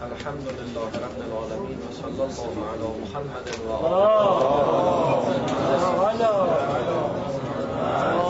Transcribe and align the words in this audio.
الحمد 0.00 0.46
لله 0.58 0.90
رب 1.06 1.18
العالمين 1.28 1.78
وصلى 1.88 2.24
الله 2.24 2.54
على 2.72 2.86
محمد 3.02 3.46
وعلى 3.68 4.00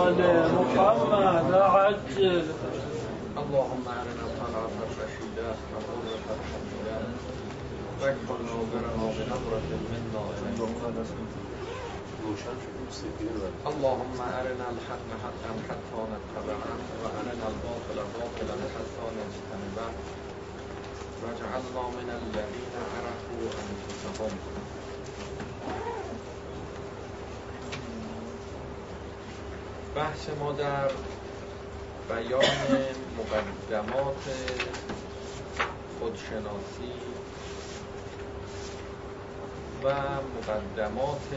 آل 0.07 0.19
محمد 0.59 1.53
عجل. 1.55 2.45
اللهم 3.43 3.85
أرنا 4.01 4.27
طلعة 4.41 4.75
الرشيدة 4.87 5.49
وقرة 5.73 6.23
الحميدة 6.39 6.99
واكفر 8.03 8.39
ناظرنا 8.51 8.91
بنظرة 9.17 9.71
منا. 9.93 10.23
اللهم 13.71 14.19
أرنا 14.39 14.67
الحق 14.75 15.09
حقا 15.23 15.53
حتى 15.69 16.01
نتبعه 16.13 16.79
وأرنا 17.03 17.47
الباطل 17.53 17.99
باطلا 18.15 18.57
حتى 18.75 19.05
نجتنبه. 19.17 19.89
واجعلنا 21.23 21.89
من 21.89 22.11
الذين 22.11 22.75
عرفوا 22.95 23.51
أنفسهم. 23.63 24.39
بحث 29.97 30.29
ما 30.41 30.53
در 30.53 30.91
بیان 32.09 32.85
مقدمات 33.19 34.25
خودشناسی 36.01 36.93
و 39.85 39.95
مقدمات 40.39 41.29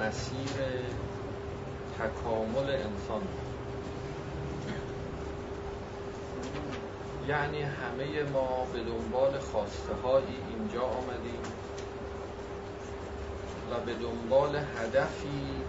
مسیر 0.00 0.56
تکامل 1.98 2.70
انسان. 2.70 3.22
یعنی 7.28 7.62
همه 7.62 8.22
ما 8.32 8.66
به 8.72 8.78
دنبال 8.80 9.38
خواسته 9.38 9.94
هایی 10.04 10.36
اینجا 10.48 10.82
آمدیم 10.82 11.42
و 13.70 13.80
به 13.86 13.94
دنبال 13.94 14.56
هدفی 14.56 15.62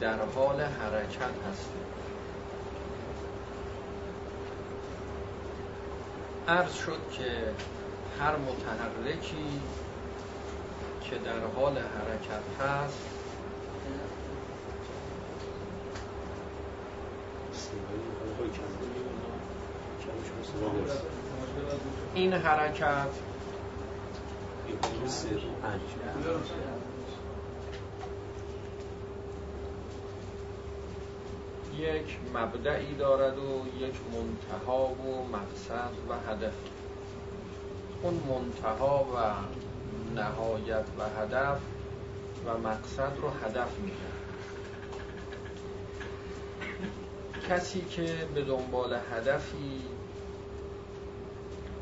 در 0.00 0.24
حال 0.34 0.60
حرکت 0.60 1.34
هستیم. 1.50 1.84
عرض 6.48 6.74
شد 6.74 7.00
که 7.12 7.24
هر 8.20 8.36
متحرکی 8.36 9.60
که 11.00 11.18
در 11.18 11.40
حال 11.56 11.78
حرکت 11.78 12.42
هست 12.60 13.20
این 22.14 22.32
حرکت. 22.32 23.08
یک 31.78 32.18
مبدعی 32.34 32.94
دارد 32.94 33.38
و 33.38 33.64
یک 33.78 33.94
منتها 34.12 34.86
و 34.86 35.28
مقصد 35.28 35.90
و 36.08 36.30
هدف. 36.30 36.52
اون 38.02 38.14
منتها 38.14 39.04
و 39.04 39.34
نهایت 40.20 40.84
و 40.98 41.20
هدف 41.20 41.58
و 42.46 42.58
مقصد 42.58 43.12
رو 43.22 43.30
هدف 43.30 43.78
میده 43.78 44.20
کسی 47.48 47.80
که 47.80 48.14
به 48.34 48.44
دنبال 48.44 48.96
هدفی 49.12 49.82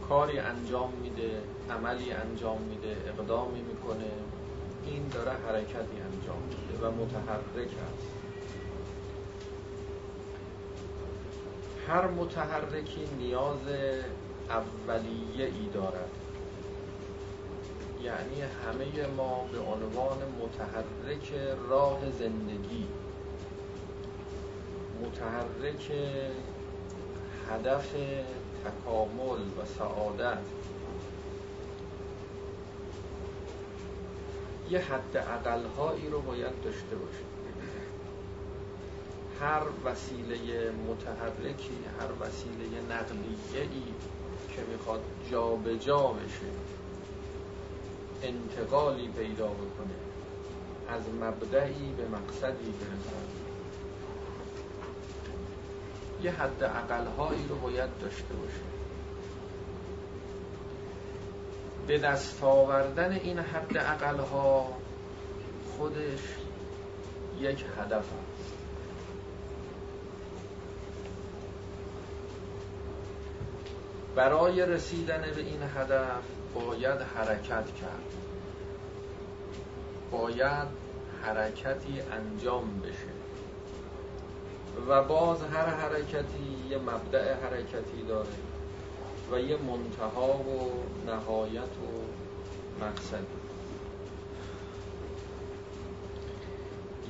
کاری 0.09 0.39
انجام 0.39 0.93
میده 1.03 1.43
عملی 1.71 2.13
انجام 2.13 2.61
میده 2.63 2.97
اقدامی 3.09 3.61
می‌کنه 3.61 4.11
این 4.87 5.09
داره 5.09 5.31
حرکتی 5.31 5.97
انجام 6.13 6.43
میده 6.49 6.87
و 6.87 6.91
متحرک 6.91 7.69
است. 7.69 8.09
هر 11.89 12.07
متحرکی 12.07 13.09
نیاز 13.19 13.59
اولیه 14.51 15.45
ای 15.45 15.69
دارد. 15.75 16.11
یعنی 18.03 18.41
همه 18.41 19.07
ما 19.17 19.45
به 19.53 19.59
عنوان 19.59 20.19
متحرک 20.43 21.33
راه 21.69 22.01
زندگی 22.19 22.87
متحرک 25.03 25.93
هدف 27.51 27.95
تکامل 28.65 29.41
و 29.41 29.65
سعادت. 29.79 30.39
یه 34.71 34.79
حد 34.79 35.17
اقلهایی 35.17 36.09
رو 36.09 36.21
باید 36.21 36.63
داشته 36.65 36.97
باشیم. 36.97 37.29
هر 39.41 39.63
وسیله 39.85 40.37
متحرکی 40.71 41.79
هر 42.01 42.13
وسیله 42.21 42.81
نقلیه 42.91 43.63
ای 43.63 43.83
که 44.55 44.63
می‌خواد 44.73 45.01
جابجا 45.31 45.77
جا 45.77 46.09
بشه 46.09 46.51
انتقالی 48.23 49.09
پیدا 49.09 49.47
بکنه 49.47 49.95
از 50.89 51.03
مبدعی 51.21 51.93
به 51.97 52.09
مقصدی 52.09 52.73
برسد 52.73 53.48
یه 56.23 56.31
حد 56.31 56.63
اقلهایی 56.63 57.47
رو 57.49 57.57
باید 57.57 57.91
داشته 58.01 58.35
باشه. 58.35 58.61
به 61.87 61.99
دست 61.99 62.45
آوردن 62.45 63.13
این 63.13 63.39
حد 63.39 63.77
اقلها 63.77 64.73
خودش 65.77 66.21
یک 67.41 67.65
هدف 67.79 67.99
است. 67.99 68.53
برای 74.15 74.67
رسیدن 74.67 75.21
به 75.37 75.41
این 75.41 75.63
هدف 75.77 76.23
باید 76.55 77.01
حرکت 77.01 77.75
کرد. 77.75 78.13
باید 80.11 80.69
حرکتی 81.23 82.01
انجام 82.01 82.81
بشه. 82.81 83.18
و 84.89 85.03
باز 85.03 85.43
هر 85.43 85.67
حرکتی 85.67 86.69
یه 86.71 86.79
مبدع 86.79 87.35
حرکتی 87.35 88.03
داره 88.09 88.29
و 89.33 89.41
یه 89.41 89.57
منتها 89.57 90.29
و 90.29 90.73
نهایت 91.07 91.63
و 91.63 91.99
مقصدی 92.85 93.39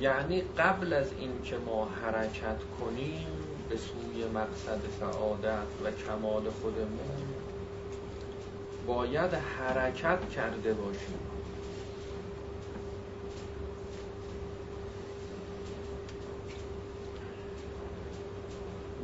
یعنی 0.01 0.41
قبل 0.41 0.93
از 0.93 1.07
این 1.19 1.41
که 1.43 1.57
ما 1.57 1.85
حرکت 1.85 2.57
کنیم 2.81 3.27
به 3.69 3.77
سوی 3.77 4.25
مقصد 4.25 4.79
سعادت 4.99 5.67
و 5.85 5.91
کمال 5.91 6.49
خودمون 6.61 7.29
باید 8.87 9.33
حرکت 9.33 10.29
کرده 10.29 10.73
باشیم. 10.73 11.19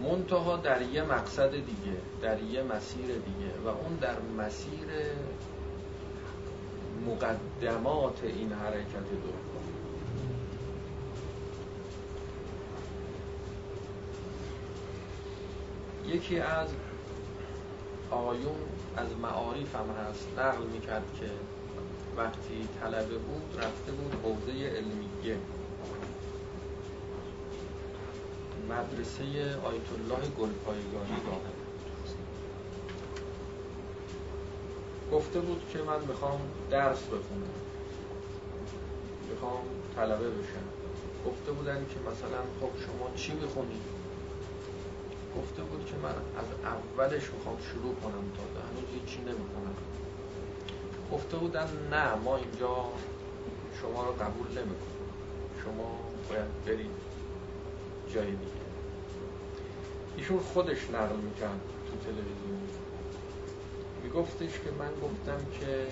منتها 0.05 0.57
در 0.57 0.81
یه 0.81 1.03
مقصد 1.03 1.51
دیگه 1.51 1.97
در 2.21 2.41
یه 2.43 2.63
مسیر 2.63 3.05
دیگه 3.05 3.51
و 3.65 3.67
اون 3.67 3.95
در 4.01 4.15
مسیر 4.37 4.87
مقدمات 7.07 8.23
این 8.23 8.51
حرکت 8.53 9.09
دوم 9.09 9.65
یکی 16.07 16.39
از 16.39 16.67
آیون 18.11 18.55
از 18.97 19.07
معارف 19.21 19.75
هم 19.75 19.89
هست 19.89 20.27
نقل 20.37 20.63
می‌کرد 20.63 21.05
که 21.19 21.29
وقتی 22.17 22.67
طلبه 22.81 23.17
بود 23.17 23.57
رفته 23.57 23.91
بود 23.91 24.13
حوزه 24.23 24.67
علمیه 24.67 25.37
مدرسه 28.69 29.23
آیت 29.55 29.87
الله 29.91 30.27
گلپایگانی 30.39 31.21
داره 31.25 31.55
گفته 35.11 35.39
بود 35.39 35.61
که 35.73 35.79
من 35.79 36.01
می‌خوام 36.07 36.39
درس 36.69 37.03
بخونم. 37.03 37.55
می‌خوام 39.29 39.61
طلبه 39.95 40.29
بشم. 40.29 40.67
گفته 41.25 41.51
بودن 41.51 41.85
که 41.89 41.99
مثلا 41.99 42.41
خب 42.61 42.69
شما 42.85 43.15
چی 43.15 43.33
می‌خونی 43.33 43.81
گفته 45.37 45.61
بود 45.61 45.85
که 45.85 45.95
من 46.03 46.09
از 46.09 46.45
اولش 46.63 47.23
می‌خوام 47.33 47.57
شروع 47.73 47.95
کنم 47.95 48.25
تا 48.37 48.61
هنوز 48.61 48.89
هیچی 48.93 49.21
نمی‌خونم. 49.21 49.75
گفته 51.11 51.37
بودن 51.37 51.67
نه 51.91 52.15
ما 52.15 52.37
اینجا 52.37 52.75
شما 53.81 54.03
رو 54.03 54.11
قبول 54.11 54.47
نمی‌کنیم. 54.47 55.09
شما 55.63 55.99
باید 56.29 56.65
برید 56.65 56.91
جای 58.13 58.27
ایشون 60.17 60.39
خودش 60.39 60.89
نقل 60.89 61.15
می‌کرد 61.15 61.59
تو 61.87 61.97
تلویزیون. 62.05 62.59
میگفتش 64.03 64.51
که 64.59 64.71
من 64.79 64.91
گفتم 65.03 65.45
که 65.59 65.87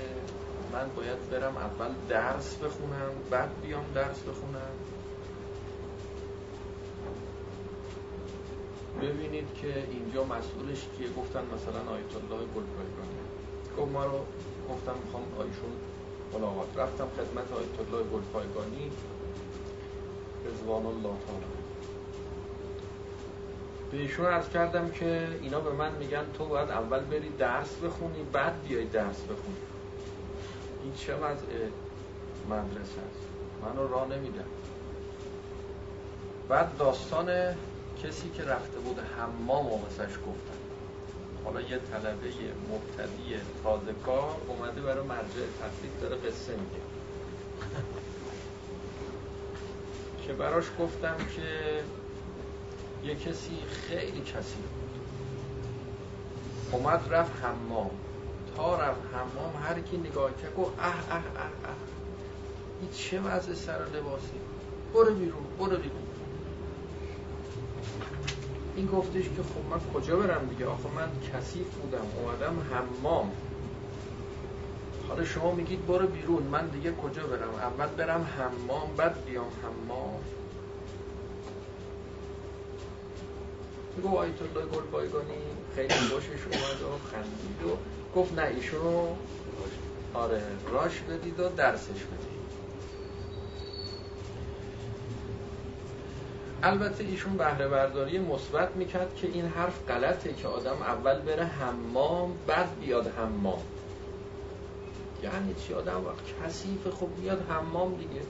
من 0.74 0.90
باید 0.96 1.30
برم 1.30 1.58
اول 1.58 1.90
درس 2.10 2.56
بخونم 2.56 3.12
بعد 3.30 3.62
بیام 3.62 3.86
درس 3.96 4.20
بخونم. 4.20 4.74
ببینید 9.02 9.48
که 9.62 9.84
اینجا 9.92 10.24
مسئولش 10.24 10.88
کیه 10.98 11.08
گفتن 11.18 11.44
مثلا 11.56 11.92
آیت 11.92 12.16
الله 12.16 12.46
گلپایگانی. 12.56 13.22
گفت 13.78 13.92
ما 13.92 14.06
رو 14.06 14.20
گفتم 14.70 14.94
می‌خوام 15.06 15.24
آیشون 15.38 15.72
ملاقات. 16.34 16.78
رفتم 16.78 17.08
خدمت 17.18 17.52
آیت 17.52 17.80
الله 17.80 18.04
گلپایگانی. 18.10 18.92
رضوان 20.46 20.86
الله 20.86 21.16
تعالی. 21.28 21.63
به 23.94 24.00
ایشون 24.00 24.26
عرض 24.26 24.50
کردم 24.50 24.90
که 24.90 25.28
اینا 25.42 25.60
به 25.60 25.72
من 25.72 25.92
میگن 25.92 26.24
تو 26.38 26.46
باید 26.46 26.70
اول 26.70 27.00
بری 27.00 27.30
درس 27.30 27.76
بخونی 27.76 28.24
بعد 28.34 28.64
بیای 28.68 28.86
درس 28.86 29.22
بخونی. 29.22 29.58
این 30.84 30.94
چه 30.94 31.16
وضع 31.16 31.46
مدرسه 32.50 33.02
است؟ 33.10 33.26
منو 33.62 33.88
راه 33.88 34.08
نمیدن. 34.08 34.46
بعد 36.50 36.78
داستان 36.78 37.30
کسی 38.04 38.30
که 38.30 38.44
رفته 38.44 38.80
بود 38.80 39.00
حمام 39.18 39.66
واسش 39.68 40.14
گفتن. 40.14 40.60
حالا 41.46 41.62
یه 41.62 41.80
طلبه 41.92 42.28
مبتدی 42.72 43.36
تازه 43.64 43.94
کار 44.06 44.36
اومده 44.48 44.82
برای 44.82 45.08
مرجع 45.08 45.46
تحقیق 45.60 46.00
داره 46.02 46.16
قصه 46.16 46.52
میگه. 46.52 46.84
که 50.28 50.34
براش 50.34 50.66
گفتم 50.80 51.18
که 51.36 51.84
یه 53.06 53.16
کسی 53.16 53.58
خیلی 53.88 54.22
کسی 54.22 54.56
بود. 54.56 54.90
اومد 56.72 57.08
رفت 57.10 57.32
حمام. 57.44 57.90
تا 58.58 58.76
رفت 58.76 59.02
حمام 59.14 59.64
هر 59.64 59.80
کی 59.80 59.98
نگاه 59.98 60.32
کرد 60.42 60.56
گفت 60.56 60.80
اه 60.80 60.86
اه 60.86 61.16
اه 61.16 61.22
اه. 61.66 61.76
این 62.82 62.90
چه 62.92 63.20
وضع 63.22 63.54
سر 63.54 63.80
لباسی؟ 63.94 64.40
برو 64.94 65.14
بیرون 65.14 65.44
برو 65.60 65.78
بیرون. 65.78 66.04
این 68.76 68.86
گفتش 68.88 69.24
که 69.24 69.44
خب 69.44 69.70
من 69.72 69.80
کجا 69.94 70.16
برم 70.16 70.48
دیگه؟ 70.48 70.66
آخه 70.66 70.90
من 70.96 71.08
کثیف 71.34 71.68
بودم 71.68 72.06
اومدم 72.18 72.56
حمام. 72.72 73.32
حالا 75.10 75.26
شما 75.26 75.52
میگید 75.52 75.88
برو 75.88 76.08
بیرون 76.08 76.44
من 76.44 76.68
دیگه 76.68 76.92
کجا 76.92 77.28
برم؟ 77.28 77.50
اول 77.56 77.88
برم 77.88 78.28
حمام 78.38 78.96
بعد 78.98 79.26
بیام 79.26 79.46
حمام. 79.64 80.20
گفت 84.02 84.16
آیت 84.16 84.42
الله 84.42 84.66
گل 84.66 84.86
بایگانی. 84.92 85.34
خیلی 85.76 85.94
خوشش 85.94 86.44
اومد 86.46 86.82
و 86.82 87.08
خندید 87.12 87.72
و 87.72 87.78
گفت 88.20 88.40
نه 88.40 88.48
ایشونو 88.48 89.08
آره 90.14 90.42
راش 90.72 91.00
بدید 91.00 91.40
و 91.40 91.50
درسش 91.50 91.90
بدید. 91.90 92.34
البته 96.64 97.04
ایشون 97.04 97.38
بهره 97.38 97.68
برداری 97.68 98.20
مثبت 98.20 98.76
می‌کرد 98.76 99.16
که 99.16 99.28
این 99.28 99.46
حرف 99.46 99.88
غلطه 99.88 100.34
که 100.34 100.48
آدم 100.48 100.82
اول 100.82 101.20
بره 101.20 101.44
حمام 101.44 102.34
بعد 102.48 102.80
بیاد 102.80 103.08
حمام. 103.08 103.62
یعنی 105.24 105.56
چی؟ 105.68 105.74
آدم 105.74 106.06
وقت 106.06 106.46
کثیف 106.46 106.88
خب 106.88 107.08
بیاد 107.22 107.46
حمام 107.50 107.96
دیگه. 107.96 108.22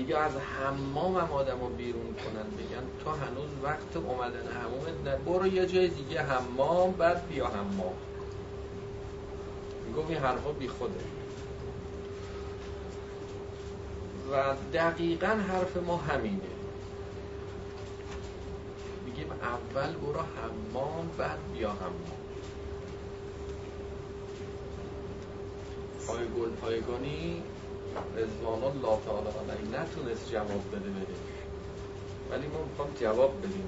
دیگه 0.00 0.18
از 0.18 0.32
حمام 0.36 1.16
هم 1.16 1.32
آدم 1.32 1.60
رو 1.60 1.68
بیرون 1.68 2.14
کنن 2.14 2.50
بگن. 2.58 3.04
تو 3.04 3.10
هنوز 3.10 3.50
وقت 3.62 3.96
اومدن 3.96 4.46
حمومت 4.52 5.04
نه. 5.04 5.16
برو 5.16 5.46
یه 5.46 5.66
جای 5.66 5.88
دیگه 5.88 6.22
حمام 6.22 6.92
بعد 6.92 7.28
بیا 7.28 7.46
حمام. 7.46 7.94
میگم 9.86 10.08
این 10.08 10.18
حرفا 10.18 10.52
بی 10.52 10.68
خوده. 10.68 11.00
و 14.32 14.54
دقیقا 14.72 15.26
حرف 15.26 15.76
ما 15.76 15.96
همینه. 15.96 16.40
میگیم 19.06 19.32
اول 19.32 19.92
برو 19.92 20.20
حمام 20.20 21.10
بعد 21.18 21.38
بیا 21.52 21.70
حمام. 21.70 22.20
پای 26.06 26.48
پایگانی؟ 26.60 27.42
رضوان 28.16 28.62
الله 28.64 28.98
تعالی 29.06 29.28
علیه 29.28 29.80
نتونست 29.80 30.30
جواب 30.32 30.62
بده 30.72 30.90
بده 30.90 31.14
ولی 32.30 32.46
ما 32.46 32.64
می‌خوام 32.64 32.88
جواب 33.00 33.38
بدیم 33.38 33.64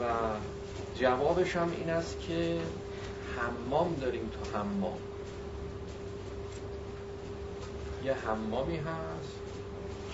و 0.00 0.04
جوابش 0.98 1.56
هم 1.56 1.70
این 1.78 1.90
است 1.90 2.20
که 2.20 2.60
حمام 3.36 3.94
داریم 4.00 4.30
تو 4.32 4.58
حمام. 4.58 4.98
یه 8.04 8.12
حمامی 8.12 8.76
هست 8.76 9.38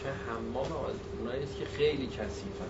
که 0.02 0.08
حمام 0.08 0.72
اونایی 1.18 1.42
است 1.42 1.56
که 1.56 1.64
خیلی 1.64 2.06
کثیفن. 2.06 2.64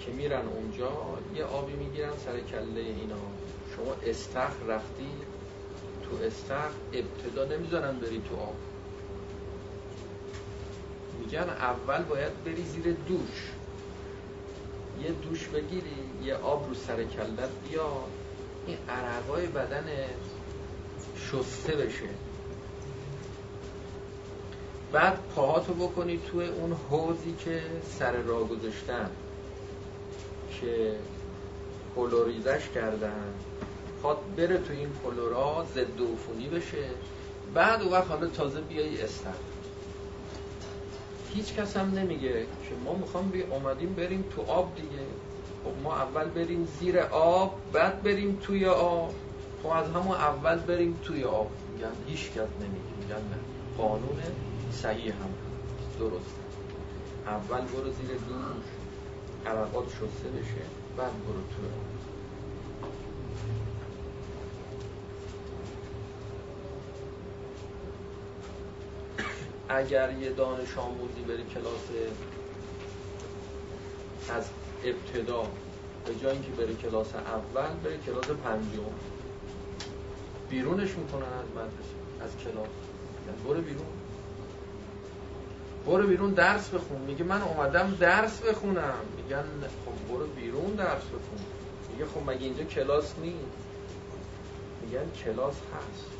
که 0.00 0.12
میرن 0.12 0.46
اونجا 0.46 0.92
یه 1.34 1.44
آبی 1.44 1.72
می‌گیرن 1.72 2.12
سر 2.24 2.40
کله 2.40 2.80
اینا. 2.80 3.14
شما 3.76 4.10
استخ 4.10 4.50
رفتی 4.68 5.08
تو 6.10 6.24
استخر 6.24 6.70
ابتدا 6.92 7.56
نمی‌ذارن 7.56 7.98
بری 7.98 8.22
تو 8.28 8.36
آب. 8.36 8.54
میگن 11.20 11.48
اول 11.48 12.02
باید 12.02 12.44
بری 12.44 12.64
زیر 12.64 12.96
دوش. 13.08 13.52
یه 15.02 15.10
دوش 15.10 15.46
بگیری 15.46 15.96
یه 16.24 16.34
آب 16.34 16.68
رو 16.68 16.74
سر 16.74 17.04
کلت 17.04 17.50
بیا 17.68 17.90
این 18.66 18.76
عرقای 18.88 19.46
بدن 19.46 19.86
شسته 21.16 21.76
بشه. 21.76 22.08
بعد 24.92 25.18
پاهاتو 25.34 25.74
بکنی 25.74 26.20
توی 26.30 26.46
اون 26.46 26.76
حوزی 26.90 27.34
که 27.44 27.62
سر 27.98 28.12
راه 28.12 28.48
گذاشتن 28.48 29.10
که 30.60 30.94
کلوریزش 31.96 32.68
کردن. 32.74 33.34
خواد 34.02 34.18
بره 34.36 34.58
تو 34.58 34.72
این 34.72 34.88
کلورا 35.04 35.66
ضد 35.74 36.00
عفونی 36.12 36.48
بشه. 36.48 36.84
بعد 37.54 37.82
اون 37.82 37.92
وقت 37.92 38.08
حالا 38.08 38.26
تازه 38.26 38.60
بیای 38.60 39.02
استر 39.02 39.34
هیچ 41.34 41.54
کس 41.54 41.76
هم 41.76 41.90
نمیگه 41.90 42.32
که 42.42 42.74
ما 42.84 42.94
می‌خوام 42.94 43.28
بی 43.28 43.42
اومدیم 43.42 43.94
بریم 43.94 44.24
تو 44.36 44.42
آب 44.42 44.74
دیگه. 44.74 45.04
خب 45.64 45.82
ما 45.82 45.96
اول 45.96 46.24
بریم 46.24 46.68
زیر 46.80 46.98
آب 47.00 47.54
بعد 47.72 48.02
بریم 48.02 48.38
توی 48.42 48.66
آب. 48.66 49.14
خب 49.62 49.68
از 49.68 49.86
همون 49.86 50.16
اول 50.16 50.58
بریم 50.58 50.98
توی 51.04 51.24
آب. 51.24 51.50
میگن 51.74 51.92
هیچ 52.06 52.30
کس 52.30 52.36
نمیگه. 52.36 52.94
میگن 53.00 53.16
نه. 53.16 53.38
قانون 53.78 54.22
صحیح 54.72 55.12
هم. 55.12 55.34
درست. 55.98 56.34
اول 57.26 57.60
برو 57.60 57.92
زیر 57.92 58.16
دوش. 58.28 58.66
عرقات 59.46 59.88
شسته 59.88 60.28
بشه 60.28 60.62
بعد 60.96 61.10
برو 61.10 61.32
توی 61.34 61.66
آب. 61.66 61.89
اگر 69.70 70.12
یه 70.12 70.30
دانش 70.30 70.78
آموزی 70.78 71.20
بره 71.28 71.44
کلاس 71.54 71.80
از 74.28 74.44
ابتدا 74.84 75.42
به 76.06 76.14
جای 76.22 76.32
اینکه 76.32 76.50
بره 76.50 76.74
کلاس 76.74 77.14
اول 77.14 77.74
بره 77.84 77.98
کلاس 78.06 78.24
پنجم. 78.24 78.92
بیرونش 80.50 80.90
می‌کنن 80.90 81.22
از 81.22 81.50
مدرسه 81.54 82.24
از 82.24 82.30
کلاس. 82.44 82.68
یعنی 83.26 83.38
برو 83.44 83.60
بیرون. 83.60 83.86
برو 85.86 86.06
بیرون 86.06 86.30
درس 86.30 86.68
بخون. 86.68 87.00
میگه 87.00 87.24
من 87.24 87.42
اومدم 87.42 87.96
درس 88.00 88.40
بخونم. 88.40 88.94
میگن 89.16 89.44
خب 89.86 90.14
برو 90.14 90.26
بیرون 90.26 90.70
درس 90.70 91.02
بخون. 91.02 91.38
میگه 91.92 92.04
خب 92.04 92.30
مگه 92.30 92.44
اینجا 92.44 92.64
کلاس 92.64 93.14
نیست؟ 93.22 93.36
میگن 94.82 95.10
کلاس 95.24 95.54
هست. 95.54 96.19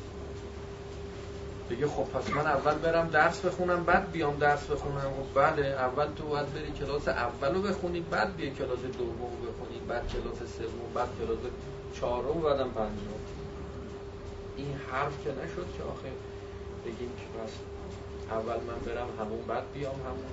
بگه 1.71 1.87
خب 1.87 2.03
پس 2.03 2.29
من 2.29 2.47
اول 2.47 2.75
برم 2.75 3.07
درس 3.07 3.41
بخونم 3.45 3.83
بعد 3.83 4.11
بیام 4.11 4.37
درس 4.37 4.63
بخونم. 4.63 4.99
خب 4.99 5.41
بله 5.41 5.67
اول 5.67 6.07
تو 6.15 6.23
باید 6.23 6.53
بری 6.53 6.71
کلاس 6.71 7.07
اولو 7.07 7.61
بخونی 7.61 7.99
بعد 7.99 8.35
بیای 8.35 8.51
کلاس 8.51 8.79
دوم 8.79 9.15
بخونی 9.15 9.79
بعد 9.87 10.07
کلاس 10.07 10.37
سوم 10.37 10.93
بعد 10.95 11.07
کلاس 11.19 11.37
چهارم 11.99 12.41
بعدم 12.41 12.69
پنجم 12.69 13.21
این 14.57 14.75
حرف 14.91 15.23
که 15.23 15.29
نشد 15.29 15.67
که 15.77 15.83
آخه 15.83 16.11
بگیم 16.85 17.11
که 17.17 17.43
بس 17.43 17.51
اول 18.31 18.55
من 18.55 18.79
برم 18.85 19.07
همون 19.19 19.41
بعد 19.47 19.63
بیام 19.73 19.95
همون. 19.95 20.31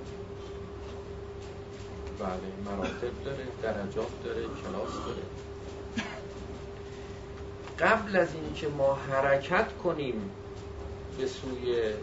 بله 2.19 2.75
مراتب 2.75 3.23
داره 3.25 3.47
درجات 3.61 4.23
داره 4.23 4.41
کلاس 4.41 4.93
داره. 5.05 5.23
قبل 7.79 8.15
از 8.15 8.27
اینکه 8.33 8.67
ما 8.67 8.93
حرکت 8.93 9.77
کنیم 9.83 10.31
به 11.19 11.27
سوی 11.27 11.93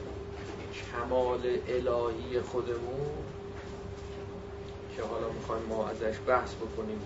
کمال 0.93 1.41
الهی 1.69 2.41
خودمون 2.41 3.11
که 4.97 5.03
حالا 5.03 5.29
می‌خوایم 5.29 5.63
ما 5.63 5.89
ازش 5.89 6.15
بحث 6.27 6.55
بکنیم 6.55 7.01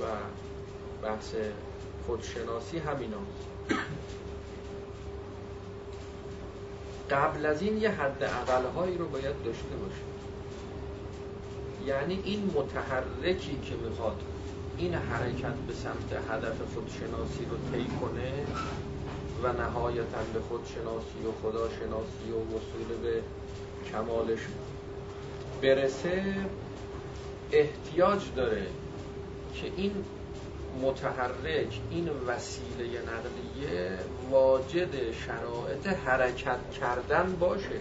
و 0.00 0.04
بحث 1.02 1.34
خودشناسی 2.06 2.78
همیناست 2.78 3.46
قبل 7.10 7.46
از 7.46 7.62
این 7.62 7.78
یه 7.78 7.90
حد 7.90 8.22
هایی 8.76 8.98
رو 8.98 9.08
باید 9.08 9.42
داشته 9.44 9.76
باشه 9.76 10.02
یعنی 11.86 12.20
این 12.24 12.52
متحرکی 12.54 13.58
که 13.62 13.74
می‌خواد 13.74 14.20
این 14.78 14.94
حرکت 14.94 15.54
به 15.66 15.74
سمت 15.74 16.12
هدف 16.30 16.56
خودشناسی 16.74 17.44
رو 17.50 17.56
طی 17.72 17.86
کنه 18.00 18.32
و 19.42 19.52
نهایتا 19.52 20.22
به 20.34 20.40
خودشناسی 20.40 21.26
و 21.28 21.32
خداشناسی 21.42 22.30
و 22.32 22.56
وصول 22.56 22.98
به 23.02 23.22
کمالش 23.92 24.38
برسه 25.62 26.34
احتیاج 27.52 28.20
داره 28.36 28.66
که 29.54 29.72
این 29.76 30.04
متحرک 30.82 31.80
این 31.90 32.10
وسیله 32.26 33.00
نقلیه 33.00 33.98
واجد 34.30 35.12
شرایط 35.12 35.86
حرکت 35.86 36.70
کردن 36.80 37.36
باشه. 37.40 37.80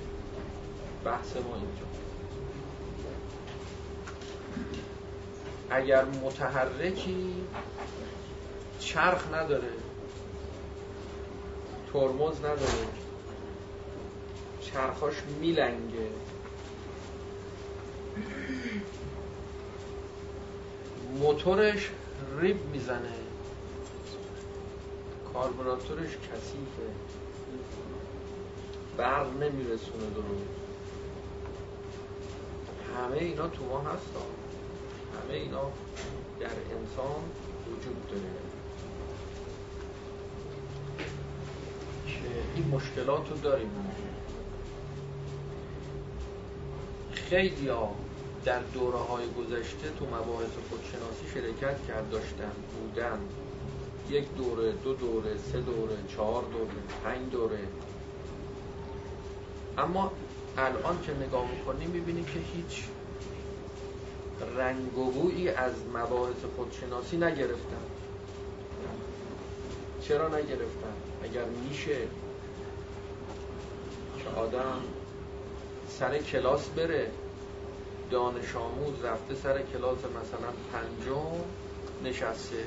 بحث 1.05 1.35
ما 1.35 1.55
اینجا. 1.55 1.85
اگر 5.69 6.05
متحرکی 6.05 7.33
چرخ 8.79 9.33
نداره. 9.33 9.85
ترمز 11.95 12.39
نداره. 12.39 12.87
چرخاش 14.61 15.13
میلنگه. 15.39 16.09
موتورش 21.19 21.89
ریب 22.39 22.65
می‌زنه. 22.71 23.13
کاربراتورش 25.33 26.09
کثیفه. 26.09 26.89
برق 28.97 29.27
نمیرسونه 29.27 30.09
درست 30.15 30.55
همه 32.97 33.17
اینا 33.17 33.47
تو 33.47 33.65
ما 33.65 33.79
هستن. 33.79 34.29
همه 35.23 35.33
اینا 35.33 35.71
در 36.39 36.45
انسان 36.45 37.23
وجود 37.67 38.07
داره 38.07 38.45
که 42.07 42.44
این 42.55 42.67
مشکلات 42.67 43.29
رو 43.29 43.38
داریم. 43.38 43.69
خیلی 47.12 47.67
ها 47.67 47.95
در 48.45 48.59
دوره 48.59 48.97
های 48.97 49.25
گذشته 49.27 49.89
تو 50.00 50.05
مباحث 50.05 50.50
خودشناسی 50.69 51.25
شرکت 51.33 51.88
کرد 51.88 52.09
داشتن 52.09 52.51
بودن. 52.74 53.19
یک 54.09 54.35
دوره 54.38 54.71
دو 54.71 54.93
دوره 54.93 55.38
سه 55.51 55.62
دوره 55.62 55.95
چهار 56.15 56.43
دوره 56.43 56.67
پنج 57.03 57.31
دوره. 57.31 57.59
اما 59.77 60.12
الان 60.57 61.01
که 61.01 61.13
نگاه 61.13 61.51
می‌کنیم 61.51 61.89
می‌بینیم 61.89 62.25
که 62.25 62.39
هیچ 62.39 62.83
رنگ 64.57 64.97
و 64.97 65.21
از 65.57 65.74
مباحث 65.93 66.45
خودشناسی 66.55 67.17
نگرفتن. 67.17 67.85
چرا 70.01 70.27
نگرفتن؟ 70.27 70.93
اگر 71.24 71.45
میشه 71.45 71.97
که 74.25 74.39
آدم 74.39 74.82
سر 75.89 76.17
کلاس 76.17 76.70
بره 76.70 77.12
دانش 78.12 78.55
آموز 78.55 79.05
رفته 79.05 79.36
سر 79.36 79.62
کلاس 79.62 79.98
مثلا 79.98 80.50
پنجم 80.74 81.44
نشسته 82.03 82.65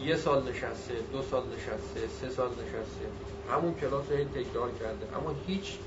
یه 0.00 0.16
سال 0.16 0.42
نشسته 0.48 0.94
دو 1.12 1.22
سال 1.22 1.42
نشسته 1.46 2.08
سه 2.20 2.30
سال 2.30 2.50
نشسته 2.50 3.06
همون 3.50 3.74
کلاس 3.74 4.04
رو 4.10 4.16
تکرار 4.16 4.70
کرده. 4.80 5.16
اما 5.16 5.34
هیچ 5.46 5.78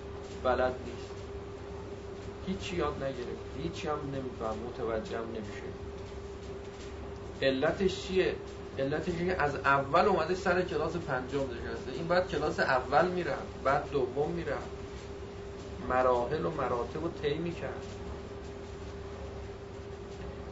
بلد 0.44 0.74
نیست. 0.86 1.10
هیچی 2.48 2.76
یاد 2.76 2.96
نگرفت 2.96 3.64
هیچی 3.64 3.88
هم 3.88 4.00
نمیفهم 4.14 4.56
متوجه 4.68 5.18
هم 5.18 5.24
نمیشه. 5.24 5.70
علتش 7.42 8.08
چیه؟ 8.08 8.36
علتش 8.80 9.14
که 9.26 9.42
از 9.42 9.56
اول 9.56 10.06
اومده 10.06 10.36
سر 10.36 10.62
کلاس 10.62 10.96
پنجم 10.96 11.40
نشسته. 11.40 11.92
این 11.94 12.08
بعد 12.08 12.30
کلاس 12.30 12.60
اول 12.60 13.08
میره 13.08 13.34
بعد 13.64 13.92
دوم 13.92 14.32
میره. 14.32 14.56
مراحل 15.90 16.46
و 16.46 16.50
مراتب 16.50 17.04
رو 17.04 17.12
طی 17.22 17.34
می‌کرد. 17.34 17.86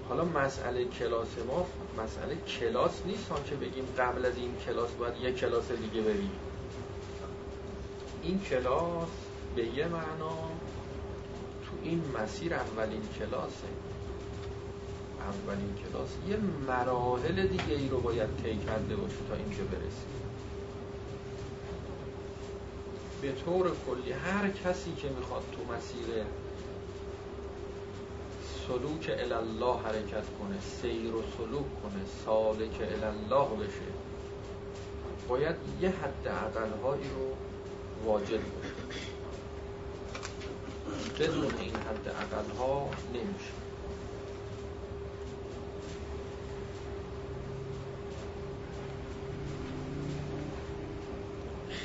حالا 0.10 0.26
مسئله 0.26 0.86
کلاس 0.86 1.28
ما 1.48 1.66
مسئله 2.04 2.36
کلاس 2.36 3.02
نیست 3.06 3.32
که 3.46 3.56
بگیم 3.56 3.86
قبل 3.98 4.26
از 4.26 4.38
این 4.38 4.56
کلاس 4.66 4.90
باید 4.90 5.14
یک 5.22 5.36
کلاس 5.36 5.72
دیگه 5.72 6.02
بریم. 6.02 6.32
این 8.24 8.40
کلاس 8.40 9.08
به 9.56 9.66
یه 9.66 9.88
معنا 9.88 10.36
تو 11.66 11.72
این 11.84 12.04
مسیر 12.20 12.54
اولین 12.54 13.02
کلاسه. 13.20 13.68
اولین 15.20 15.76
کلاس 15.76 16.10
یه 16.30 16.38
مراحل 16.68 17.48
دیگه 17.48 17.76
ای 17.76 17.90
رو 17.90 18.00
باید 18.00 18.30
طی 18.44 18.58
کرده 18.58 18.96
باشه 18.96 19.16
تا 19.30 19.36
اینجا 19.36 19.64
برسیم. 19.64 20.27
به 23.22 23.32
طور 23.32 23.72
کلی 23.86 24.12
هر 24.12 24.50
کسی 24.50 24.96
که 24.96 25.10
می‌خواد 25.10 25.44
تو 25.52 25.74
مسیر 25.74 26.24
سلوک 28.68 29.20
الله 29.20 29.78
حرکت 29.78 30.26
کنه 30.40 30.60
سیر 30.82 31.16
و 31.16 31.24
سلوک 31.38 31.82
کنه 31.84 32.02
سالک 32.26 32.82
الله 33.04 33.68
بشه 33.68 33.82
باید 35.28 35.56
یه 35.82 35.90
حد 35.90 36.28
اقلهایی 36.28 37.10
رو 37.10 37.36
واجد 38.06 38.30
باشه 38.30 38.78
بدون 41.20 41.54
این 41.60 41.76
حد 41.76 42.08
اقلها 42.08 42.90
نمیشه. 43.14 43.67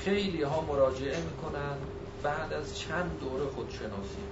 خیلی 0.05 0.43
ها 0.43 0.61
مراجعه 0.61 1.21
می‌کنن. 1.21 1.77
بعد 2.23 2.53
از 2.53 2.79
چند 2.79 3.19
دوره 3.21 3.47
خودشناسی. 3.47 4.23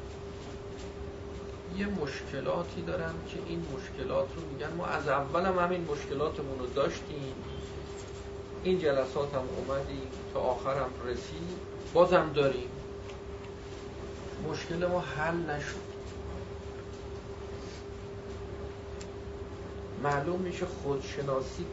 یه 1.77 1.87
مشکلاتی 1.87 2.83
دارن 2.83 3.13
که 3.29 3.39
این 3.47 3.67
مشکلات 3.77 4.29
رو 4.37 4.43
میگن. 4.53 4.77
ما 4.77 4.87
از 4.87 5.09
اول 5.09 5.47
هم 5.47 5.59
همین 5.59 5.87
مشکلاتمون 5.91 6.59
رو 6.59 6.67
داشتیم. 6.67 7.35
این 8.65 8.79
جلسات 8.79 9.35
هم 9.35 9.43
اومدیم 9.57 10.09
تا 10.35 10.41
آخر 10.41 10.75
هم 10.75 10.91
رسید 11.07 11.59
بازم 11.95 12.31
داریم. 12.35 12.69
مشکل 14.49 14.87
ما 14.87 15.01
حل 15.01 15.37
نشد. 15.37 15.91
معلوم 20.03 20.41
میشه 20.41 20.67
خودشناسی 20.67 21.67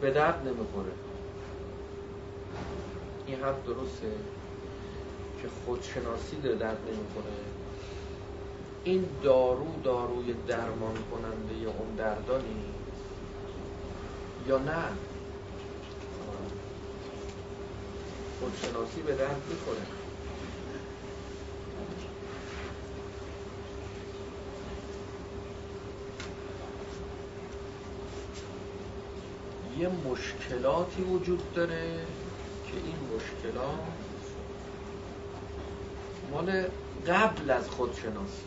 به 0.00 0.10
درد 0.10 0.48
نمی‌خوره. 0.48 0.92
این 3.32 3.40
حرف 3.40 3.66
درسته 3.66 4.12
که 5.42 5.48
خودشناسی 5.64 6.36
به 6.36 6.54
درد 6.54 6.78
نمی‌خوره 6.86 7.34
این 8.84 9.08
دارو 9.22 9.66
داروی 9.84 10.34
درمان 10.48 10.94
کننده 11.10 11.54
اون 11.54 11.94
دردانی؟ 11.96 12.64
یا 14.48 14.58
نه؟ 14.58 14.84
خودشناسی 18.40 19.02
به 19.02 19.14
درد 19.14 19.42
می‌خوره. 19.48 19.86
یه 29.78 29.88
مشکلاتی 29.88 31.02
وجود 31.02 31.54
داره. 31.54 32.06
که 32.72 32.78
این 32.78 32.96
مشکلات 33.16 33.78
مال 36.30 36.64
قبل 37.06 37.50
از 37.50 37.68
خودشناسی. 37.68 38.42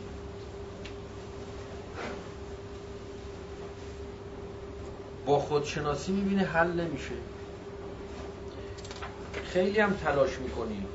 با 5.26 5.40
خودشناسی 5.40 6.12
می‌بینه 6.12 6.44
حل 6.44 6.72
نمیشه. 6.72 7.16
خیلی 9.46 9.80
هم 9.80 9.94
تلاش 9.94 10.40
می‌کنی. 10.40 10.86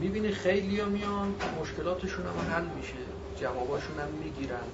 می‌بینی 0.00 0.30
خیلی 0.30 0.80
ها 0.80 0.88
میان 0.88 1.34
مشکلاتشون 1.60 2.26
هم 2.26 2.52
حل 2.52 2.64
میشه. 2.76 2.94
جواباشون 3.40 3.98
هم 3.98 4.08
می‌گیرن. 4.08 4.66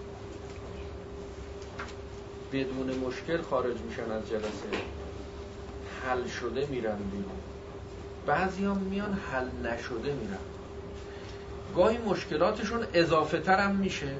بدون 2.52 2.98
مشکل 2.98 3.42
خارج 3.42 3.76
میشن 3.80 4.10
از 4.10 4.28
جلسه. 4.28 4.68
حل 6.06 6.28
شده 6.28 6.66
میرن 6.66 6.96
بیرون. 6.96 7.55
بعضی 8.26 8.64
هم 8.64 8.76
میان 8.76 9.12
حل 9.12 9.48
نشده 9.62 10.12
میرن. 10.12 10.38
گاهی 11.76 11.98
مشکلاتشون 11.98 12.86
اضافه 12.94 13.40
تر 13.40 13.58
هم 13.58 13.76
میشه. 13.76 14.14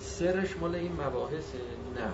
سرش 0.00 0.56
مال 0.56 0.74
این 0.74 0.92
مباحثه 0.92 1.58
نه. 1.96 2.10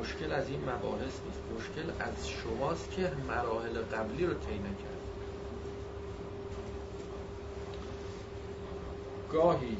مشکل 0.00 0.32
از 0.32 0.48
این 0.48 0.60
مباحث 0.60 1.02
نیست. 1.02 1.40
مشکل 1.58 1.90
از 2.00 2.28
شماست 2.28 2.90
که 2.90 3.12
مراحل 3.28 3.82
قبلی 3.82 4.26
رو 4.26 4.34
طی 4.34 4.54
نکرد. 4.54 4.96
گاهی 9.32 9.76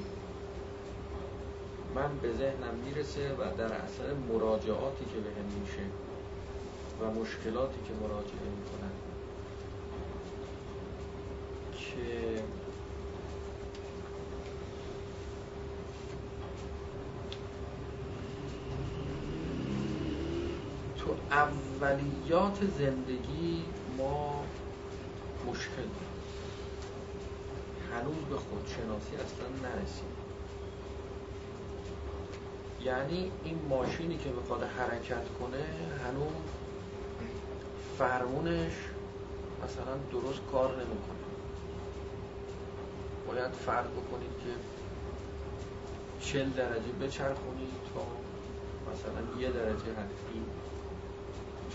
من 1.94 2.18
به 2.22 2.32
ذهنم 2.32 2.74
می‌رسه 2.84 3.32
و 3.32 3.56
در 3.58 3.64
اثر 3.64 4.14
مراجعاتی 4.28 5.04
که 5.04 5.20
به 5.20 5.30
هم 5.30 5.60
میشه 5.60 6.05
و 7.00 7.10
مشکلاتی 7.10 7.80
که 7.88 7.94
مراجعه 7.94 8.48
می‌کنن. 8.58 8.90
که 11.72 12.42
تو 20.98 21.14
اولیات 21.30 22.58
زندگی 22.78 23.64
ما 23.98 24.44
مشکل 25.46 25.76
داریم. 25.76 26.16
هنوز 27.92 28.24
به 28.30 28.36
خودشناسی 28.36 29.16
اصلا 29.16 29.48
نرسیم. 29.68 30.16
یعنی 32.84 33.30
این 33.44 33.58
ماشینی 33.68 34.16
که 34.18 34.30
می‌خواد 34.30 34.62
حرکت 34.62 35.24
کنه 35.40 35.64
هنوز 36.04 36.65
فرمونش 37.98 38.72
مثلا 39.64 39.96
درست 40.12 40.40
کار 40.52 40.70
نمی‌کنه. 40.70 41.26
باید 43.26 43.52
فرق 43.52 43.86
بکنید 43.90 44.30
که 44.44 44.50
چل 46.26 46.50
درجه 46.50 46.92
بچرخونید 47.00 47.68
تا 47.94 48.06
مثلا 48.92 49.40
یه 49.40 49.50
درجه 49.50 49.92
حدی 49.92 50.42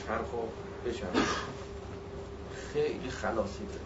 چرخ 0.08 0.28
بچرخونید. 0.86 1.62
خیلی 2.74 3.10
خلاصی 3.10 3.66
داره. 3.66 3.80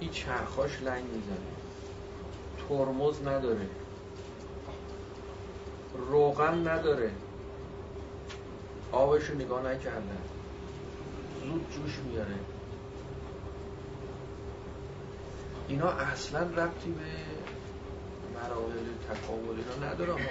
این 0.00 0.10
چرخاش 0.10 0.82
لنگ 0.82 1.04
می‌زنه. 1.04 1.58
ترمز 2.68 3.22
نداره. 3.22 3.68
روغن 5.94 6.68
نداره. 6.68 7.10
آبشو 8.98 9.34
نگاه 9.34 9.62
نکردن 9.62 10.18
زود 11.44 11.66
جوش 11.70 11.98
میاره. 11.98 12.34
اینا 15.68 15.88
اصلا 15.88 16.40
ربطی 16.40 16.90
به 16.90 17.04
مراحل 18.34 18.86
تکامل 19.10 19.56
اینا 19.58 19.76
نداره 19.90 20.12
ها 20.12 20.18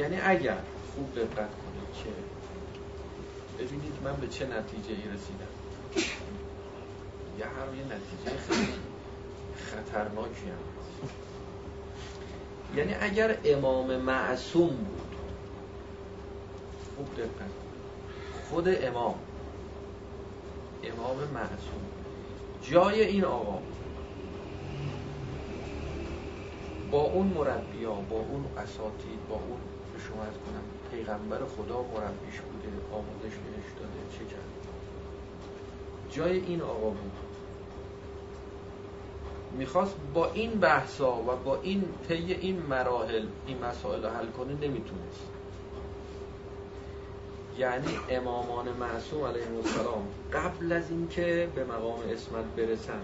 یعنی 0.00 0.20
اگر 0.20 0.58
خوب 0.94 1.14
دقت 1.14 1.36
کنید 1.36 1.92
که 2.04 2.10
ببینید 3.58 3.92
من 4.04 4.16
به 4.16 4.28
چه 4.28 4.46
نتیجه 4.46 4.90
ای 4.90 5.08
رسیدم. 5.14 5.52
یه 7.38 7.44
هر 7.44 7.74
یه 7.76 7.84
نتیجه 7.84 8.38
خیلی 8.48 8.72
خطرناکی 9.56 10.46
هم 10.46 10.58
یعنی 12.76 12.94
اگر 12.94 13.38
امام 13.44 13.96
معصوم 13.96 14.68
بود 14.68 15.01
خوب 16.96 17.14
دقت 17.16 17.50
خود 18.50 18.68
امام. 18.68 19.14
امام 20.84 21.16
معصوم. 21.34 21.86
جای 22.62 23.02
این 23.02 23.24
آقا. 23.24 23.58
با 26.90 27.00
اون 27.02 27.26
مربی 27.26 27.84
ها 27.84 27.94
با 27.94 28.16
اون 28.16 28.44
اساتید 28.56 29.28
با 29.28 29.34
اون 29.34 29.58
به 29.92 30.00
شما 30.00 30.22
از 30.22 30.34
کنم 30.34 30.62
پیغمبر 30.90 31.38
خدا 31.38 31.82
مربیش 31.82 32.40
بوده 32.40 32.68
آموزش 32.92 33.36
بهش 33.36 33.72
داده 33.80 34.18
چه 34.18 34.24
کرد 34.24 34.52
جای 36.10 36.38
این 36.38 36.62
آقا 36.62 36.90
بود. 36.90 37.12
می‌خواست 39.58 39.96
با 40.14 40.30
این 40.32 40.50
بحثا 40.50 41.16
و 41.16 41.36
با 41.44 41.58
این 41.62 41.84
طی 42.08 42.32
این 42.32 42.62
مراحل 42.62 43.26
این 43.46 43.64
مسائل 43.64 44.06
حل 44.06 44.26
کنه 44.26 44.52
نمی‌تونست. 44.52 45.28
یعنی 47.58 47.98
امامان 48.10 48.68
معصوم 48.68 49.24
علیه 49.24 49.56
السلام. 49.56 50.08
قبل 50.32 50.72
از 50.72 50.90
اینکه 50.90 51.48
به 51.54 51.64
مقام 51.64 52.00
اسمت 52.10 52.44
برسن 52.56 53.00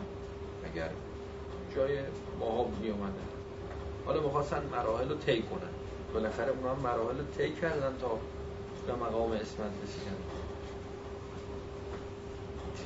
اگر 0.64 0.90
جای 1.76 1.98
ماها 2.40 2.66
می 2.82 2.90
اومدن. 2.90 3.28
حالا 4.06 4.20
می‌خواستن 4.22 4.62
مراحل 4.72 5.08
رو 5.08 5.16
طی 5.16 5.42
کنن. 5.42 5.70
بالاخره 6.14 6.52
اونا 6.52 6.74
هم 6.74 6.80
مراحل 6.80 7.18
رو 7.18 7.24
طی 7.38 7.52
کردن 7.52 7.96
تا 8.00 8.18
به 8.86 8.92
مقام 8.92 9.32
اسمت 9.32 9.72
رسیدن. 9.84 10.16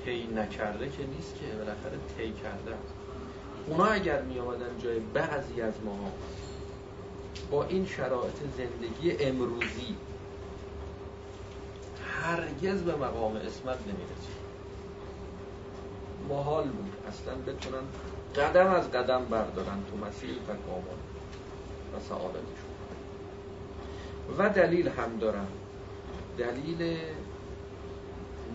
طی 0.05 0.27
نکرده 0.35 0.89
که 0.89 1.07
نیست 1.17 1.35
که 1.35 1.57
بالاخره 1.57 1.99
طی 2.19 2.33
کرده 2.33 2.77
اونا 3.67 3.85
اگر 3.85 4.23
می 4.23 4.39
آمدن 4.39 4.79
جای 4.79 4.99
بعضی 4.99 5.61
از 5.61 5.75
ماها 5.85 6.13
با 7.51 7.65
این 7.65 7.87
شرایط 7.87 8.35
زندگی 8.57 9.25
امروزی 9.25 9.97
هرگز 12.23 12.83
به 12.83 12.97
مقام 12.97 13.37
اسمت 13.37 13.79
نمی‌رسید 13.87 14.43
محال 16.29 16.65
بود. 16.65 16.93
اصلا 17.09 17.35
بتونن 17.35 17.83
قدم 18.37 18.67
از 18.67 18.91
قدم 18.91 19.25
بردارن 19.25 19.79
تو 19.91 20.07
مسیر 20.07 20.35
تکامل 20.45 20.99
و 21.97 22.01
سعادتشون. 22.09 22.73
و 24.39 24.49
دلیل 24.49 24.89
هم 24.89 25.19
دارن. 25.21 25.47
دلیل 26.39 26.99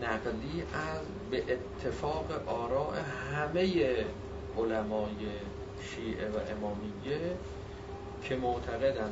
نقلی 0.01 0.63
از 0.73 1.01
به 1.31 1.43
اتفاق 1.53 2.47
آراء 2.47 2.93
همه 3.33 3.95
علمای 4.57 5.15
شیعه 5.81 6.29
و 6.29 6.37
امامیه 6.51 7.35
که 8.23 8.35
معتقدن 8.35 9.11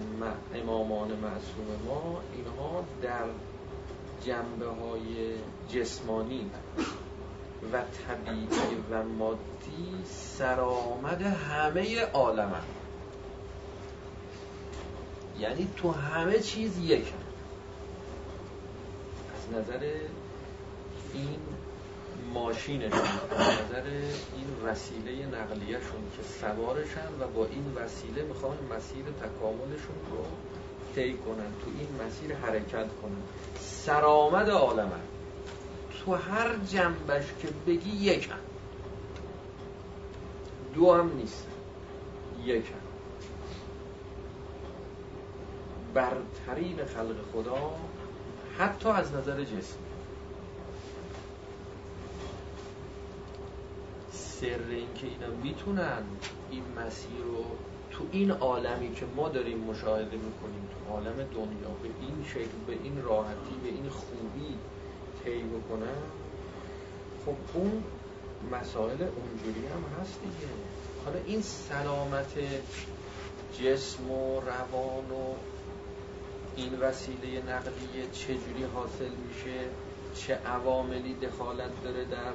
امامان 0.55 1.07
معصوم 1.07 1.85
ما 1.87 2.21
اینها 2.35 2.83
در 3.01 3.25
جنبه 4.25 4.67
های 4.67 5.35
جسمانی 5.69 6.51
و 7.73 7.81
طبیعی 7.81 8.47
و 8.91 9.03
مادی 9.03 10.03
سرآمد 10.05 11.21
همه 11.21 12.01
عالم 12.01 12.53
یعنی 15.39 15.67
تو 15.77 15.91
همه 15.91 16.39
چیز 16.39 16.77
یک. 16.77 17.13
از 19.35 19.53
نظر 19.53 19.93
این 21.13 21.39
ماشینشون 22.33 22.99
از 22.99 23.47
نظر 23.69 23.83
این 24.37 24.47
وسیله 24.65 25.25
نقلیهشون 25.25 26.03
که 26.17 26.23
سوارشن 26.41 27.07
و 27.19 27.27
با 27.27 27.45
این 27.45 27.73
وسیله 27.75 28.23
می‌خوان 28.23 28.57
مسیر 28.75 29.05
تکاملشون 29.05 29.95
رو 30.11 30.25
طی 30.95 31.13
کنن 31.13 31.51
تو 31.63 31.71
این 31.79 32.07
مسیر 32.07 32.35
حرکت 32.35 32.87
کنن. 33.01 33.21
سرآمد 33.59 34.49
عالم 34.49 34.91
تو 35.89 36.15
هر 36.15 36.55
جنبش 36.55 37.25
که 37.41 37.47
بگی 37.67 37.89
یک 37.89 38.29
هم 38.29 38.39
دو 40.73 40.93
هم 40.93 41.11
نیست. 41.17 41.47
یک 42.45 42.65
هم 42.65 42.85
برترین 45.93 46.85
خلق 46.85 47.15
خدا 47.33 47.75
حتی 48.57 48.89
از 48.89 49.13
نظر 49.13 49.43
جسم. 49.43 49.77
سر 54.11 54.59
این 54.69 54.93
که 54.95 55.07
اینا 55.07 55.35
می‌تونن 55.43 56.03
این 56.51 56.63
مسیر 56.77 57.21
رو 57.23 57.45
تو 57.97 58.03
این 58.11 58.31
عالمی 58.31 58.95
که 58.95 59.05
ما 59.15 59.29
داریم 59.29 59.57
مشاهده 59.57 60.17
می‌کنیم 60.17 60.69
تو 60.71 60.93
عالم 60.93 61.15
دنیا 61.15 61.69
به 61.83 61.89
این 62.01 62.25
شکل 62.29 62.57
به 62.67 62.73
این 62.83 63.03
راحتی 63.03 63.55
به 63.63 63.69
این 63.69 63.89
خوبی 63.89 64.57
طی 65.23 65.43
بکنن 65.43 65.97
خب 67.25 67.35
اون 67.53 67.83
مسائل 68.51 69.01
اونجوری 69.01 69.67
هم 69.67 70.01
هست 70.01 70.19
دیگه. 70.21 70.53
حالا 71.05 71.19
این 71.25 71.41
سلامت 71.41 72.33
جسم 73.59 74.11
و 74.11 74.39
روان 74.39 75.11
و 75.11 75.35
این 76.55 76.79
وسیله 76.79 77.41
نقلیه 77.49 78.11
چجوری 78.13 78.63
حاصل 78.73 79.09
میشه؟ 79.27 79.69
چه 80.15 80.33
عواملی 80.33 81.13
دخالت 81.13 81.83
داره 81.83 82.05
در 82.05 82.33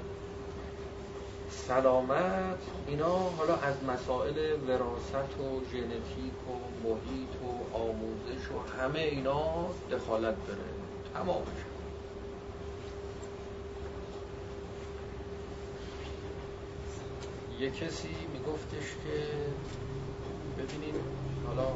سلامت. 1.51 2.59
اینا 2.87 3.19
حالا 3.19 3.57
از 3.57 3.75
مسائل 3.85 4.37
وراست 4.69 5.15
و 5.15 5.61
ژنتیک 5.73 6.49
و 6.49 6.53
محیط 6.89 7.35
و 7.43 7.77
آموزش 7.77 8.51
و 8.51 8.83
همه 8.83 8.99
اینا 9.01 9.67
دخالت 9.91 10.47
داره. 10.47 10.61
تمامش 11.15 11.49
یه 17.61 17.71
کسی 17.71 18.09
میگفتش 18.33 18.87
که 19.05 19.27
ببینید 20.59 20.95
حالا 21.47 21.69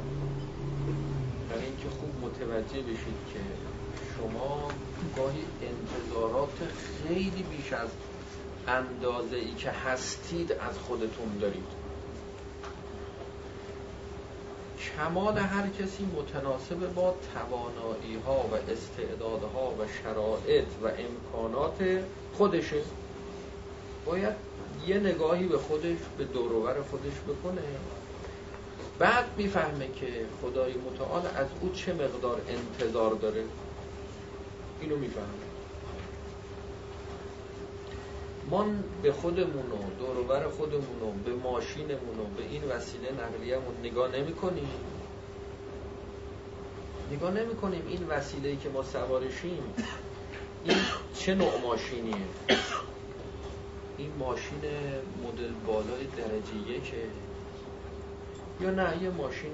برای 1.51 1.65
اینکه 1.65 1.89
متوجه 2.23 2.83
بشید 2.83 3.19
که 3.33 3.41
شما 4.17 4.69
گاهی 5.17 5.45
انتظارات 5.63 6.59
خیلی 7.09 7.43
بیش 7.43 7.73
از 7.73 7.89
اندازه 8.69 9.37
ای 9.37 9.55
که 9.55 9.71
هستید 9.71 10.53
از 10.53 10.79
خودتون 10.79 11.39
دارید. 11.41 11.85
کمال 14.97 15.39
هر 15.39 15.69
کسی 15.69 16.05
متناسب 16.17 16.95
با 16.95 17.15
توانایی 17.35 18.19
ها 18.27 18.37
و 18.37 18.55
استعدادها 18.73 19.71
و 19.71 19.85
شرایط 20.03 20.69
و 20.83 20.87
امکانات 20.87 22.05
خودشه 22.37 22.83
باید 24.07 24.35
یه 24.87 24.99
نگاهی 24.99 25.47
به 25.47 25.59
خودش 25.59 25.97
به 26.19 26.25
دوروبر 26.25 26.83
خودش 26.83 27.13
بکنه. 27.29 27.63
بعد 28.99 29.25
می‌فهمه 29.37 29.89
که 30.01 30.07
خدای 30.43 30.73
متعال 30.73 31.23
از 31.37 31.47
او 31.61 31.73
چه 31.73 31.93
مقدار 31.93 32.41
انتظار 32.49 33.15
داره. 33.15 33.45
اینو 34.81 34.97
می‌فهمه. 34.97 35.44
ما 38.51 38.67
به 39.03 39.13
خودمون 39.13 39.73
و 39.73 39.99
دوروبر 39.99 40.49
خودمون 40.49 41.03
و 41.03 41.11
به 41.25 41.35
ماشینمون 41.35 42.19
و 42.21 42.37
به 42.37 42.43
این 42.51 42.65
وسیله 42.65 43.09
نقلیهمون 43.13 43.75
نگاه 43.83 44.17
نمی 44.17 44.35
کنیم 44.35 44.69
نگاه 47.13 47.31
نمی 47.31 47.55
کنیم 47.55 47.83
این 47.89 48.07
وسیله 48.09 48.57
که 48.57 48.69
ما 48.69 48.83
سوارشیم. 48.83 49.75
این 50.65 50.77
چه 51.15 51.35
نوع 51.35 51.61
ماشینیه؟ 51.63 52.17
این 53.99 54.11
ماشین 54.19 54.61
مدل 55.25 55.53
بالای 55.67 56.07
درجه 56.17 56.71
یکه 56.71 57.09
یا 58.61 58.71
نه 58.71 59.03
یه 59.03 59.11
ماشین 59.11 59.53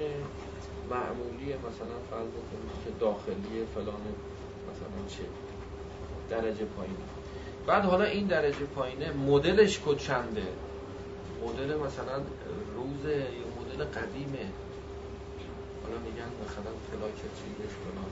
معمولی 0.90 1.46
مثلا 1.46 1.96
فرض 2.10 2.28
بکنید 2.28 2.84
که 2.84 2.90
داخلی 3.00 3.66
فلان 3.74 4.02
مثلا 4.70 5.08
چه 5.08 5.22
درجه 6.30 6.64
پایین 6.64 6.96
بعد 7.66 7.84
حالا 7.84 8.04
این 8.04 8.26
درجه 8.26 8.64
پایینه 8.64 9.12
مدلش 9.12 9.80
کد 9.86 9.96
چنده؟ 9.98 10.42
مدل 11.44 11.76
مثلا 11.76 12.16
روز 12.76 13.04
یا 13.04 13.46
مدل 13.60 13.84
قدیمه. 13.84 14.46
حالا 15.82 15.98
میگن 16.04 16.30
مثلا 16.44 16.72
پلاک 16.90 17.14
چیزش 17.14 17.72
فلان 17.74 18.10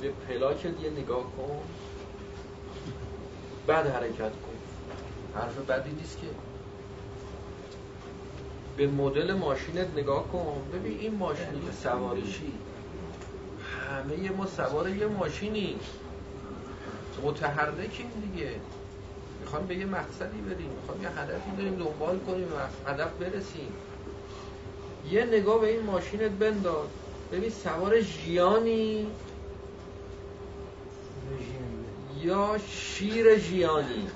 به 0.00 0.08
پلاک 0.28 0.64
یه 0.64 0.90
نگاه 0.90 1.22
کن. 1.22 1.60
بعد 3.66 3.86
حرکت 3.86 4.18
کن. 4.18 4.58
حرف 5.34 5.58
بدی 5.58 5.90
نیست 5.90 6.18
که. 6.20 6.26
به 8.76 8.86
مدل 8.86 9.32
ماشینت 9.32 9.88
نگاه 9.96 10.28
کن. 10.28 10.62
ببین 10.72 10.98
این 10.98 11.14
ماشینی 11.14 11.72
سوارشی. 11.82 12.52
همه 13.90 14.30
ما 14.30 14.46
سوار 14.46 14.88
یه 14.88 15.06
ماشینی. 15.06 15.76
متحرکیم 17.24 18.06
دیگه. 18.32 18.50
می‌خوام 19.40 19.66
به 19.66 19.76
یه 19.76 19.86
مقصدی 19.86 20.40
بریم. 20.40 20.70
می‌خوام 20.80 21.02
یه 21.02 21.08
هدفی 21.08 21.50
داریم 21.56 21.76
دنبال 21.76 22.18
کنیم. 22.18 22.48
و 22.52 22.90
هدف 22.90 23.10
برسیم. 23.12 23.72
یه 25.10 25.24
نگاه 25.24 25.60
به 25.60 25.68
این 25.68 25.82
ماشینت 25.82 26.30
بنداز. 26.30 26.88
ببین 27.32 27.50
سوار 27.50 28.00
ژیانی. 28.00 29.06
یا 32.22 32.56
شیر 32.68 33.38
ژیانی. 33.38 34.08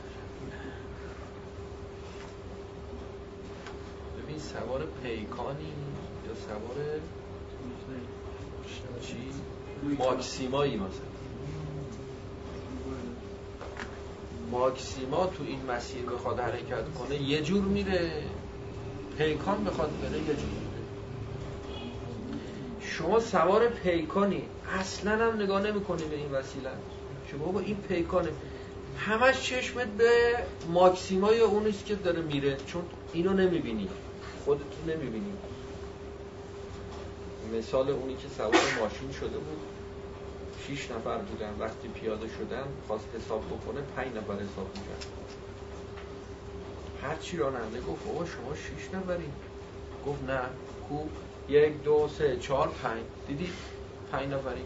ببین 4.23 4.39
سوار 4.39 4.87
پیکانی 5.03 5.73
یا 6.29 6.35
سوار 6.35 6.77
چی؟ 9.01 9.33
ماکسیمایی 9.99 10.77
مثلا. 10.77 10.89
ماکسیما 14.51 15.27
تو 15.27 15.45
این 15.47 15.67
مسیر 15.71 16.03
بخواد 16.03 16.41
حرکت 16.41 16.95
کنه 16.99 17.23
یه 17.23 17.43
جور 17.43 17.65
میره. 17.65 18.23
پیکان 19.19 19.65
بخواد 19.65 19.91
بره 20.03 20.19
یه 20.19 20.25
جور 20.27 20.37
میره. 20.37 20.83
شما 22.81 23.21
سوار 23.21 23.69
پیکانی 23.69 24.43
اصلا 24.79 25.31
هم 25.31 25.43
نگاه 25.43 25.63
نمی‌کنی 25.63 26.05
به 26.05 26.17
این 26.17 26.33
وسیله. 26.33 26.71
شما 27.31 27.45
با 27.45 27.61
این 27.61 27.77
پیکانه. 27.77 28.29
همش 28.99 29.43
چشمت 29.43 29.87
به 29.87 30.37
ماکسیمای 30.73 31.41
اونیست 31.41 31.87
که 31.87 31.95
داره 31.95 32.23
میره. 32.23 32.57
چون 32.67 32.83
اینو 33.13 33.33
نمی‌بینی. 33.33 33.89
خودتون 34.45 34.95
نمی‌بینی. 34.95 35.33
مثال 37.59 37.90
اونی 37.90 38.17
که 38.17 38.29
سوار 38.29 38.79
ماشین 38.81 39.12
شده 39.12 39.38
بود. 39.38 39.61
شیش 40.67 40.90
نفر 40.90 41.19
بودن. 41.19 41.55
وقتی 41.61 41.88
پیاده 41.88 42.29
شدن 42.29 42.64
خواست 42.87 43.05
حساب 43.17 43.45
بکنه 43.47 43.81
پنج 43.97 44.07
نفر 44.07 44.33
حساب 44.33 44.71
می‌کرد. 44.75 45.07
هرچی 47.03 47.37
راننده 47.37 47.81
گفت 47.81 48.09
آقا 48.09 48.25
شما 48.25 48.55
شیش 48.55 48.95
نفرین 48.95 49.33
گفت 50.07 50.25
نه. 50.31 50.40
کو 50.88 51.05
یک 51.49 51.83
دو 51.83 52.09
سه 52.19 52.37
چهار 52.37 52.69
پنج. 52.69 53.03
دیدی؟ 53.29 53.53
پنج 54.12 54.33
نفرین 54.33 54.64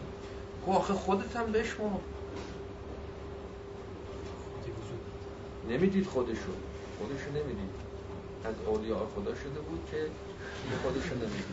گفت 0.67 0.77
آخه 0.77 0.93
خودت 0.93 1.35
هم 1.35 1.51
بشمار. 1.51 1.99
نمی‌دید 5.69 6.07
خودشو. 6.07 6.51
خودشو 6.99 7.29
نمی‌دید. 7.29 7.69
از 8.45 8.55
اولیاء 8.67 9.05
خدا 9.15 9.35
شده 9.35 9.59
بود 9.59 9.87
که 9.91 10.05
خودشو 10.83 11.15
نمی‌دید. 11.15 11.45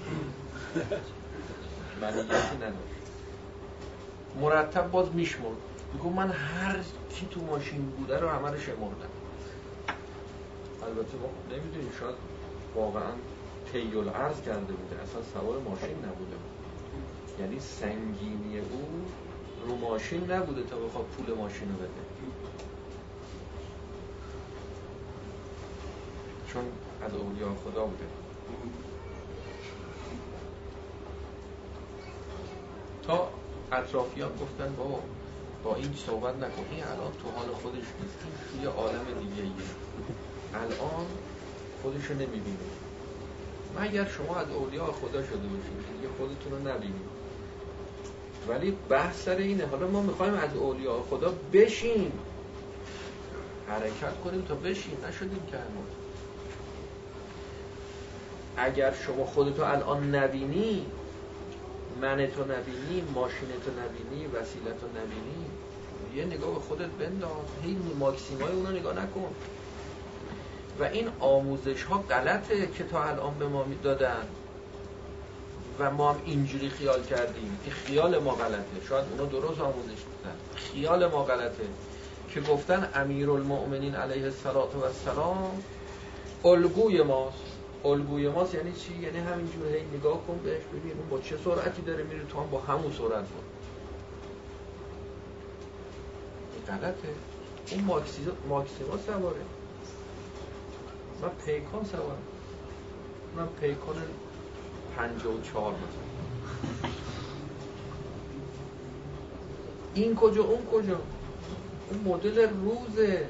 منیتی 2.00 2.56
نداشت 2.56 2.96
مرتب 4.40 4.90
باز 4.90 5.14
میشمرد. 5.14 5.56
میگو 5.92 6.10
من 6.10 6.30
هر 6.30 6.76
کی 7.10 7.26
تو 7.30 7.40
ماشین 7.40 7.86
بوده 7.86 8.18
رو 8.18 8.28
همه 8.28 8.50
رو 8.50 8.58
شمردم. 8.58 9.10
البته 10.82 11.16
ما 11.16 11.56
نمی‌دونیم 11.56 11.92
شاید 12.00 12.14
واقعا 12.74 13.12
تیل 13.72 14.08
عرض 14.08 14.42
کرده 14.42 14.72
بوده. 14.72 15.02
اصلا 15.02 15.22
سوار 15.34 15.58
ماشین 15.58 15.96
نبوده. 15.98 16.36
یعنی 17.40 17.60
سنگینی 17.60 18.58
او 18.58 19.06
رو 19.68 19.76
ماشین 19.76 20.30
نبوده 20.32 20.62
تا 20.62 20.76
بخواد 20.76 21.04
پول 21.04 21.34
ماشین 21.34 21.68
رو 21.68 21.74
بده. 21.74 22.06
چون 26.52 26.62
از 27.02 27.14
اولیاء 27.14 27.54
خدا 27.64 27.84
بوده. 27.84 28.04
تا 33.06 33.28
اطرافیان 33.72 34.30
گفتن 34.32 34.74
با 34.76 35.00
با 35.64 35.76
این 35.76 35.94
صحبت 36.06 36.34
نکنی 36.34 36.82
الان 36.82 37.12
تو 37.22 37.30
حال 37.36 37.46
خودش 37.62 37.76
نیست. 37.76 38.18
توی 38.52 38.64
عالم 38.66 39.04
دیگه 39.04 39.42
ایه. 39.42 39.52
الان 40.54 41.06
خودشو 41.82 42.14
نمی‌بینه. 42.14 42.56
مگر 43.80 44.04
شما 44.04 44.36
از 44.36 44.50
اولیاء 44.50 44.92
خدا 44.92 45.22
شده 45.22 45.36
باشید؟ 45.36 45.96
دیگه 45.96 46.08
خودتون 46.18 46.52
رو 46.52 46.74
نبینید. 46.74 47.16
ولی 48.48 48.76
بحث 48.88 49.22
سر 49.22 49.36
اینه. 49.36 49.66
حالا 49.66 49.86
ما 49.86 50.02
می‌خوایم 50.02 50.34
از 50.34 50.56
اولیاء 50.56 51.02
خدا 51.02 51.34
بشیم. 51.52 52.12
حرکت 53.68 54.20
کنیم 54.24 54.42
تا 54.42 54.54
بشیم. 54.54 54.96
نشدیم 55.08 55.42
که 55.50 55.56
هنوز 55.56 55.90
اگر 58.56 58.94
شما 58.94 59.24
خودتو 59.24 59.62
الان 59.62 60.14
نبینی 60.14 60.86
من 62.00 62.26
تو 62.26 62.42
نبینی 62.42 63.02
ماشین 63.14 63.48
تو 63.64 63.70
نبینی 63.70 64.26
وسیله 64.26 64.70
تو 64.80 64.86
نبینی. 64.86 65.46
یه 66.14 66.24
نگاه 66.24 66.54
به 66.54 66.60
خودت 66.60 66.90
بنداز. 66.90 67.30
هی 67.64 67.76
ماکسیمای 67.98 68.52
اونو 68.52 68.70
نگاه 68.70 68.94
نکن. 68.94 69.34
و 70.80 70.84
این 70.84 71.08
آموزش 71.20 71.82
ها 71.82 71.98
غلطه 71.98 72.66
که 72.66 72.84
تا 72.84 73.04
الان 73.04 73.34
به 73.34 73.48
ما 73.48 73.64
دادن 73.82 74.26
و 75.78 75.90
ما 75.90 76.12
هم 76.12 76.20
اینجوری 76.24 76.68
خیال 76.68 77.02
کردیم 77.02 77.58
که 77.64 77.70
خیال 77.70 78.18
ما 78.18 78.34
غلطه. 78.34 78.86
شاید 78.88 79.04
اونا 79.10 79.24
درست 79.24 79.60
آموزش 79.60 79.88
میدن 79.88 80.36
خیال 80.54 81.06
ما 81.06 81.24
غلطه 81.24 81.64
که 82.30 82.40
گفتن 82.40 82.90
امیر 82.94 83.30
المؤمنین 83.30 83.94
علیه 83.94 84.24
السلام 84.24 85.62
الگوی 86.44 87.02
ماست. 87.02 87.55
الگوی 87.86 88.28
ماست 88.28 88.54
یعنی 88.54 88.72
چی؟ 88.72 88.94
یعنی 89.02 89.18
همینجور 89.18 89.66
هی 89.66 89.98
نگاه 89.98 90.26
کن 90.26 90.40
بهش 90.44 90.62
ببین 90.62 90.92
اون 90.92 91.08
با 91.08 91.18
چه 91.18 91.36
سرعتی 91.36 91.82
داره 91.82 92.04
میره 92.04 92.24
تو 92.24 92.40
هم 92.40 92.50
با 92.50 92.60
همون 92.60 92.92
سرعت 92.92 93.24
کن. 93.24 93.44
غلطه. 96.68 97.08
اون 97.72 97.84
ماکسیما, 97.84 98.32
ماکسیما 98.48 98.96
سواره. 99.06 99.40
من 101.22 101.28
پیکان 101.44 101.84
سوارم. 101.84 102.22
من 103.36 103.46
پیکان 103.60 103.96
پنجا 104.96 105.32
و 105.32 105.40
چهار 105.40 105.72
مثلا 105.72 106.06
این 109.94 110.16
کجا؟ 110.16 110.44
اون 110.44 110.66
کجا؟ 110.66 111.00
اون 111.90 112.00
مدل 112.04 112.48
روزه. 112.48 113.28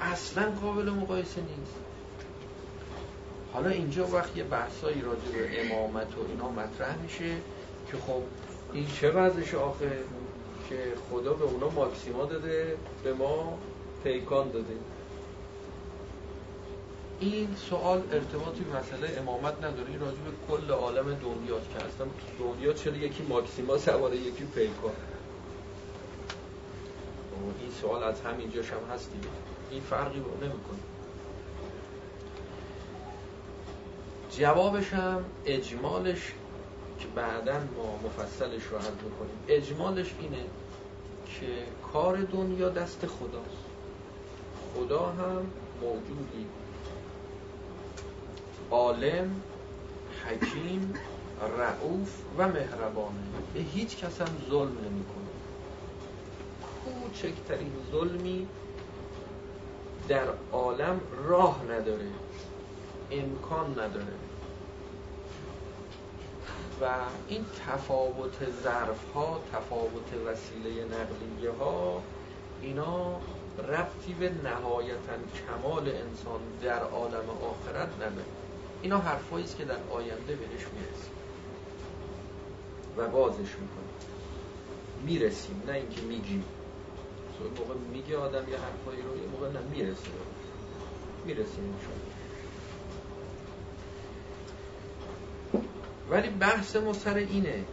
اصلا 0.00 0.50
قابل 0.50 0.90
مقایسه 0.90 1.40
نیست. 1.40 1.83
حالا 3.54 3.70
اینجا 3.70 4.06
وقت 4.06 4.36
یه 4.36 4.44
بحثایی 4.44 5.00
راجع 5.02 5.38
به 5.38 5.66
امامت 5.66 6.18
و 6.18 6.20
اینا 6.28 6.50
مطرح 6.50 6.96
میشه 7.02 7.36
که 7.90 7.96
خب 8.06 8.22
این 8.72 8.86
چه 9.00 9.10
وضعش 9.10 9.54
آخه؟ 9.54 9.90
که 10.68 10.76
خدا 11.10 11.32
به 11.32 11.44
اونا 11.44 11.68
ماکسیما 11.68 12.24
داده 12.24 12.76
به 13.04 13.14
ما 13.14 13.58
پیکان 14.04 14.50
داده. 14.50 14.74
این 17.20 17.48
سوال 17.70 18.02
ارتباطی 18.12 18.64
به 18.64 18.78
مسئله 18.78 19.18
امامت 19.20 19.58
نداره 19.58 19.90
این 19.90 20.00
راجع 20.00 20.16
به 20.16 20.30
کل 20.48 20.70
عالم 20.70 21.04
دنیاست 21.04 21.66
که 21.70 21.76
اصلا 21.76 22.06
دنیا 22.38 22.72
چرا 22.72 22.96
یکی 22.96 23.22
ماکسیما 23.22 23.78
سواره 23.78 24.16
یکی 24.16 24.44
پیکان؟ 24.44 24.92
این 27.60 27.70
سوال 27.80 28.02
از 28.02 28.20
همینجاش 28.20 28.70
هم 28.70 28.94
هست 28.94 29.10
این 29.70 29.80
فرقی 29.80 30.18
رو 30.18 30.46
نمی‌کنه. 30.46 30.83
جوابش 34.38 34.92
هم 34.92 35.24
اجمالش 35.46 36.32
که 36.98 37.06
بعدا 37.14 37.52
ما 37.52 37.98
مفصلش 38.04 38.62
رو 38.70 38.78
حل 38.78 38.94
می‌کنیم 38.94 39.38
اجمالش 39.48 40.14
اینه 40.20 40.44
که 41.26 41.46
کار 41.92 42.16
دنیا 42.16 42.68
دست 42.68 43.06
خداست. 43.06 43.64
خدا 44.74 45.06
هم 45.06 45.46
موجودی. 45.82 46.46
عالم 48.70 49.42
حکیم 50.26 50.94
رعوف 51.58 52.22
و 52.38 52.48
مهربانه. 52.48 53.20
به 53.54 53.60
هیچ 53.60 53.96
کس 53.96 54.20
هم 54.20 54.36
ظلم 54.50 54.76
نمی‌کنه. 54.78 55.24
کوچکترین 56.84 57.72
ظلمی 57.92 58.46
در 60.08 60.26
عالم 60.52 61.00
راه 61.28 61.62
نداره. 61.70 62.08
امکان 63.10 63.70
نداره. 63.70 64.14
و 66.80 66.84
این 67.28 67.44
تفاوت 67.66 68.50
ظرف 68.62 69.12
ها 69.14 69.40
تفاوت 69.52 70.12
وسیله 70.26 70.84
نقلیه 70.84 71.50
ها 71.50 72.02
اینا 72.62 73.20
ربطی 73.68 74.12
به 74.12 74.30
نهایتا 74.44 75.12
کمال 75.46 75.88
انسان 75.88 76.40
در 76.62 76.82
عالم 76.82 77.30
آخرت 77.30 77.94
نداره. 77.94 78.24
اینا 78.82 78.98
حرفایی 78.98 79.44
است 79.44 79.56
که 79.56 79.64
در 79.64 79.78
آینده 79.90 80.34
بهش 80.34 80.66
می‌رسیم. 80.74 81.14
و 82.96 83.08
بازش 83.08 83.38
می‌کنیم. 83.38 83.94
می‌رسیم 85.06 85.62
نه 85.66 85.72
اینکه 85.72 86.00
میگیم. 86.00 86.44
موقع 87.58 87.74
میگه 87.74 88.16
آدم 88.16 88.48
یه 88.48 88.56
حرفایی 88.58 89.02
رو 89.02 89.16
یه 89.16 89.28
موقع 89.32 89.48
نه 89.48 89.60
می‌رسیم 89.70 90.12
می‌رسیم 91.24 91.74
ولی 96.10 96.28
بحث 96.28 96.76
ما 96.76 96.92
سر 96.92 97.14
اینه 97.14 97.64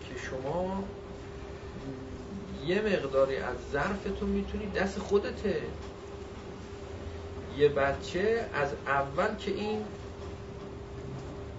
که 0.00 0.20
شما 0.30 0.84
یه 2.66 2.80
مقداری 2.80 3.36
از 3.36 3.56
ظرفتون 3.72 4.28
می‌تونی 4.28 4.70
دست 4.70 4.98
خودته 4.98 5.62
یه 7.58 7.68
بچه 7.68 8.46
از 8.54 8.68
اول 8.86 9.34
که 9.34 9.50
این 9.50 9.84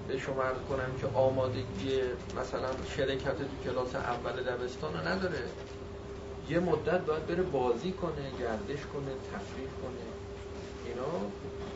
به 0.08 0.18
شما 0.18 0.44
عرض 0.44 0.58
کنم 0.70 0.90
که 1.02 1.08
آمادگی 1.18 2.02
مثلا 2.42 2.70
شرکت 2.98 3.38
تو 3.38 3.44
کلاس 3.72 3.96
اول 3.96 4.32
دبستان 4.32 4.94
رو 4.94 5.08
نداره. 5.08 5.44
یه 6.50 6.60
مدت 6.60 7.00
باید 7.00 7.28
بره 7.28 7.44
بازی 7.44 7.92
کنه 7.92 8.32
گردش 8.40 8.82
کنه 8.94 9.12
تفریح 9.34 9.68
کنه 9.82 10.06
اینا 10.86 11.22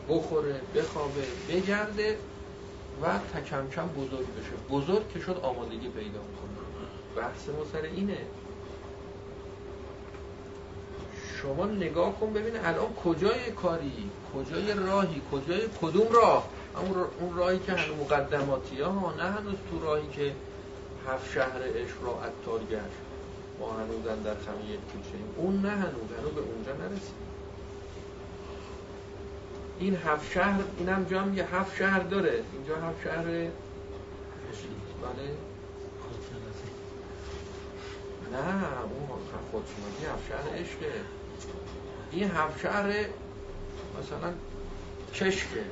بخوره 0.08 0.60
بخوابه 0.74 1.24
بگرده. 1.48 2.18
و 3.04 3.18
تکم 3.34 3.68
کم 3.68 3.86
بزرگ 3.88 4.26
بشه. 4.26 4.52
بزرگ 4.70 5.08
که 5.08 5.20
شد 5.20 5.40
آمادگی 5.42 5.88
پیدا 5.88 6.20
می‌کنه 6.20 6.54
بحث 7.16 7.48
ما 7.48 7.64
سر 7.72 7.82
اینه. 7.82 8.18
شما 11.42 11.66
نگاه 11.66 12.20
کن 12.20 12.32
ببین 12.32 12.56
الان 12.56 12.94
کجای 13.04 13.50
کاری 13.50 14.10
کجای 14.34 14.74
راهی 14.74 15.22
کجای 15.32 15.68
کدوم 15.82 16.12
راه؟ 16.12 16.48
اون 17.20 17.36
راهی 17.36 17.58
که 17.58 17.72
هنوز 17.72 17.98
مقدماتی 18.00 18.80
ها 18.80 19.14
نه 19.18 19.22
هنوز 19.22 19.54
تو 19.70 19.80
راهی 19.86 20.08
که 20.12 20.32
هفت 21.08 21.32
شهر 21.32 21.62
عشق 21.62 22.02
را 22.02 22.12
اتار 22.12 22.60
گشت. 22.70 23.04
ما 23.60 23.72
هنوز 23.72 24.24
در 24.24 24.34
خمی 24.34 24.72
یک 24.72 24.80
کوچه 24.80 25.18
اون 25.36 25.60
نه 25.60 25.70
هنوز 25.70 26.08
هنوز 26.18 26.32
به 26.32 26.40
اونجا 26.40 26.72
نرسید 26.72 27.23
این 29.78 29.96
هفت 29.96 30.32
شهر 30.32 30.60
اینم 30.78 31.06
جا 31.10 31.20
هم 31.20 31.34
یه 31.34 31.56
هفت 31.56 31.76
شهر 31.76 32.00
داره. 32.00 32.42
اینجا 32.52 32.76
هفت 32.76 33.04
شهر 33.04 33.24
بله. 33.24 33.50
نه 38.32 38.38
اون 38.82 39.08
خودشونگی 39.50 40.04
هفت 40.14 40.28
شهر 40.28 40.60
عشقه. 40.60 40.92
این 42.10 42.30
هفت 42.30 42.60
شهر 42.60 42.88
مثلا 43.98 44.32
کشکه. 45.14 45.64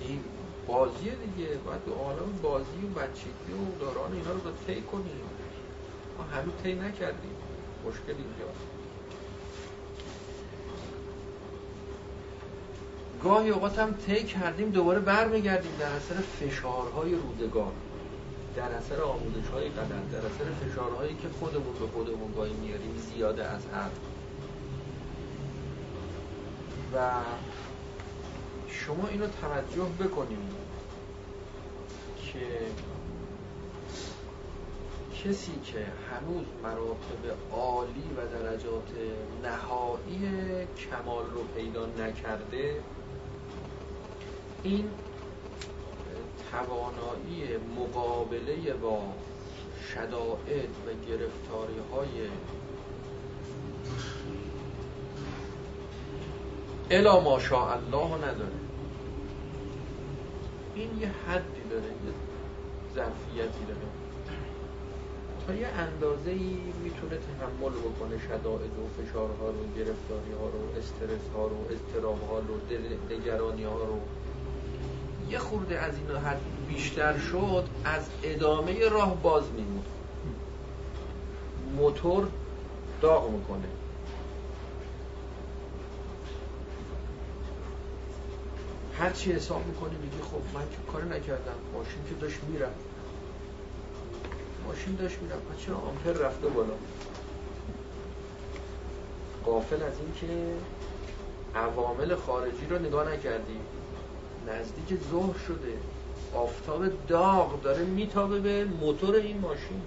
این 0.00 0.24
بازیه 0.66 1.12
دیگه. 1.12 1.54
باید 1.54 1.82
عالم 1.98 2.38
بازی 2.42 2.86
و 2.86 3.00
بچگی 3.00 3.52
و 3.52 3.78
دوران 3.78 4.12
اینا 4.12 4.32
رو 4.32 4.40
طی 4.66 4.82
کنیم. 4.82 5.20
ما 6.18 6.24
هنوز 6.24 6.52
طی 6.62 6.74
نکردیم. 6.74 7.36
مشکل 7.86 8.08
اینجاست. 8.08 8.77
گاهی 13.24 13.50
اوقات 13.50 13.78
هم 13.78 13.94
طی 14.06 14.24
کردیم 14.24 14.70
دوباره 14.70 15.00
برمیگردیم 15.00 15.72
در 15.78 15.86
اثر 15.86 16.14
فشارهای 16.14 17.14
روزگار 17.14 17.72
در 18.56 18.70
اثر 18.70 19.02
آموزش 19.02 19.48
های 19.52 19.68
قدر 19.68 20.02
در 20.12 20.18
اثر 20.18 20.68
فشارهایی 20.68 21.14
که 21.14 21.28
خودمون 21.40 21.72
به 21.80 21.86
خودمون 21.86 22.32
گاهی 22.32 22.52
میاریم 22.52 22.96
زیاده 22.96 23.44
از 23.44 23.60
حد. 23.66 23.90
و 26.94 27.10
شما 28.68 29.08
اینو 29.08 29.26
توجه 29.26 30.06
بکنید 30.06 30.38
که 32.22 32.46
کسی 35.24 35.52
که 35.64 35.78
هنوز 36.10 36.46
مراتب 36.62 37.52
عالی 37.52 38.10
و 38.16 38.26
درجات 38.38 38.88
نهایی 39.42 40.20
کمال 40.76 41.24
رو 41.34 41.44
پیدا 41.56 41.86
نکرده 41.86 42.80
این 44.62 44.84
توانایی 46.50 47.56
مقابله 47.76 48.72
با 48.72 49.00
شدائد 49.94 50.70
و 50.86 51.06
گرفتاری 51.08 51.78
های 51.92 52.28
الا 56.90 57.20
ماشاءالله 57.20 58.16
نداره. 58.16 58.58
این 60.74 61.00
یه 61.00 61.08
حدی 61.08 61.62
داره 61.70 61.84
یه 61.84 62.12
ظرفیتی 62.94 63.64
داره. 63.68 63.80
تا 65.46 65.54
یه 65.54 65.66
اندازه 65.66 66.30
ای 66.30 66.58
می‌تونه 66.84 67.16
تحمل 67.16 67.70
بکنه 67.70 68.18
شدائد 68.18 68.78
و 68.78 69.02
فشارها 69.02 69.46
رو 69.46 69.62
گرفتاری 69.76 70.32
ها 70.32 70.48
رو 70.48 70.78
استرس 70.78 71.28
ها 71.34 71.46
رو 71.46 71.56
استرام 71.70 72.18
ها 72.18 72.38
رو 72.38 72.54
نگرانی 73.10 73.64
ها 73.64 73.78
رو. 73.78 74.00
یه 75.30 75.38
خورده 75.38 75.78
از 75.78 75.94
این 75.96 76.16
حد 76.16 76.40
بیشتر 76.68 77.18
شد 77.18 77.64
از 77.84 78.06
ادامه 78.22 78.88
راه 78.88 79.22
باز 79.22 79.44
میمون. 79.56 79.84
موتور 81.76 82.28
داغ 83.00 83.30
می‌کنه. 83.30 83.68
هر 88.98 89.10
چی 89.10 89.32
حساب 89.32 89.66
می‌کنی 89.66 89.96
میگی 89.96 90.22
خب 90.22 90.58
من 90.58 90.60
که 90.70 90.92
کار 90.92 91.04
نکردم. 91.04 91.52
ماشین 91.74 92.04
که 92.08 92.14
داشت 92.14 92.38
میرم 92.48 92.74
ماشین 94.66 94.94
داشت 94.94 95.18
میرم 95.22 95.38
پس 95.38 95.66
چرا 95.66 95.76
آمپر 95.76 96.12
رفته 96.12 96.48
بالا؟ 96.48 96.74
قافل 99.44 99.82
از 99.82 99.92
این 100.00 100.12
که 100.20 100.52
عوامل 101.58 102.14
خارجی 102.14 102.66
رو 102.70 102.78
نگاه 102.78 103.12
نکردی. 103.12 103.60
نزدیک 104.48 105.00
ظهر 105.10 105.38
شده. 105.46 105.78
آفتاب 106.34 107.06
داغ 107.08 107.62
داره 107.62 107.84
میتابه 107.84 108.40
به 108.40 108.64
موتور 108.64 109.14
این 109.14 109.38
ماشین. 109.38 109.82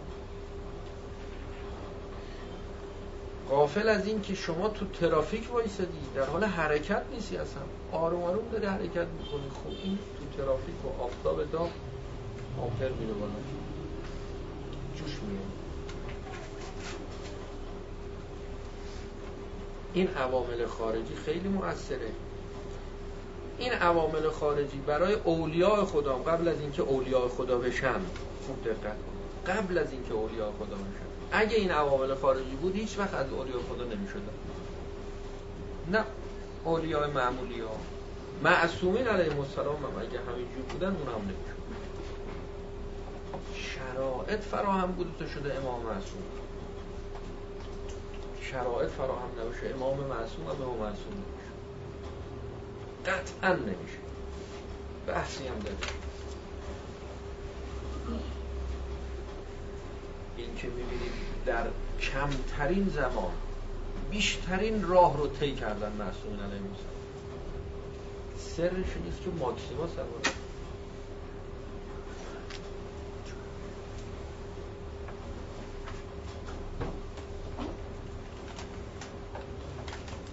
قافل 3.49 3.89
از 3.89 4.07
این 4.07 4.21
که 4.21 4.35
شما 4.35 4.69
تو 4.69 4.85
ترافیک 4.85 5.53
وایسادی 5.53 5.99
در 6.15 6.25
حال 6.25 6.43
حرکت 6.43 7.01
نیستی 7.13 7.37
اصلا. 7.37 7.61
آروم 7.91 8.23
آروم 8.23 8.43
داری 8.51 8.65
حرکت 8.65 9.07
می‌کنی. 9.07 9.49
خب 9.63 9.69
این 9.83 9.97
تو 9.97 10.37
ترافیک 10.37 10.85
و 10.85 11.03
آفتاب 11.03 11.51
داغ 11.51 11.69
آمپر 12.61 12.89
میره 12.89 13.13
بالا. 13.13 13.31
جوش 14.95 15.11
میره 15.11 15.41
این 19.93 20.07
عوامل 20.07 20.65
خارجی 20.65 21.15
خیلی 21.25 21.49
مؤثره. 21.49 22.11
این 23.61 23.73
عوامل 23.73 24.29
خارجی 24.29 24.77
برای 24.77 25.13
اولیاء 25.13 25.85
خدا 25.85 26.15
قبل 26.15 26.47
از 26.47 26.59
اینکه 26.59 26.81
اولیاء 26.81 27.27
خدا 27.27 27.57
بشن 27.57 28.01
خوب 28.47 28.63
دقت 28.65 28.95
قبل 29.47 29.77
از 29.77 29.91
اینکه 29.91 30.13
اولیاء 30.13 30.51
خدا 30.51 30.75
بشن. 30.75 31.11
اگه 31.31 31.55
این 31.55 31.71
عوامل 31.71 32.15
خارجی 32.15 32.55
بود 32.61 32.75
هیچ 32.75 32.99
وقت 32.99 33.13
از 33.13 33.33
اولیاء 33.33 33.59
خدا 33.69 33.83
نمی‌شدن 33.83 34.33
نه. 35.91 36.03
اولیاء 36.65 37.07
معمولی 37.07 37.59
ها 37.59 37.75
معصومین 38.43 39.07
علیه 39.07 39.39
السلام 39.39 39.75
هم 39.75 39.97
اگه 39.99 40.19
همینجور 40.19 40.63
بودن 40.71 40.87
اون 40.87 41.07
هم 41.15 41.21
نمی‌شد. 41.21 41.61
شرایط 43.55 44.39
فراهم 44.39 44.91
بود 44.91 45.15
تا 45.19 45.27
شده 45.27 45.55
امام 45.57 45.81
معصوم. 45.81 46.23
شرایط 48.41 48.89
فراهم 48.89 49.29
نباشه. 49.41 49.75
امام 49.75 49.97
معصوم 49.97 50.45
و 50.47 50.53
به 50.53 50.65
معصوم. 50.65 51.23
قطعا 53.05 53.53
نمیشه. 53.53 53.97
بحثی 55.07 55.47
هم 55.47 55.59
داره. 55.59 55.75
این 60.37 60.55
که 60.55 60.67
می‌بینید 60.67 61.11
در 61.45 61.67
کمترین 62.01 62.89
زمان 62.89 63.31
بیشترین 64.11 64.87
راه 64.87 65.17
رو 65.17 65.27
طی 65.27 65.55
کردن 65.55 65.91
معصومین 65.91 66.39
علیه 66.39 66.61
السلام 66.61 66.91
سرش 68.37 68.97
نیست 69.05 69.23
که 69.23 69.29
ماکسیما 69.39 69.87
سواره 69.87 70.35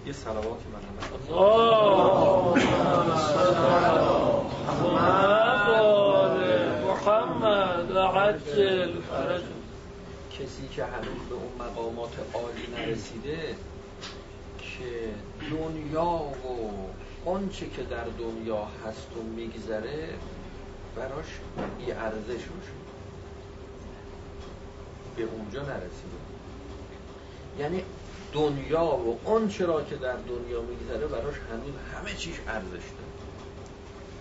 یه 0.05 0.13
صلواتی 0.13 0.65
من 0.73 0.79
محمد 0.79 1.29
عجل 8.29 8.93
کسی 10.31 10.67
که 10.75 10.85
هنوز 10.85 11.21
به 11.29 11.35
اون 11.35 11.67
مقامات 11.69 12.13
عالی 12.33 12.67
نرسیده 12.75 13.55
که 14.59 15.09
دنیا 15.51 16.05
و 16.05 17.29
آنچه 17.29 17.69
که 17.69 17.83
در 17.83 18.03
دنیا 18.03 18.67
هست 18.85 19.07
و 19.17 19.21
میگذره 19.23 20.09
براش 20.95 21.25
یه 21.87 21.95
ارزش 21.95 22.29
روشه 22.29 22.79
به 25.15 25.23
اونجا 25.23 25.61
نرسیده. 25.61 26.19
یعنی 27.59 27.83
دنیا 28.33 28.85
و 28.85 29.19
آنچه 29.25 29.65
را 29.65 29.83
که 29.83 29.95
در 29.95 30.15
دنیا 30.15 30.61
میگذره 30.61 31.07
براش 31.07 31.35
هنوز 31.51 31.73
همه 31.93 32.15
چیش 32.15 32.35
ارزش 32.47 32.69
داره. 32.71 33.09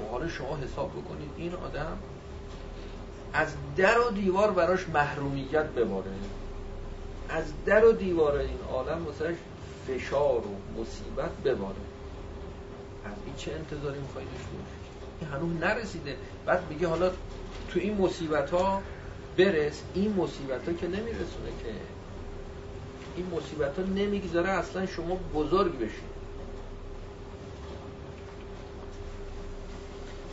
و 0.01 0.11
حالا 0.11 0.29
شما 0.29 0.57
حساب 0.57 0.90
بکنید 0.90 1.31
این 1.37 1.55
آدم 1.55 1.99
از 3.33 3.49
در 3.77 4.01
و 4.01 4.11
دیوار 4.11 4.51
براش 4.51 4.88
محرومیت 4.88 5.67
بباره. 5.67 6.11
از 7.29 7.45
در 7.67 7.85
و 7.85 7.93
دیوار 7.93 8.37
این 8.37 8.59
عالم 8.73 9.07
واسه 9.07 9.35
فشار 9.88 10.43
و 10.47 10.81
مصیبت 10.81 11.31
بباره. 11.45 11.77
از 13.05 13.12
این 13.27 13.35
چه 13.37 13.53
انتظاری 13.53 14.01
میخوایی 14.01 14.27
داشته 14.27 14.49
این 15.21 15.31
هنوز 15.31 15.61
نرسیده. 15.61 16.17
بعد 16.47 16.62
میگه 16.71 16.88
حالا 16.88 17.11
تو 17.69 17.81
این 17.81 17.97
مصیبت 18.01 18.51
ها 18.51 18.83
برس. 19.38 19.83
این 19.95 20.14
مصیبت 20.14 20.69
ها 20.69 20.75
که 20.75 20.87
نمیرسونه 20.87 21.51
که. 21.62 21.73
این 23.17 23.27
مصیبت 23.37 23.79
ها 23.79 23.85
نمی‌گذاره 23.85 24.49
اصلا 24.49 24.87
شما 24.87 25.19
بزرگ 25.35 25.79
بشید 25.79 26.08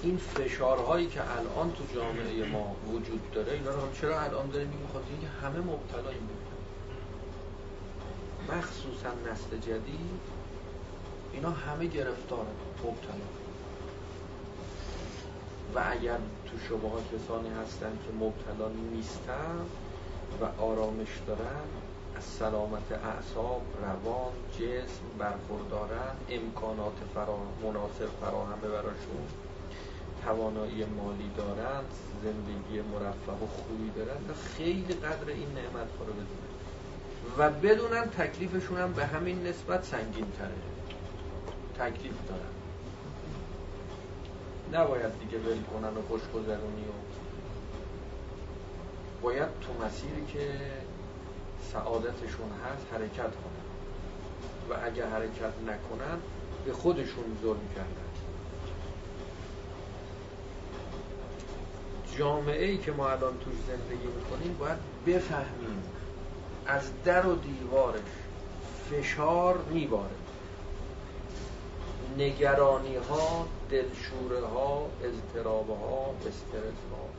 این 0.06 0.18
فشارهایی 0.18 1.08
که 1.08 1.22
الان 1.22 1.72
تو 1.72 1.84
جامعه 1.96 2.50
ما 2.50 2.76
وجود 2.88 3.32
داره 3.32 3.54
اینا 3.54 3.72
رو 3.72 3.82
چرا 4.02 4.22
الان 4.22 4.50
داره 4.50 4.66
میگه 4.66 4.88
خاطر 4.94 5.06
اینکه 5.12 5.28
همه 5.28 5.58
مبتلا 5.58 6.10
این 6.10 6.20
بود 6.20 6.46
مخصوصا 8.58 9.10
نسل 9.32 9.58
جدید 9.58 10.22
اینا 11.34 11.50
همه 11.50 11.86
گرفتار 11.86 12.46
مبتلا. 12.84 13.28
و 15.76 15.92
اگر 15.92 16.18
تو 16.46 16.58
شما 16.70 17.00
کسانی 17.14 17.50
هستن 17.50 17.92
که 17.92 18.26
مبتلا 18.26 18.70
نیستن 18.94 19.66
و 20.42 20.62
آرامش 20.62 21.20
دارن 21.28 21.66
از 22.16 22.24
سلامت 22.24 22.92
اعصاب 22.92 23.62
روان 23.82 24.34
جسم 24.54 25.04
برخوردارن 25.20 26.16
امکانات 26.30 26.98
فرا... 27.14 27.38
مناسب 27.64 28.10
فراهمه 28.22 28.68
براشون 28.68 29.45
توانایی 30.26 30.86
مالی 30.86 31.32
دارن 31.38 31.84
زندگی 32.24 32.82
مرفه 32.82 33.32
و 33.32 33.48
خوبی 33.48 33.90
دارن 33.96 34.18
و 34.30 34.34
خیلی 34.58 34.94
قدر 34.94 35.28
این 35.28 35.48
نعمت 35.48 35.90
رو 36.00 36.14
بدونن. 36.14 36.56
و 37.38 37.50
بدونن 37.50 38.10
تکلیفشون 38.10 38.78
هم 38.78 38.94
به 38.94 39.06
همین 39.06 39.48
نسبت 39.48 39.84
سنگین 39.84 40.26
تره 40.38 40.52
تکلیف 41.80 42.14
دارن. 42.28 42.42
نباید 44.74 45.20
دیگه 45.20 45.38
ول 45.38 45.62
کنن 45.62 45.98
و 45.98 46.02
خوشگذرونی 46.08 46.86
و 46.86 46.94
باید 49.22 49.50
تو 49.62 49.86
مسیری 49.86 50.26
که 50.34 50.52
سعادتشون 51.74 52.50
هست 52.66 52.86
حرکت 52.94 53.16
کنن. 53.18 53.66
و 54.70 54.74
اگه 54.86 55.06
حرکت 55.10 55.54
نکنن 55.68 56.18
به 56.66 56.74
خودشون 56.74 57.38
ظلم 57.44 57.68
کردن. 57.76 58.15
جامعه 62.18 62.66
ای 62.66 62.78
که 62.78 62.92
ما 62.92 63.10
الان 63.10 63.38
توش 63.38 63.54
زندگی 63.68 64.08
می‌کنیم 64.08 64.58
باید 64.60 64.78
بفهمیم. 65.08 65.84
از 66.68 66.82
در 67.06 67.26
و 67.26 67.36
دیوارش 67.36 68.02
فشار 68.92 69.58
میباره. 69.58 70.16
نگرانی 72.18 72.96
ها 72.96 73.48
دلشوره 73.70 74.48
ها 74.54 74.90
اضطراب 75.04 75.70
ها 75.70 76.16
استرس 76.20 76.82
ها 76.92 77.10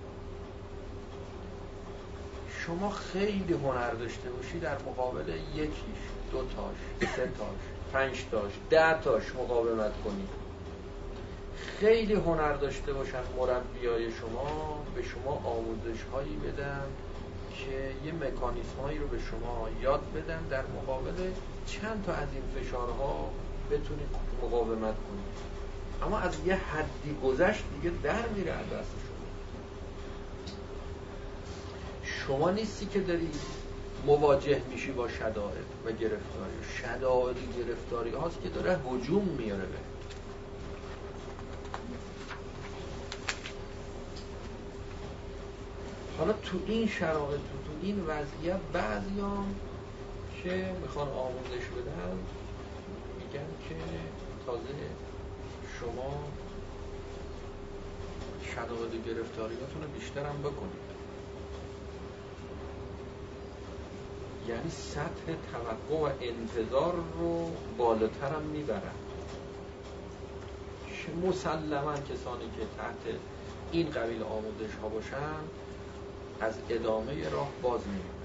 شما 2.66 2.90
خیلی 2.90 3.52
هنر 3.52 3.90
داشته 3.90 4.30
باشی 4.30 4.60
در 4.60 4.76
مقابل 4.86 5.28
یکیش 5.54 6.02
دو 6.32 6.38
تاش 6.38 7.08
سه 7.16 7.22
تاش 7.22 7.58
پنج 7.92 8.24
تاش 8.30 8.52
ده 8.70 9.00
تاش 9.00 9.34
مقاومت 9.34 9.92
کنید 10.04 10.45
خیلی 11.80 12.14
هنر 12.14 12.52
داشته 12.52 12.92
باشن 12.92 13.22
مربیای 13.36 14.12
شما 14.12 14.82
به 14.94 15.02
شما 15.02 15.32
آموزش 15.44 16.02
هایی 16.12 16.36
بدن 16.36 16.84
که 17.50 18.06
یه 18.06 18.12
مکانیسم 18.12 18.80
هایی 18.82 18.98
رو 18.98 19.08
به 19.08 19.18
شما 19.18 19.68
یاد 19.82 20.00
بدن 20.14 20.42
در 20.50 20.62
مقابل 20.66 21.12
چند 21.66 22.04
تا 22.06 22.12
از 22.12 22.28
این 22.32 22.42
فشارها 22.64 23.30
بتونید 23.70 24.08
مقاومت 24.42 24.80
کنید. 24.80 25.56
اما 26.02 26.18
از 26.18 26.34
یه 26.46 26.54
حدی 26.54 27.16
گذشت 27.24 27.64
دیگه 27.74 27.96
در 28.02 28.28
میره 28.28 28.52
از 28.52 28.66
دست 28.66 28.90
شما. 29.06 29.26
شما 32.02 32.50
نیستی 32.50 32.86
که 32.86 33.00
داری 33.00 33.30
مواجه 34.06 34.62
میشی 34.70 34.92
با 34.92 35.08
شدائد 35.08 35.66
و 35.84 35.92
گرفتاری. 35.92 36.64
شدائد 36.82 37.36
گرفتاری 37.58 38.10
هاست 38.10 38.42
که 38.42 38.48
داره 38.48 38.78
هجوم 38.78 39.24
میاره. 39.38 39.66
به 39.66 39.85
حالا 46.18 46.32
تو 46.32 46.58
این 46.66 46.88
شرایط 46.88 47.40
تو 47.40 47.72
این 47.82 48.00
وضعیت 48.00 48.60
بعضیان 48.72 49.54
که 50.42 50.74
می‌خوان 50.82 51.08
آموزش 51.08 51.66
بدن 51.76 52.18
میگن 53.18 53.46
که 53.68 53.74
تازه 54.46 54.74
شما 55.80 56.24
شدائد 58.54 59.06
گرفتاریاتون 59.06 59.82
رو 59.82 59.88
بیشتر 59.88 60.26
هم 60.26 60.38
بکنید. 60.38 60.86
یعنی 64.48 64.70
سطح 64.70 65.34
توقع 65.52 66.04
و 66.04 66.10
انتظار 66.20 66.94
رو 67.18 67.50
بالاتر 67.78 68.28
هم 68.28 68.42
می‌برن. 68.42 68.94
مسلما 71.26 71.92
کسانی 71.92 72.44
که 72.58 72.66
تحت 72.78 73.16
این 73.72 73.90
قبیل 73.90 74.22
آموزش 74.22 74.74
ها 74.82 74.88
باشن 74.88 75.65
از 76.40 76.54
ادامه 76.70 77.28
راه 77.28 77.48
باز 77.62 77.80
میمونن 77.86 78.16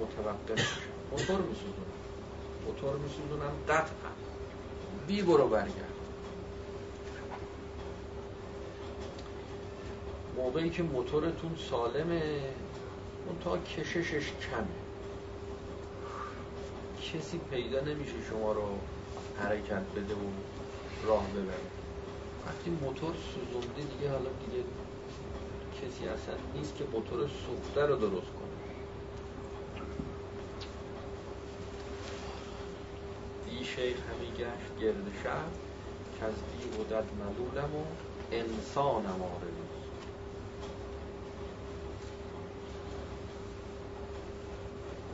متوقف. 0.00 0.78
موتور 1.10 1.40
میسوزونن 1.40 1.92
موتور 2.66 2.96
میسوزونن 2.96 3.50
قطعا. 3.68 4.10
بی 5.06 5.22
برو 5.22 5.48
برگرد. 5.48 5.94
موقعی 10.36 10.70
که 10.70 10.82
موتورتون 10.82 11.56
سالمه 11.70 12.40
اون 13.26 13.38
تا 13.44 13.58
کششش 13.58 14.32
کمه. 14.50 14.78
کسی 17.02 17.40
پیدا 17.50 17.80
نمیشه 17.80 18.12
شما 18.30 18.52
رو 18.52 18.78
حرکت 19.38 19.82
بده 19.96 20.14
و 20.14 20.28
راه 21.06 21.26
ببره. 21.30 21.68
وقتی 22.46 22.70
موتور 22.70 23.14
سوزونده 23.34 23.82
دیگه 23.82 24.10
حالا 24.10 24.30
دیگه 24.46 24.64
کسی 25.82 26.08
اصلا 26.08 26.34
نیست 26.54 26.76
که 26.76 26.84
موتور 26.92 27.28
سوخته 27.28 27.86
رو 27.86 27.96
درست 27.96 28.12
کنه. 28.12 28.58
دی 33.46 33.64
شیخ 33.64 33.96
همی 33.96 34.30
گشت 34.32 34.80
گرد 34.80 35.12
شب 35.24 35.50
که 36.18 36.24
از 36.24 36.34
دی 36.34 36.80
و 36.80 36.84
دد 36.84 37.04
ملولم 37.20 37.76
و 37.76 37.84
انسانم 38.32 39.22
آره 39.22 39.48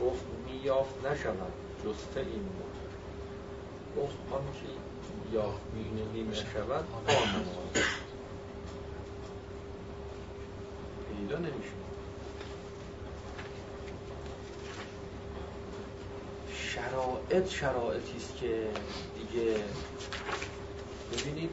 گفت 0.01 0.25
میافت 0.45 1.05
نشود 1.05 1.53
جسته 1.85 2.19
این 2.19 2.49
موتور. 2.57 2.91
گفت 3.97 4.17
آنچه 4.31 4.85
یافت 5.33 5.61
می 5.73 6.23
نشود 6.23 6.85
آن 6.93 8.04
پیدا 11.27 11.37
نمیشه 11.37 11.71
شرایط 16.53 17.49
شرایطی 17.49 18.17
است 18.17 18.37
که 18.37 18.67
دیگه 19.17 19.55
ببینید 21.11 21.49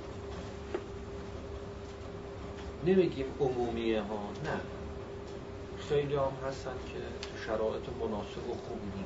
نمیگیم 2.86 3.26
عمومیه 3.40 4.00
ها 4.02 4.28
نه. 4.44 4.60
خیلی 5.88 6.14
هم 6.14 6.32
هستن 6.48 6.70
که 6.86 7.28
تو 7.28 7.44
شرایط 7.46 7.88
مناسب 8.00 8.50
و 8.50 8.54
خوبی 8.54 9.04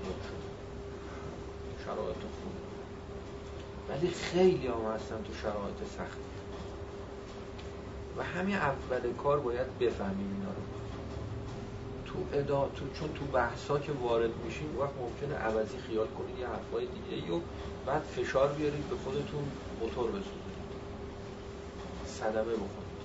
شرایط 1.85 2.17
خوبی. 2.17 2.67
ولی 3.89 4.11
خیلی 4.11 4.67
هم 4.67 4.93
هستن 4.95 5.23
تو 5.23 5.35
شرایط 5.43 5.91
سختی. 5.99 6.46
و 8.19 8.23
همین 8.23 8.57
اول 8.57 9.13
کار 9.23 9.41
باید 9.41 9.79
بفهمیم 9.79 10.33
اینا 10.33 10.51
رو. 10.51 10.63
تو 12.07 12.39
ادا 12.39 12.69
تو 12.69 12.85
چون 13.01 13.09
تو 13.15 13.25
بحثا 13.25 13.79
که 13.79 13.93
وارد 13.93 14.31
میشیم 14.45 14.79
وقت 14.79 14.93
ممکنه 15.01 15.39
عوضی 15.39 15.79
خیال 15.79 16.07
کنید 16.07 16.39
یه 16.39 16.47
حرفای 16.47 16.87
دیگه 16.87 17.33
و 17.33 17.41
بعد 17.87 18.03
فشار 18.03 18.53
بیارید 18.53 18.89
به 18.89 18.97
خودتون 18.97 19.51
موتور 19.81 20.11
بسوزید. 20.11 20.57
صدمه 22.07 22.53
بکنید 22.53 22.97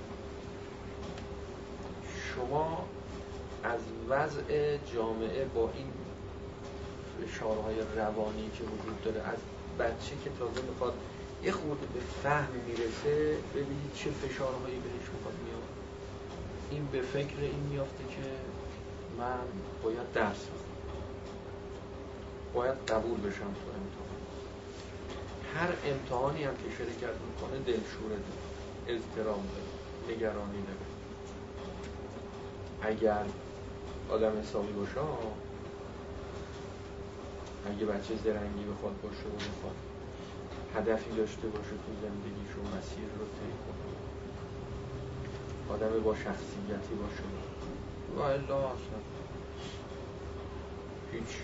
شما 2.35 2.85
از 3.63 3.79
وضع 4.09 4.77
جامعه 4.93 5.45
با 5.45 5.69
این 5.75 5.87
فشارهای 7.17 7.75
روانی 7.95 8.49
که 8.57 8.63
وجود 8.63 9.01
داره 9.03 9.21
از 9.27 9.37
بچه 9.79 10.15
که 10.23 10.29
تازه 10.39 10.61
می‌خواد 10.69 10.93
یه 11.43 11.51
خورده 11.51 11.85
به 11.85 11.99
فهم 12.23 12.51
می‌رسه 12.67 13.37
ببینید 13.55 13.93
چه 13.95 14.11
فشارهایی 14.11 14.79
بهش 14.79 15.09
می‌خواد 15.13 15.33
میاد 15.45 15.63
این 16.71 16.85
به 16.91 17.01
فکر 17.01 17.41
این 17.41 17.63
میافته 17.71 18.03
که 18.03 18.29
من 19.17 19.45
باید 19.83 20.11
درس 20.13 20.45
بخونم. 20.45 21.01
باید 22.53 22.77
قبول 22.87 23.19
بشم 23.19 23.53
تو 23.53 23.67
امتحان. 23.79 24.21
هر 25.55 25.91
امتحانی 25.91 26.43
هم 26.43 26.53
که 26.53 26.69
شرکت 26.77 27.15
می‌کنه 27.27 27.59
دلشوره 27.59 28.09
داره. 28.09 28.41
اضطرام 28.87 29.43
داره. 29.47 29.71
نگرانی 30.17 30.61
داره. 30.61 30.91
اگر 32.81 33.25
آدم 34.09 34.39
حسابی 34.39 34.73
باشه 34.73 34.99
اگه 37.65 37.85
بچه 37.85 38.15
زرنگی 38.23 38.63
بخواد 38.63 39.01
باشه 39.01 39.27
و 39.27 39.35
بخواد. 39.35 39.90
هدفی 40.75 41.15
داشته 41.17 41.47
باشه 41.47 41.69
تو 41.69 41.91
زندگیش 42.01 42.51
و 42.57 42.61
مسیر 42.77 43.09
رو 43.19 43.25
طی 43.25 43.51
کنه 43.65 43.91
آدم 45.75 46.03
با 46.03 46.15
شخصیتی 46.15 46.95
باشه. 47.01 47.23
و 48.17 48.21
الا 48.21 48.57
اصلا 48.57 48.99
هیچ. 51.11 51.37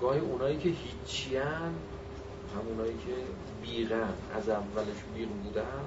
گاهی 0.00 0.20
اونایی 0.20 0.58
که 0.58 0.68
هیچی 0.68 1.36
هم 1.36 1.74
همونایی 2.56 2.92
که 2.92 3.14
بیغن 3.62 4.12
از 4.36 4.48
اولش 4.48 4.96
بیغ 5.14 5.28
بودن 5.28 5.84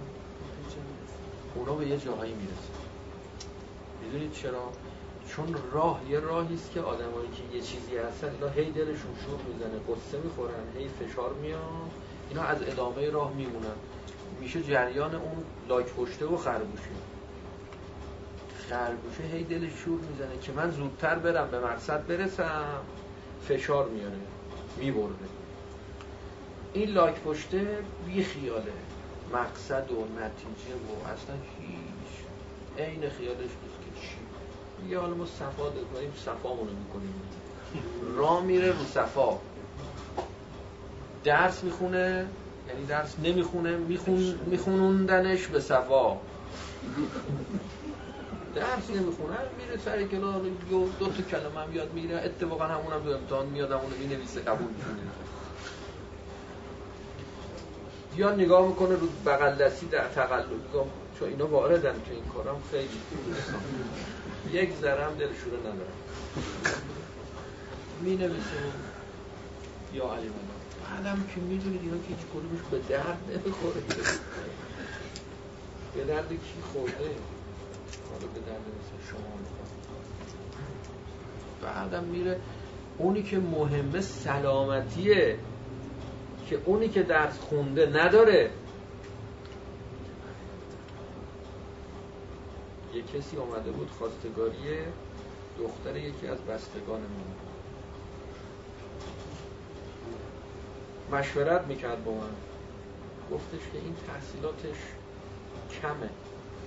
اونا 1.56 1.74
به 1.74 1.88
یه 1.88 1.98
جاهایی 1.98 2.34
می‌رسن 2.34 2.74
می‌دونید 4.04 4.34
چرا؟ 4.34 4.72
چون 5.28 5.55
راه 5.71 6.01
یه 6.09 6.19
راهی 6.19 6.55
است 6.55 6.71
که 6.71 6.82
آدمایی 6.82 7.30
که 7.30 7.55
یه 7.55 7.61
چیزی 7.61 7.97
هستن 7.97 8.30
اینا 8.30 8.47
هی 8.47 8.71
دلشون 8.71 9.15
شور 9.26 9.39
می‌زنه 9.53 9.80
قصه 9.89 10.17
می‌خورن 10.24 10.53
هی 10.78 10.89
فشار 10.89 11.34
میاد. 11.34 11.91
اینا 12.30 12.43
از 12.43 12.61
ادامه 12.61 13.09
راه 13.09 13.34
میمونن. 13.34 13.76
میشه 14.41 14.63
جریان 14.63 15.15
اون 15.15 15.43
لاک 15.69 15.86
پشته 15.86 16.26
و 16.26 16.38
خرگوشه 16.38 16.89
خرگوشه 18.69 19.24
هی 19.24 19.43
دلش 19.43 19.71
شور 19.86 19.99
می‌زنه 19.99 20.39
که 20.41 20.51
من 20.51 20.71
زودتر 20.71 21.15
برم 21.15 21.47
به 21.51 21.59
مقصد 21.59 22.07
برسم. 22.07 22.80
فشار 23.47 23.89
میاره 23.89 24.17
میبرده. 24.78 25.26
این 26.74 26.89
لاک 26.89 27.21
پشته 27.21 27.78
بی 28.05 28.24
خیاله 28.24 28.74
مقصد 29.34 29.91
و 29.91 29.95
نتیجه 29.95 30.76
و 30.76 31.07
اصلا 31.07 31.36
هیچ. 31.59 32.13
عین 32.78 33.09
خیالش 33.09 33.39
نیست. 33.39 33.82
میگه 34.84 34.99
حالا 34.99 35.13
ما 35.13 35.25
صفا 35.25 35.69
داریم 35.93 36.13
صفامونو 36.25 36.71
می‌کنیم. 36.71 37.13
راه 38.17 38.43
میره 38.43 38.71
رو 38.71 38.86
صفا. 38.86 39.38
درس 41.23 41.63
می‌خونه 41.63 42.27
یعنی 42.69 42.86
درس 42.86 43.19
نمی‌خونه 43.19 43.77
میخون 43.77 44.39
میخونوندنش 44.45 45.47
به 45.47 45.59
صفا. 45.59 46.17
درس 48.55 48.89
نمی‌خونه 48.89 49.38
میره 49.57 49.77
سر 49.77 50.03
کلاس 50.03 50.41
دو, 50.69 51.07
تا 51.07 51.21
کلمه 51.21 51.59
هم 51.59 51.75
یاد 51.75 51.93
می‌گیره. 51.93 52.15
اتفاقا 52.15 52.63
همونم 52.63 52.99
دو 52.99 53.11
امتحان 53.11 53.45
میاد 53.45 53.71
همونو 53.71 53.95
می‌نویسه 53.99 54.41
قبول 54.41 54.67
می‌کنه. 54.67 55.03
یا 58.17 58.36
نگاه 58.36 58.67
می‌کنه 58.67 58.95
رو 58.95 59.07
بغل 59.25 59.55
دستی 59.55 59.86
در 59.86 60.07
تقلب. 60.07 60.47
چون 61.19 61.29
اینا 61.29 61.47
واردن 61.47 61.93
تو 61.93 62.13
این 62.13 62.23
کارم 62.34 62.61
خیلی. 62.71 63.01
یک 64.52 64.76
ذرم 64.82 65.14
دلشوره 65.16 65.60
ندارم. 65.60 65.98
می 68.02 68.16
نویسه 68.16 68.72
یا 69.94 70.14
علی 70.14 70.30
بعدم 70.84 71.24
که 71.36 71.41
می‌دونید 71.41 71.82
اینا 71.82 71.98
که 71.98 72.08
هیچ 72.08 72.18
کدومش 72.34 72.60
به 72.72 72.80
درد 72.89 73.18
نمی‌خوره. 73.30 73.82
به 75.96 76.04
درد 76.04 76.30
کی 76.30 76.62
خورده؟ 76.74 77.10
حالا 78.10 78.28
به 78.34 78.39
درد 78.39 78.62
مثل 78.62 79.12
شما 79.12 79.38
می‌خواد 79.39 79.74
بعدم 81.62 82.04
میره 82.04 82.39
اونی 82.98 83.24
که 83.24 83.39
مهمه 83.39 84.02
سلامتیه 84.02 85.39
که 86.50 86.62
اونی 86.66 86.89
که 86.89 87.04
درس 87.04 87.39
خونده 87.39 87.86
نداره. 87.86 88.52
یه 92.94 93.02
کسی 93.02 93.38
آمده 93.38 93.72
بود 93.72 93.91
خواستگاری 93.98 94.58
دختر 95.60 95.96
یکی 95.96 96.28
از 96.28 96.38
بستگان 96.38 97.02
من 97.02 97.34
مشورت 101.20 101.68
می‌کرد 101.68 102.04
با 102.04 102.12
من. 102.12 102.36
گفتش 103.32 103.60
که 103.74 103.78
این 103.78 103.96
تحصیلاتش 104.08 104.78
کمه. 105.82 106.10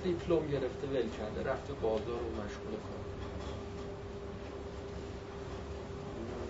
دیپلم 0.05 0.47
گرفته 0.47 0.87
ول 0.87 1.09
کرده 1.19 1.51
رفته 1.51 1.73
بازار 1.73 2.23
و 2.23 2.31
مشغول 2.33 2.77
کار. 2.87 3.03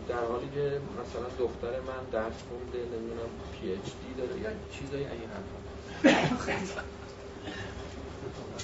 در 0.08 0.24
حالی 0.24 0.48
که 0.54 0.80
مثلا 1.00 1.28
دختر 1.38 1.80
من 1.80 2.04
درس 2.12 2.42
خونده 2.48 2.78
نمی‌دونم 2.78 3.30
پی 3.52 3.72
اچ 3.72 3.84
دی 3.84 4.14
داره 4.18 4.40
یا 4.40 4.50
چیزایی 4.72 5.04
این 5.04 5.30
حرفا. 5.30 5.58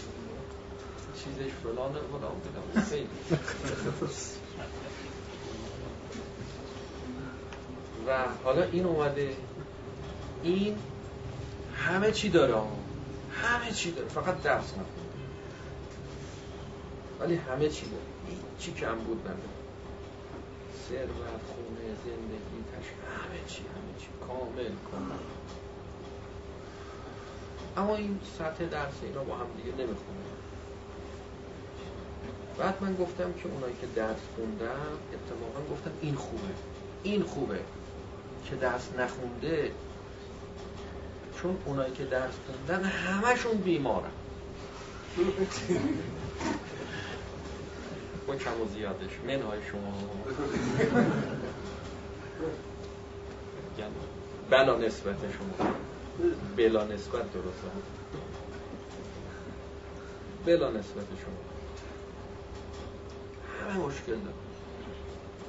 چیزش 1.25 1.53
فلانه 1.63 1.99
فلان 2.01 2.85
خیلی. 2.85 3.09
و 8.07 8.25
حالا 8.45 8.63
این 8.63 8.85
اومده. 8.85 9.37
این 10.43 10.79
همه 11.75 12.13
چی 12.13 12.29
داره 12.29 12.55
همه 13.43 13.73
چی 13.73 13.93
داره. 13.93 14.09
فقط 14.09 14.43
درس 14.43 14.65
نخونه 14.65 14.87
ولی 17.21 17.35
همه 17.35 17.69
چی 17.69 17.87
داره. 17.87 18.03
چی 18.59 18.73
کم 18.73 18.95
بود 18.95 19.21
نداره 19.21 19.39
ثروت 20.89 21.43
خونه 21.47 21.95
زندگی 22.05 22.65
تش 22.73 22.87
همه 22.87 23.41
چی 23.49 23.63
همه 23.63 24.01
چی. 24.01 24.09
کامل 24.29 24.71
کامل. 24.91 25.15
اما 27.77 27.97
این 27.97 28.21
سطح 28.39 28.65
درس 28.65 28.93
اینا 29.03 29.25
با 29.25 29.37
هم 29.37 29.47
دیگه 29.57 29.77
نمی‌خونه. 29.77 30.32
بعد 32.59 32.83
من 32.83 32.95
گفتم 32.95 33.33
که 33.33 33.49
اونایی 33.49 33.75
که 33.81 33.87
درس 33.97 34.17
خوندم 34.37 34.99
اتفاقا 35.13 35.75
گفتم 35.75 35.91
این 36.01 36.15
خوبه. 36.15 36.49
این 37.03 37.23
خوبه 37.23 37.59
که 38.51 38.57
درس 38.57 38.89
نخونده 38.99 39.71
چون 41.43 41.57
اونایی 41.65 41.93
که 41.93 42.05
درس 42.05 42.35
خوندن 42.47 42.85
همشون 42.85 43.57
بیمارن. 43.57 44.11
با 48.27 48.37
کم 48.37 48.61
و 48.61 48.69
زیادش. 48.75 49.11
منهای 49.27 49.59
شما. 49.71 49.95
بلا 54.51 54.79
نسبت 54.79 55.17
شما. 55.19 55.71
بلا 56.57 56.85
نسبت 56.85 57.33
درسته 57.33 57.69
بلا 60.47 60.71
نسبت 60.71 61.07
شما. 61.25 61.52
همه 63.63 63.87
مشکل 63.87 64.13
داره 64.13 64.37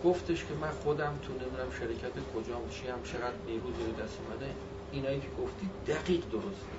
گفتش 0.03 0.45
که 0.45 0.53
من 0.61 0.71
خودم 0.71 1.19
تو 1.21 1.33
نمی‌دونم 1.33 1.71
شرکت 1.79 2.11
کجام 2.35 2.69
چی 2.69 2.87
هم 2.87 3.03
چقدر 3.03 3.37
نیرو 3.47 3.73
زیر 3.73 4.05
دست 4.05 4.17
اومده. 4.21 4.55
اینایی 4.91 5.19
که 5.19 5.27
گفتی 5.41 5.69
دقیق 5.87 6.25
درسته 6.31 6.77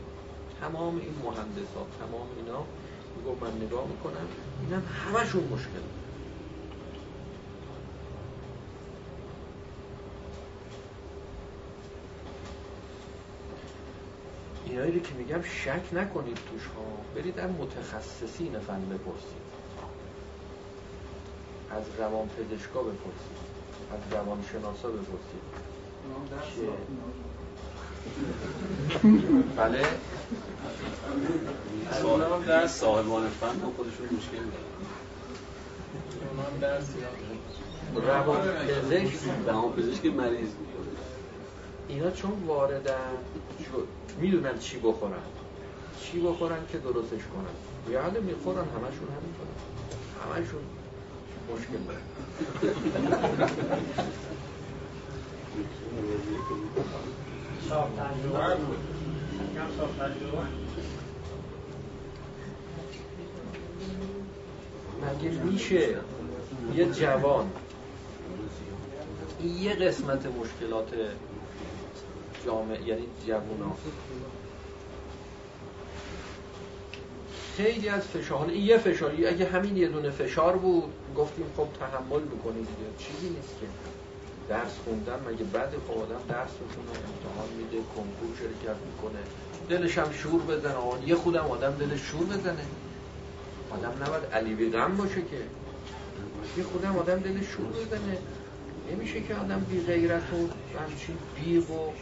تمام 0.60 0.96
این 0.96 1.14
مهندس 1.24 1.74
ها 1.74 1.86
تمام 2.00 2.28
اینا 2.36 2.64
میگو 3.16 3.46
من 3.46 3.66
نگاه 3.66 3.86
می‌کنم 3.88 4.26
اینم 4.62 4.82
همشون 4.86 5.44
مشکل. 5.44 5.84
اینایی 14.66 15.00
که 15.00 15.14
میگم 15.14 15.42
شک 15.42 15.82
نکنید 15.92 16.38
توش 16.50 16.66
ها. 16.66 16.82
برید 17.14 17.38
از 17.38 17.50
متخصصین 17.50 18.58
فن 18.58 18.88
بپرسید. 18.88 19.53
از 21.76 21.82
روان 21.98 22.28
پزشکا 22.28 22.82
بپرسید. 22.82 23.38
از 23.92 24.00
روان 24.12 24.44
شناسا 24.52 24.88
بپرسید. 24.88 25.44
بله. 29.56 29.82
هم 32.34 32.42
در 32.46 32.66
صاحبان 32.66 33.28
فن 33.28 33.58
با 33.58 33.72
خودشون 33.76 34.06
مشکل 34.16 34.44
دارن. 36.60 38.06
روان 38.06 38.40
پزشک. 38.40 39.18
روان 39.46 39.72
پزشک 39.72 40.06
مریض 40.06 40.48
اینا 41.88 42.10
چون 42.10 42.32
واردن 42.46 42.94
می‌دونن 44.20 44.58
چی 44.58 44.78
بخورن. 44.78 45.12
چی 46.00 46.20
بخورن 46.20 46.66
که 46.72 46.78
درستش 46.78 47.10
کنن. 47.10 47.92
یاد 47.92 48.18
می‌خورن 48.22 48.64
همشون 48.64 49.08
همینطورن 49.16 49.54
همشون 50.24 50.60
مشکل 51.52 51.78
دارن 51.84 52.02
مگه 65.02 65.30
میشه 65.30 65.96
یه 66.74 66.84
جوان 66.92 67.50
یه 69.60 69.74
قسمت 69.74 70.26
مشکلات 70.26 70.88
جامعه 72.46 72.88
یعنی 72.88 73.06
جوونا 73.26 73.76
خیلی 77.56 77.88
از 77.88 78.02
فشار 78.02 78.48
این 78.48 78.64
یه 78.64 78.78
فشاری 78.78 79.26
اگه 79.26 79.44
همین 79.44 79.76
یه 79.76 79.88
دونه 79.88 80.10
فشار 80.10 80.56
بود 80.56 80.92
گفتیم 81.16 81.44
خب 81.56 81.66
تحمل 81.80 82.20
دیگه. 82.20 82.88
چیزی 82.98 83.28
نیست 83.28 83.54
که. 83.60 83.66
درس 84.48 84.78
خوندن 84.84 85.18
مگه 85.28 85.44
بعد 85.44 85.70
خب 85.88 85.98
آدم 85.98 86.20
درس 86.28 86.50
می‌خونه 86.60 86.88
امتحان 86.88 87.48
میده 87.58 87.76
کنکور 87.76 88.36
شرکت 88.38 88.76
می‌کنه. 88.86 89.18
دلش 89.68 89.98
هم 89.98 90.12
شور 90.12 90.42
بزنه. 90.42 90.74
آن 90.74 91.02
یه 91.06 91.14
خودم 91.14 91.44
آدم 91.44 91.70
دلش 91.70 92.00
شور 92.00 92.26
بزنه. 92.26 92.64
آدم 93.70 94.04
نباید 94.04 94.24
علی 94.24 94.70
غم 94.70 94.96
باشه 94.96 95.22
که. 95.22 95.40
یه 96.56 96.64
خودم 96.64 96.96
آدم 96.98 97.18
دلش 97.20 97.46
شور 97.46 97.66
بزنه. 97.66 98.18
نمیشه 98.92 99.20
که 99.20 99.34
آدم 99.34 99.66
بی 99.70 99.80
غیرت 99.80 100.32
و 100.32 100.36
همچین 100.78 101.16
بیغ 101.36 101.70
و 101.70 101.92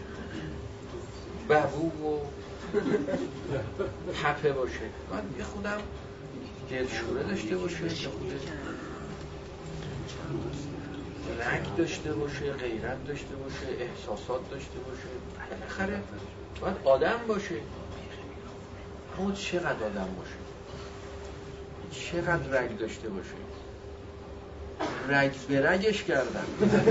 ببو 1.49 1.87
و 1.87 2.19
تپه 4.23 4.53
باشه. 4.53 4.81
باید 5.11 5.25
یه 5.39 5.45
خودم 5.45 5.79
دلشوره 6.71 7.23
داشته 7.23 7.57
باشه 7.57 7.85
یه 7.85 8.09
خود 8.09 8.41
رنگ 11.41 11.77
داشته 11.77 12.13
باشه 12.13 12.53
غیرت 12.53 13.05
داشته 13.07 13.35
باشه 13.35 13.67
احساسات 13.81 14.51
داشته 14.51 14.79
باشه. 14.79 15.09
بالاخره 15.61 16.03
باید 16.61 16.77
آدم 16.85 17.21
باشه. 17.29 17.55
اما 19.19 19.33
چقدر 19.33 19.85
آدم 19.85 20.09
باشه؟ 20.19 20.43
چقدر 21.91 22.61
رنگ 22.61 22.79
داشته 22.79 23.09
باشه؟ 23.09 23.35
رگ 25.09 25.33
به 25.49 25.71
رگش 25.71 26.05
کردن 26.05 26.45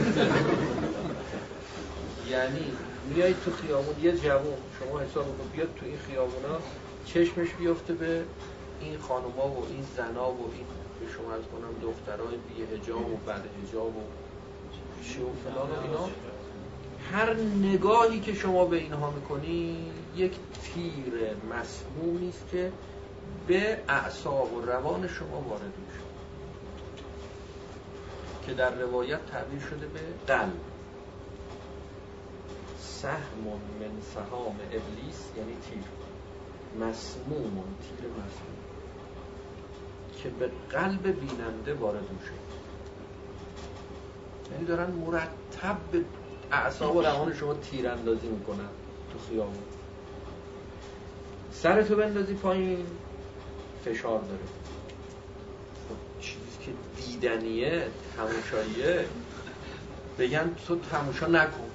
یعنی 2.31 2.71
میای 3.09 3.33
تو 3.33 3.51
خیابون 3.51 3.95
یه 4.03 4.17
جوون 4.17 4.57
شما 4.79 4.99
حساب 4.99 5.25
کن 5.25 5.49
بیاد 5.55 5.69
تو 5.79 5.85
این 5.85 5.97
خیابونا 5.97 6.59
چشمش 7.05 7.49
بیفته 7.59 7.93
به 7.93 8.23
این 8.81 8.97
خانوما 8.99 9.47
و 9.47 9.65
این 9.69 9.85
زنا 9.97 10.31
و 10.31 10.51
این 10.53 10.65
به 10.99 11.13
شما 11.13 11.33
از 11.33 11.41
کنم 11.41 11.91
دخترای 11.91 12.37
بی 12.37 12.75
هجاب 12.75 13.11
و 13.11 13.17
بعد 13.25 13.43
هجاب 13.63 13.97
و 13.97 14.01
چی 15.03 15.19
و 15.19 15.25
فلان 15.43 15.83
اینا. 15.83 16.09
هر 17.11 17.33
نگاهی 17.73 18.19
که 18.19 18.33
شما 18.33 18.65
به 18.65 18.77
اینها 18.77 19.11
می‌کنی 19.11 19.91
یک 20.15 20.31
تیر 20.63 21.13
مسمومی 21.51 22.29
است 22.29 22.43
که 22.51 22.71
به 23.47 23.77
اعصاب 23.87 24.53
و 24.53 24.61
روان 24.61 25.07
شما 25.07 25.41
وارد 25.41 25.61
میشه. 25.61 26.01
که 28.45 28.53
در 28.53 28.75
روایت 28.75 29.25
تعبیر 29.31 29.59
شده 29.59 29.87
به 29.87 29.99
قلب. 30.27 30.70
سهم 33.01 33.43
من 33.79 34.01
سهام 34.13 34.55
ابلیس 34.71 35.19
یعنی 35.37 35.53
تیر. 35.69 35.83
مسموم 36.79 37.63
تیر 37.81 38.07
مسموم. 38.09 38.57
که 40.23 40.29
به 40.29 40.49
قلب 40.69 41.19
بیننده 41.19 41.73
وارد 41.73 42.03
میشه 42.11 42.31
یعنی 44.51 44.65
دارن 44.65 44.91
مرتب 44.91 45.77
به 45.91 46.01
اعصاب 46.51 46.95
و 46.95 47.01
روان 47.01 47.33
شما 47.33 47.53
تیراندازی 47.53 48.27
می‌کنن 48.27 48.69
تو 49.13 49.19
خیابون. 49.29 49.63
سرتو 51.51 51.95
بندازی 51.95 52.33
پایین 52.33 52.85
فشار 53.85 54.19
داره. 54.19 54.43
خب 55.89 56.21
چیزی 56.21 56.57
که 56.65 56.71
دیدنیه 57.01 57.87
تماشاییه 58.17 59.05
بگن 60.19 60.55
تو 60.67 60.79
تماشا 60.79 61.27
نکن. 61.27 61.70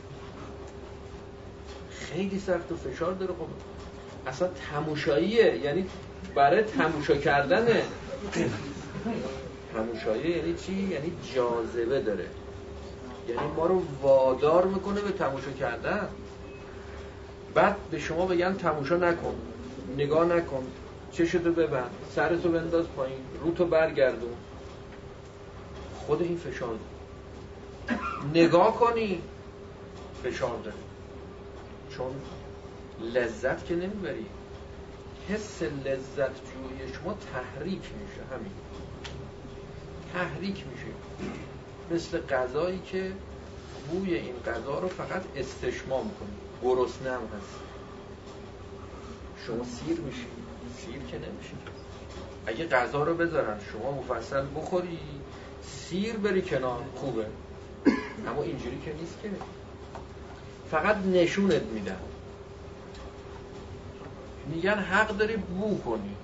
خیلی 2.12 2.40
سخت 2.40 2.72
و 2.72 2.76
فشار 2.76 3.12
داره. 3.12 3.32
خب 3.32 3.46
اصلا 4.26 4.48
تماشاییه. 4.70 5.59
یعنی 5.59 5.86
برای 6.34 6.62
تماشا 6.62 7.16
کردنه 7.16 7.82
تماشاییه 9.74 10.36
یعنی 10.36 10.54
چی؟ 10.54 10.72
یعنی 10.72 11.12
جاذبه 11.34 12.00
داره. 12.00 12.26
یعنی 13.28 13.46
ما 13.57 13.66
رو 13.66 13.82
وادار 14.02 14.66
می‌کنه 14.66 15.00
به 15.00 15.12
تماشا 15.12 15.50
کردن. 15.50 16.09
بعد 17.54 17.76
به 17.90 17.98
شما 17.98 18.26
بگن 18.26 18.54
تماشا 18.54 18.96
نکن 18.96 19.34
نگاه 19.96 20.24
نکن 20.26 20.66
چشتو 21.12 21.52
ببند 21.52 21.90
سرتو 22.14 22.48
بنداز 22.48 22.86
پایین 22.96 23.18
روتو 23.44 23.66
برگردون. 23.66 24.32
خود 26.07 26.22
این 26.22 26.36
فشار. 26.36 26.74
نگاه 28.34 28.78
کنی 28.78 29.22
فشار 30.24 30.59
داره. 30.64 30.76
چون 31.97 32.14
لذت 33.01 33.66
که 33.66 33.74
نمی‌بری. 33.74 34.26
حس 35.28 35.62
لذت 35.62 36.30
جوی 36.30 36.94
شما 36.94 37.14
تحریک 37.32 37.80
میشه 37.80 38.22
همین. 38.34 38.53
تحریک 40.12 40.64
میشه. 40.72 40.86
مثل 41.90 42.20
غذایی 42.26 42.78
که 42.78 43.12
بوی 43.90 44.14
این 44.14 44.34
غذا 44.47 44.78
رو 44.78 44.88
فقط 44.88 45.22
استشمام 45.36 46.11
کنی. 46.20 46.36
گرسنه 46.62 47.11
هم 47.11 47.20
هست. 47.20 47.57
شما 49.47 49.64
سیر 49.64 50.01
میشی. 50.01 50.26
سیر 50.78 50.99
که 50.99 51.16
نمیشی. 51.16 51.55
اگه 52.47 52.66
غذا 52.66 53.05
رو 53.05 53.14
بذارن 53.14 53.59
شما 53.72 53.90
مفصل 53.90 54.44
بخوری 54.57 54.99
سیر 55.62 56.16
بری 56.16 56.42
کنار 56.42 56.82
خوبه. 56.94 57.26
اما 58.26 58.42
اینجوری 58.42 58.80
که 58.84 58.92
نیست 58.92 59.22
که. 59.22 59.30
فقط 60.71 60.97
نشونت 60.97 61.62
میدن 61.62 61.99
میگن 64.47 64.79
حق 64.79 65.17
داری 65.17 65.37
بو 65.37 65.79
کنی. 65.79 66.17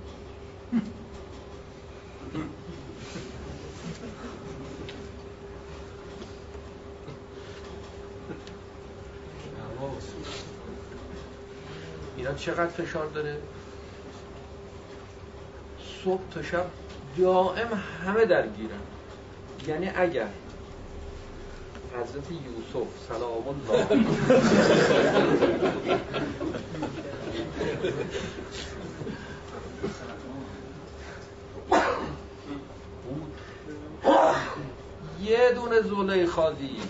اینا 12.16 12.34
چقدر 12.34 12.66
فشار 12.66 13.07
داره؟ 13.07 13.36
صبح 16.05 16.20
تا 16.30 16.43
شب 16.43 16.66
دائم 17.18 17.82
همه 18.07 18.24
درگیرن. 18.24 18.80
یعنی 19.66 19.88
اگر 19.88 20.26
حضرت 22.01 22.24
یوسف 22.30 22.88
سلام 23.09 23.49
الله. 23.49 23.86
یه 35.22 35.53
دونه 35.55 35.80
زلیخا 35.80 36.53
دید 36.53 36.82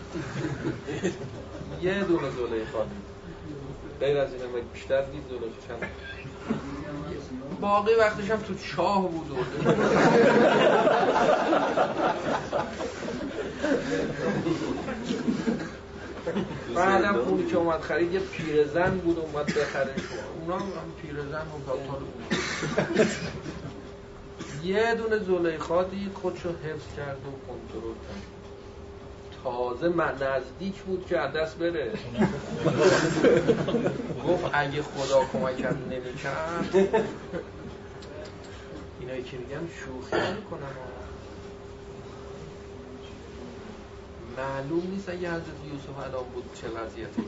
یه 1.82 2.04
دونه 2.04 2.30
زلیخا 2.30 2.84
دید 2.84 3.02
غیر 4.00 4.18
از 4.18 4.32
اینه 4.32 4.46
بیشتر 4.72 5.02
دید 5.02 5.22
زلیخا 5.28 5.46
چند 5.68 5.90
باقی 7.60 7.94
وقتش 7.94 8.30
هم 8.30 8.40
تو 8.40 8.54
چاه 8.54 9.08
بود 9.08 9.46
بعدم 16.76 17.14
اونی 17.14 17.46
که 17.46 17.56
اومد 17.56 17.80
خرید 17.80 18.12
یه 18.12 18.20
پیرزن 18.20 18.90
بود 18.90 19.18
اومد 19.18 19.46
بخره. 19.46 19.94
اونا 20.40 20.58
هم 20.58 20.92
پیرزن 21.02 21.46
و 21.46 21.58
بود. 21.76 22.08
یه 24.64 24.94
دونه 24.94 25.18
زلیخا 25.18 25.82
دید 25.82 26.12
خودشو 26.14 26.48
حفظ 26.48 26.96
کرد 26.96 27.16
و 27.16 27.30
کنترل 27.46 27.94
کرد. 27.94 28.22
تازه 29.44 29.88
من 29.88 30.14
نزدیک 30.14 30.74
بود 30.74 31.06
که 31.06 31.18
از 31.18 31.32
دست 31.32 31.56
بره. 31.56 31.92
گفت 34.28 34.44
اگه 34.52 34.82
خدا 34.82 35.24
کمکم 35.32 35.76
نمی‌کرد. 35.90 36.74
اینایی 39.00 39.22
که 39.22 39.36
میگم 39.36 39.68
شوخی 39.84 40.16
کنم 40.50 40.76
معلوم 44.36 44.90
نیست 44.90 45.08
اگه 45.08 45.30
حضرت 45.30 45.46
یوسف 45.72 45.98
الان 45.98 46.24
بود 46.34 46.44
چه 46.54 46.68
وضعیتی 46.68 47.22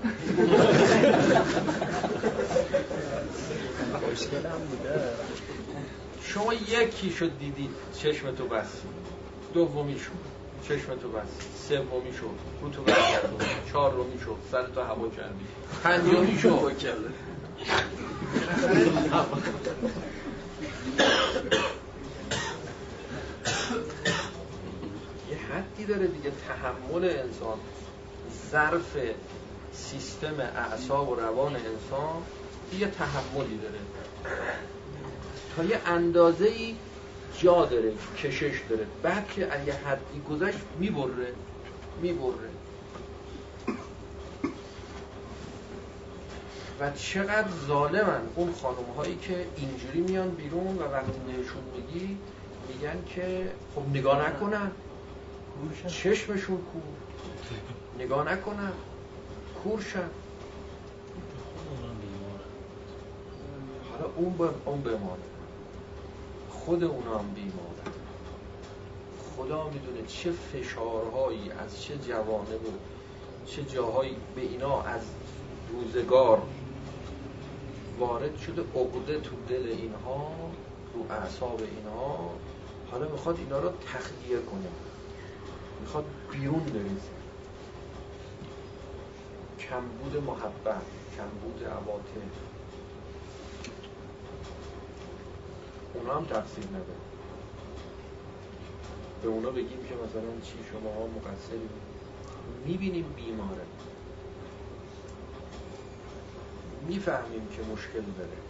بوده 4.70 5.00
شما 6.22 6.54
یکی 6.54 7.10
شد 7.10 7.38
دیدید 7.38 7.70
چشم 7.98 8.30
تو 8.34 8.44
بس 8.48 8.68
دومی 9.54 9.98
شد 9.98 10.34
چشم 10.68 10.94
تو 10.94 11.08
بس 11.08 11.28
سومی 11.68 12.12
شد 12.12 12.38
رو 12.62 12.68
تو 12.68 12.82
برگردون 12.82 13.38
رومی 13.72 14.18
شد 14.20 14.36
سر 14.52 14.66
تو 14.66 14.80
هوا 14.80 15.08
کردی 15.08 15.46
پنجمی 15.82 16.38
شد 16.38 16.72
یه 25.30 25.36
داره 25.84 26.06
دیگه. 26.06 26.32
تحمل 26.48 27.04
انسان 27.04 27.58
ظرف 28.50 28.96
سیستم 29.72 30.40
اعصاب 30.40 31.08
و 31.08 31.14
روان 31.14 31.56
انسان 31.56 32.22
یه 32.78 32.86
تحملی 32.86 33.58
داره. 33.58 33.78
تا 35.56 35.64
یه 35.64 35.80
اندازه 35.86 36.44
ای 36.44 36.74
جا 37.38 37.64
داره 37.64 37.92
کشش 38.18 38.60
داره. 38.68 38.86
بعد 39.02 39.28
که 39.28 39.60
اگه 39.60 39.72
حدی 39.72 40.20
گذشت 40.30 40.58
می‌بره 40.78 41.34
می‌بره. 42.02 42.50
و 46.80 46.90
چقدر 46.90 47.48
ظالمن 47.66 48.20
اون 48.34 48.52
خانم 48.62 48.84
هایی 48.96 49.16
که 49.16 49.46
اینجوری 49.56 50.00
میان 50.00 50.30
بیرون 50.30 50.78
و 50.78 50.82
وقتی 50.82 51.12
بهشون 51.26 51.62
میگی 51.76 52.18
میگن 52.68 53.04
که 53.14 53.52
خب 53.74 53.82
نگاه 53.88 54.28
نکنن. 54.28 54.70
چشمشون 55.86 56.56
کور. 56.56 56.82
نگاه 57.98 58.32
نکنن 58.32 58.72
کورشن 59.64 60.10
حالا 63.90 64.10
اون 64.16 64.54
اون 64.64 64.82
بمانه. 64.82 65.22
خود 66.50 66.84
اونا 66.84 67.18
هم 67.18 67.24
خدا 69.36 69.70
می‌دونه 69.70 70.06
چه 70.06 70.32
فشارهایی 70.32 71.50
از 71.50 71.82
چه 71.82 71.98
جوانه 71.98 72.56
بود 72.56 72.80
چه 73.46 73.62
جاهایی 73.62 74.16
به 74.34 74.40
اینا 74.40 74.82
از 74.82 75.02
روزگار 75.72 76.42
وارد 77.98 78.38
شده 78.38 78.62
عقده 78.62 79.20
تو 79.20 79.36
دل 79.48 79.66
اینها 79.66 80.32
رو 80.94 81.12
اعصاب 81.12 81.60
اینها. 81.76 82.30
حالا 82.90 83.08
می‌خواد 83.08 83.36
اینا 83.38 83.58
رو 83.58 83.68
تخدیه 83.68 84.38
کنه. 84.50 84.68
می‌خواد 85.80 86.04
بیرون 86.32 86.64
بریزه. 86.64 87.10
کمبود 89.58 90.16
محبت 90.16 90.86
کمبود 91.16 91.64
عواطف. 91.64 92.32
اونا 95.94 96.16
هم 96.16 96.24
تقصیر 96.24 96.64
نداره. 96.64 97.04
به 99.22 99.28
اونا 99.28 99.50
بگیم 99.50 99.84
که 99.88 99.94
مثلا 99.94 100.40
چی 100.42 100.58
شما 100.72 100.90
ها 100.94 101.06
مقصری. 101.06 101.68
می‌بینیم 102.66 103.12
بیماره. 103.16 103.66
می‌فهمیم 106.88 107.48
که 107.48 107.62
مشکل 107.62 108.02
داره. 108.18 108.43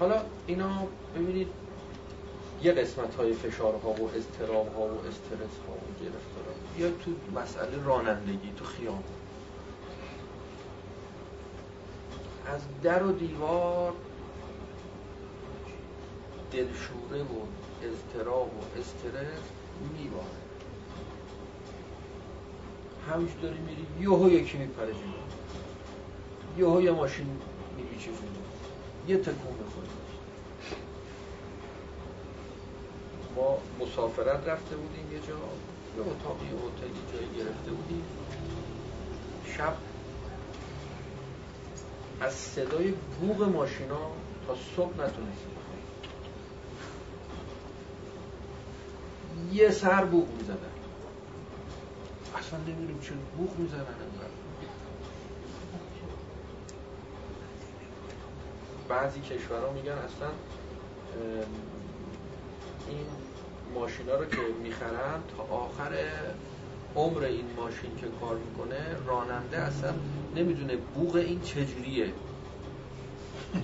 حالا 0.00 0.22
اینا 0.46 0.86
ببینید 1.16 1.48
یه 2.62 2.72
قسمت 2.72 3.14
های 3.14 3.32
فشارها 3.32 3.90
و 3.90 4.10
استراب 4.16 4.74
ها 4.74 4.80
و 4.80 4.98
استرس 4.98 5.54
ها 5.68 5.74
و 5.74 6.04
گرفتار 6.04 6.54
یا 6.78 6.90
تو 6.90 7.40
مسئله 7.40 7.84
رانندگی 7.84 8.52
تو 8.56 8.64
خیام 8.64 9.04
از 12.46 12.60
در 12.82 13.02
و 13.02 13.12
دیوار 13.12 13.92
دلشوره 16.52 17.22
و 17.22 17.46
اضطراب 17.82 18.50
و 18.54 18.80
استرس 18.80 19.42
میباره. 19.98 20.24
همش 23.10 23.30
داری 23.42 23.58
میری 23.58 23.86
یهو 24.00 24.30
یکی 24.30 24.58
میپره 24.58 24.92
جلو. 24.92 25.12
یهو 26.58 26.82
یه 26.82 26.90
ماشین 26.90 27.26
میپیچه 27.76 28.10
جلو. 28.10 28.53
یه 29.08 29.16
تکون 29.16 29.34
می‌خوری 29.34 29.88
ما 33.36 33.58
مسافرت 33.80 34.48
رفته 34.48 34.76
بودیم 34.76 35.12
یه 35.12 35.18
جا 35.20 35.34
یه 35.96 36.10
اتاقی 36.10 36.46
هتلی 36.46 37.02
جایی 37.12 37.28
گرفته 37.38 37.70
بودیم. 37.70 38.04
شب 39.56 39.74
از 42.20 42.32
صدای 42.32 42.92
بوغ 43.20 43.42
ماشینا 43.42 44.00
تا 44.46 44.54
صبح 44.76 44.92
نتونستیم 44.92 45.54
یه 49.52 49.70
سر 49.70 50.04
بوغ 50.04 50.28
می‌زدن. 50.28 50.70
اصلا 52.34 52.58
نمی‌دونیم 52.58 53.00
چه 53.00 53.14
بوغ 53.36 53.58
می‌زنن 53.58 54.43
بعضی 58.94 59.20
کشورها 59.20 59.72
میگن 59.72 59.92
اصلا 59.92 60.28
این 62.88 63.06
ماشینا 63.74 64.14
رو 64.14 64.24
که 64.24 64.36
می‌خرن 64.62 65.20
تا 65.36 65.54
آخر 65.54 65.92
عمر 66.96 67.24
این 67.24 67.44
ماشین 67.56 67.96
که 68.00 68.06
کار 68.20 68.36
می‌کنه 68.36 68.80
راننده 69.06 69.58
اصلا 69.58 69.94
نمی‌دونه 70.36 70.76
بوغ 70.76 71.14
این 71.14 71.40
چجوریه. 71.40 72.12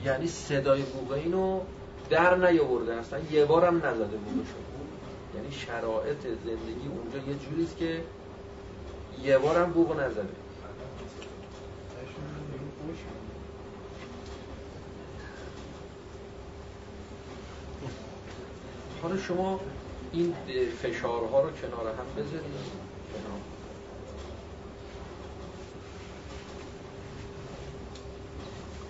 یعنی 0.04 0.26
صدای 0.26 0.82
بوغ 0.82 1.12
اینو 1.12 1.60
در 2.10 2.36
نیاورده 2.36 2.94
اصلا 2.94 3.18
یه 3.30 3.44
بارم 3.44 3.76
نزده 3.76 4.16
بوغشو. 4.16 4.54
یعنی 5.36 5.52
شرایط 5.52 6.22
زندگی 6.22 6.88
اونجا 6.88 7.30
یه 7.30 7.36
جوریست 7.38 7.76
که 7.76 8.02
یه 9.22 9.38
بارم 9.38 9.70
بوغ 9.70 10.00
نزده 10.00 10.28
حالا 19.02 19.16
شما 19.16 19.60
این 20.12 20.34
فشارها 20.82 21.40
رو 21.40 21.50
کنار 21.50 21.86
هم 21.86 22.06
بذارید. 22.16 22.42
کنار 23.12 23.40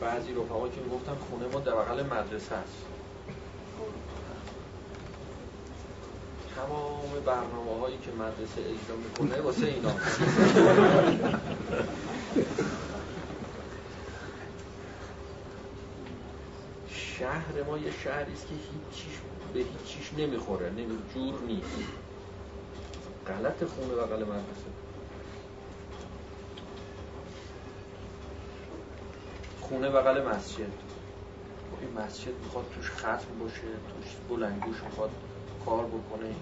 بعضی 0.00 0.32
رفقا 0.32 0.68
که 0.68 0.80
می‌گفتن 0.80 1.12
خونه 1.14 1.46
ما 1.52 1.60
در 1.60 1.72
بغل 1.72 2.02
مدرسه 2.02 2.54
است. 2.54 2.84
تمام 6.56 7.10
برنامه 7.26 7.80
هایی 7.80 7.98
که 7.98 8.10
مدرسه 8.12 8.60
اجرا 8.60 8.96
می‌کنه 8.96 9.40
واسه 9.40 9.66
اینا. 9.66 9.92
شهر 17.20 17.62
ما 17.66 17.78
یه 17.78 17.90
شهری 17.90 18.32
است 18.32 18.46
که 18.48 18.54
هیچ 18.54 19.04
به 19.54 19.58
هیچ 19.58 19.84
چیش 19.86 20.12
نمی‌خوره 20.18 20.70
نمی 20.70 20.98
جور 21.14 21.40
نیست. 21.46 21.78
غلط 23.26 23.64
خونه 23.64 23.94
بغل 23.94 24.22
مدرسه. 24.24 24.70
خونه 29.60 29.90
بغل 29.90 30.28
مسجد. 30.28 30.60
این 31.80 32.04
مسجد 32.04 32.34
می‌خواد 32.44 32.64
توش 32.74 32.90
ختم 32.90 33.38
باشه 33.40 33.60
توش 33.60 34.16
بلنگوش 34.28 34.82
می‌خواد 34.84 35.10
کار 35.66 35.84
بکنه. 35.86 36.24
این 36.24 36.34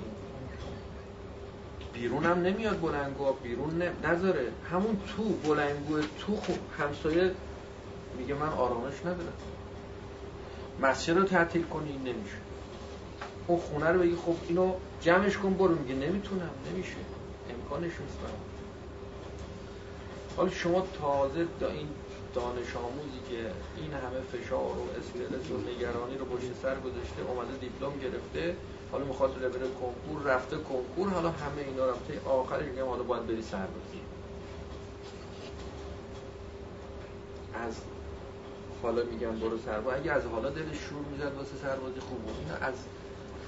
بیرون 1.92 2.24
هم 2.24 2.42
نمیاد 2.42 2.80
بلنگو 2.80 3.32
بیرون 3.32 3.82
نذاره. 4.04 4.52
همون 4.70 5.00
تو 5.16 5.22
بلنگو 5.24 6.00
تو 6.00 6.36
خوب 6.36 6.58
همسایه 6.78 7.34
میگه 8.18 8.34
من 8.34 8.48
آرامش 8.48 9.00
ندارم. 9.00 9.32
مسجد 10.82 11.16
رو 11.18 11.24
تعطیل 11.24 11.62
کنی 11.62 11.90
این 11.90 12.00
نمیشه. 12.00 12.36
اون 13.46 13.58
خونه 13.58 13.88
رو 13.88 14.00
بگی 14.00 14.16
خب 14.16 14.34
اینو 14.48 14.72
جمعش 15.00 15.36
کن 15.36 15.54
برو. 15.54 15.74
میگه 15.74 15.94
نمی‌تونم 15.94 16.50
نمیشه. 16.72 16.96
امکانش 17.50 17.92
نیست 18.00 18.18
برام 18.18 18.40
حالا 20.36 20.50
شما 20.50 20.86
تازه 21.00 21.46
دا 21.60 21.68
این 21.68 21.88
دانش 22.34 22.76
آموزی 22.76 23.20
که 23.30 23.38
این 23.76 23.92
همه 23.92 24.20
فشار 24.32 24.60
و 24.78 24.84
استرس 24.98 25.50
و 25.50 25.70
نگرانی 25.70 26.18
رو 26.18 26.24
پشت 26.24 26.46
سر 26.62 26.80
گذاشته 26.80 27.22
اومده 27.28 27.56
دیپلم 27.60 27.98
گرفته 27.98 28.56
حالا 28.92 29.04
می‌خواد 29.04 29.34
بره 29.34 29.50
کنکور 29.50 30.22
رفته 30.24 30.56
کنکور 30.56 31.08
حالا 31.08 31.30
همه 31.30 31.62
اینا 31.68 31.86
رو 31.86 31.92
تا 32.24 32.30
آخرش 32.30 32.66
میگم 32.66 32.86
حالا 32.86 33.02
باید 33.02 33.26
بری 33.26 33.42
سربازی 33.42 34.00
از 37.54 37.74
حالا 38.82 39.04
میگم 39.04 39.38
برو 39.38 39.58
سرباز 39.58 39.94
اگه 39.94 40.12
از 40.12 40.24
حالا 40.24 40.50
دلش 40.50 40.76
شور 40.88 41.04
می‌زد 41.12 41.32
واسه 41.36 41.56
سربازی 41.62 42.00
خوب 42.00 42.18
بود 42.22 42.36
اینا 42.40 42.54
از 42.54 42.74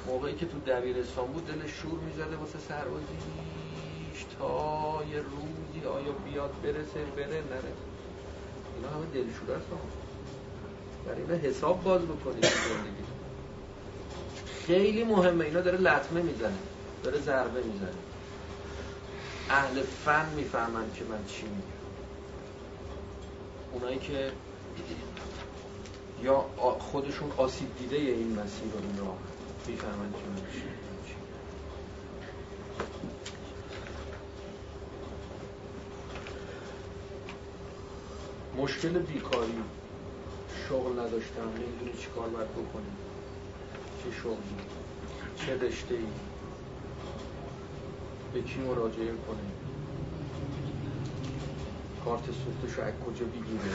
موقعی 0.06 0.34
که 0.34 0.46
تو 0.46 0.58
دبیرستان 0.66 1.26
بود 1.26 1.46
دلش 1.46 1.70
شور 1.70 1.98
می‌زده 2.00 2.36
واسه 2.36 2.58
سربازیش 2.58 4.26
تا 4.38 5.00
یه 5.12 5.18
روزی 5.18 5.86
آیا 5.86 6.12
بیاد 6.12 6.50
برسه 6.62 7.04
بره 7.16 7.26
نره. 7.26 7.72
اینا 8.76 8.88
همه 8.88 9.06
دلشور 9.14 9.50
است. 9.56 9.66
برای 11.06 11.22
اینا 11.22 11.34
حساب 11.34 11.82
باز 11.82 12.02
بکنید 12.02 12.44
زندگی. 12.44 13.04
خیلی 14.66 15.04
مهمه. 15.04 15.44
اینا 15.44 15.60
داره 15.60 15.78
لطمه 15.78 16.22
می‌زنه. 16.22 16.58
داره 17.04 17.18
ضربه 17.18 17.62
می‌زنه. 17.62 17.90
اهل 19.50 19.82
فن 19.82 20.28
می‌فهمن 20.36 20.92
که 20.94 21.04
من 21.04 21.24
چی 21.26 21.42
میگم. 21.42 21.80
اونایی 23.72 23.98
که 23.98 24.32
یا 26.22 26.44
خودشون 26.80 27.32
آسیب 27.36 27.78
دیده 27.78 27.96
این 27.96 28.32
مسیر 28.32 28.72
رو 28.72 29.06
راه 29.06 29.18
می‌فهمن 29.66 30.12
که 30.12 30.20
مشکل 38.62 38.98
بیکاری 38.98 39.62
شغل 40.68 40.92
نداشتم 40.92 41.42
نمی‌دونی 41.42 41.98
چی 41.98 42.08
کار 42.16 42.28
باید 42.28 42.48
بکنی. 42.50 42.92
چه 44.04 44.10
شغلی 44.10 44.60
چه 45.36 45.66
رشته 45.66 45.94
ای 45.94 46.06
به 48.34 48.42
کی 48.42 48.60
مراجعه 48.60 49.06
کنه 49.06 49.59
کارت 52.04 52.22
سوختش 52.24 52.78
رو 52.78 52.84
از 52.84 52.92
کجا 53.06 53.24
بگیره 53.26 53.70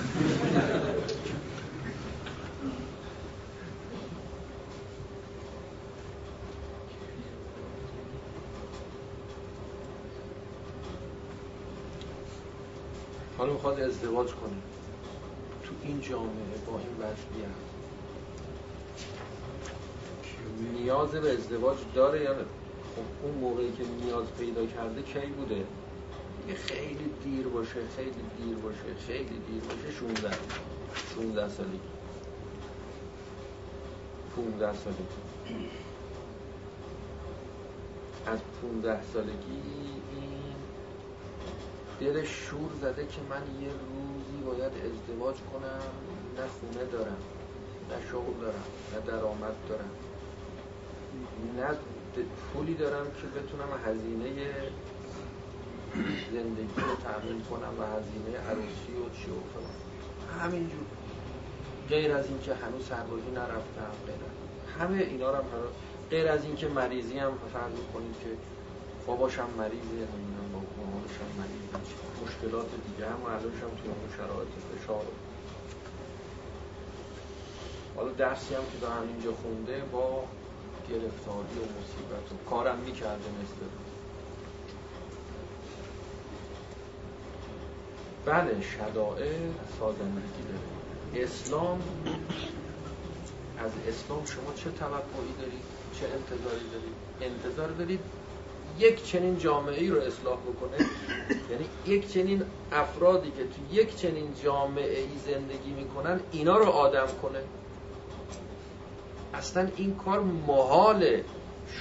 حالا 13.37 13.53
می‌خواد 13.53 13.79
ازدواج 13.79 14.27
کنه. 14.27 14.55
تو 15.63 15.71
این 15.83 16.01
جامعه 16.01 16.57
با 16.67 16.79
این 16.79 16.97
وضعیت. 16.99 17.55
نیاز 20.73 21.11
به 21.11 21.33
ازدواج 21.33 21.77
داره 21.95 22.21
یا 22.21 22.33
نه؟ 22.33 22.45
خب 22.95 23.25
اون 23.25 23.33
موقعی 23.37 23.71
که 23.71 23.83
نیاز 24.05 24.25
پیدا 24.39 24.65
کرده 24.65 25.01
کی 25.01 25.19
بوده؟ 25.19 25.65
خیلی 26.55 27.09
دیر 27.23 27.47
باشه 27.47 27.79
خیلی 27.95 28.23
دیر 28.37 28.55
باشه 28.55 28.95
خیلی 29.07 29.39
دیر 29.47 29.61
باشه 29.63 29.91
16 29.91 30.31
16 31.15 31.49
سالی. 31.49 31.79
15 34.35 34.73
سالگی 34.73 35.69
از 38.25 38.39
15 38.61 39.03
سالگی 39.13 39.61
این 40.11 40.55
دلش 41.99 42.27
شور 42.27 42.69
زده 42.81 43.07
که 43.07 43.21
من 43.29 43.41
یه 43.61 43.69
روزی 43.69 44.43
باید 44.45 44.71
ازدواج 44.73 45.35
کنم 45.35 45.81
نه 46.37 46.47
خونه 46.47 46.85
دارم 46.91 47.17
نه 47.89 47.95
شغل 48.11 48.41
دارم 48.41 48.63
نه 48.93 48.99
درآمد 49.11 49.55
دارم. 49.69 49.89
نه 51.57 51.77
پولی 52.53 52.73
دارم 52.73 53.05
که 53.05 53.39
بتونم 53.39 53.67
هزینه 53.85 54.53
زندگی 56.31 56.81
رو 56.87 56.95
تأمین 57.03 57.41
کنم 57.49 57.73
و 57.79 57.83
هزینه 57.83 58.37
عروسی 58.49 58.93
و 59.01 59.05
چی 59.17 59.29
و 59.31 59.39
فلان 59.53 59.75
همینجور. 60.41 60.85
غیر 61.89 62.11
از 62.11 62.25
اینکه 62.27 62.55
هنوز 62.55 62.85
سربازی 62.85 63.31
نرفتم 63.35 63.95
غیر 64.07 64.21
همه 64.79 64.97
اینا 64.97 65.29
رو 65.31 65.37
هم 65.37 65.43
غیر 66.09 66.27
از 66.27 66.45
اینکه 66.45 66.67
مریضی 66.67 67.17
هم 67.17 67.33
فرض 67.53 67.79
کنید 67.93 68.15
که 68.23 68.29
باباشم 69.07 69.49
مریضه 69.57 70.01
نمی‌دونم 70.11 70.49
با 70.53 70.59
مامانشم 70.77 71.29
مریضه 71.37 71.77
مشکلات 72.25 72.69
دیگه 72.87 73.05
هم 73.09 73.23
الانش 73.25 73.59
هم 73.63 73.69
توی 73.79 73.89
اون 73.89 74.09
شرایط 74.17 74.53
فشار. 74.71 75.05
حالا 77.95 78.11
درسی 78.11 78.55
هم 78.55 78.61
که 78.71 78.77
دارم 78.81 79.07
اینجا 79.07 79.33
خونده 79.33 79.81
با 79.91 80.23
گرفتاری 80.89 81.55
و 81.61 81.65
مصیبت 81.77 82.31
و 82.31 82.49
کارم 82.49 82.77
می‌کرده 82.77 83.29
مثل 83.41 83.59
بله 88.25 88.61
شدائع 88.61 89.31
سازندگی 89.79 90.43
داره 90.47 91.25
اسلام 91.25 91.81
از 93.57 93.71
اسلام 93.87 94.25
شما 94.25 94.53
چه 94.55 94.71
توقعی 94.71 95.33
دارید؟ 95.39 95.63
چه 95.99 96.05
انتظاری 96.05 96.65
دارید؟ 96.71 96.95
انتظار 97.21 97.69
دارید 97.69 97.99
یک 98.79 99.05
چنین 99.05 99.37
جامعه 99.37 99.81
ای 99.81 99.89
رو 99.89 100.01
اصلاح 100.01 100.37
بکنه؟ 100.37 100.77
یعنی 101.51 101.65
یک 101.85 102.13
چنین 102.13 102.43
افرادی 102.71 103.31
که 103.31 103.43
تو 103.43 103.75
یک 103.75 103.95
چنین 103.95 104.33
جامعه 104.43 104.99
ای 104.99 105.33
زندگی 105.33 105.71
می‌کنن 105.71 106.19
اینا 106.31 106.57
رو 106.57 106.65
آدم 106.65 107.07
کنه؟ 107.21 107.39
اصلا 109.33 109.67
این 109.75 109.95
کار 109.95 110.19
محال 110.19 111.21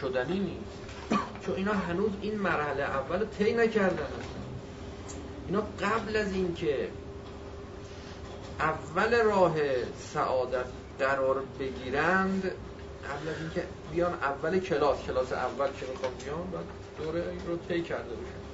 شدنی 0.01 0.39
نیست. 0.39 1.21
چون 1.47 1.55
اینا 1.55 1.73
هنوز 1.73 2.11
این 2.23 2.39
مرحله 2.39 2.83
اول 2.83 3.25
طی 3.25 3.53
نکردن. 3.53 4.09
اینا 5.47 5.63
قبل 5.81 6.17
از 6.17 6.33
اینکه 6.33 6.89
اول 8.61 9.23
راه 9.23 9.55
سعادت 10.13 10.67
قرار 10.99 11.43
بگیرند 11.59 12.43
قبل 12.43 13.29
از 13.29 13.41
اینکه 13.41 13.65
بیان 13.93 14.13
اول 14.15 14.59
کلاس 14.59 14.99
کلاس 15.07 15.33
اول 15.33 15.67
که 15.67 15.87
می‌خوام 15.87 16.13
بیان 16.25 16.51
باید 16.51 16.67
دوره 16.99 17.31
این 17.31 17.47
رو 17.47 17.57
طی 17.69 17.83
کرده 17.83 18.15
باشن 18.15 18.45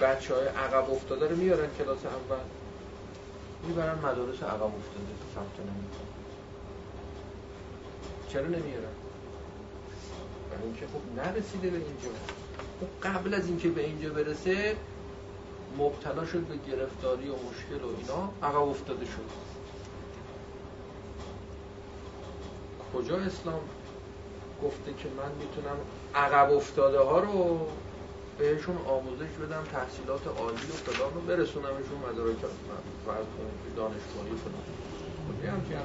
بچه 0.00 0.34
های 0.34 0.46
عقب 0.46 0.90
افتاده 0.90 1.28
رو 1.28 1.36
میارن 1.36 1.68
کلاس 1.78 1.98
اول 2.04 2.44
می‌برن 3.66 3.98
مدارس 3.98 4.42
عقب 4.42 4.62
افتاده 4.62 5.14
ثبت 5.34 5.58
نمی‌کنن 5.58 6.08
چرا 8.28 8.46
نمیارن؟ 8.46 8.94
برای 10.50 10.64
اینکه 10.64 10.86
خب 10.86 11.20
نرسیده 11.20 11.70
به 11.70 11.76
اینجا. 11.76 12.08
قبل 13.02 13.34
از 13.34 13.46
اینکه 13.46 13.68
به 13.68 13.84
اینجا 13.84 14.10
برسه 14.10 14.76
مبتلا 15.78 16.26
شد 16.26 16.40
به 16.40 16.54
گرفتاری 16.70 17.28
و 17.28 17.32
مشکل 17.32 17.84
و 17.84 17.88
اینا. 17.98 18.30
عقب 18.42 18.68
افتاده 18.68 19.04
شد. 19.04 19.48
کجا 22.94 23.16
اسلام 23.16 23.60
گفته 24.62 24.92
که 24.92 25.08
من 25.16 25.32
می‌تونم 25.38 25.76
عقب 26.14 26.52
افتاده 26.52 26.98
ها 26.98 27.20
رو 27.20 27.66
بهشون 28.38 28.76
آموزش 28.76 29.32
بدم 29.42 29.64
تحصیلات 29.72 30.26
عالی 30.26 30.56
و 30.56 30.92
فلان 30.92 31.14
رو 31.14 31.20
برسونمشون 31.20 31.98
مدارک 32.12 32.36
فرض 33.06 33.26
کنید 33.36 33.76
دانشگاهی 33.76 34.36
فلان. 34.44 34.62
کجا 35.28 35.52
هم 35.52 35.60
که 35.68 35.76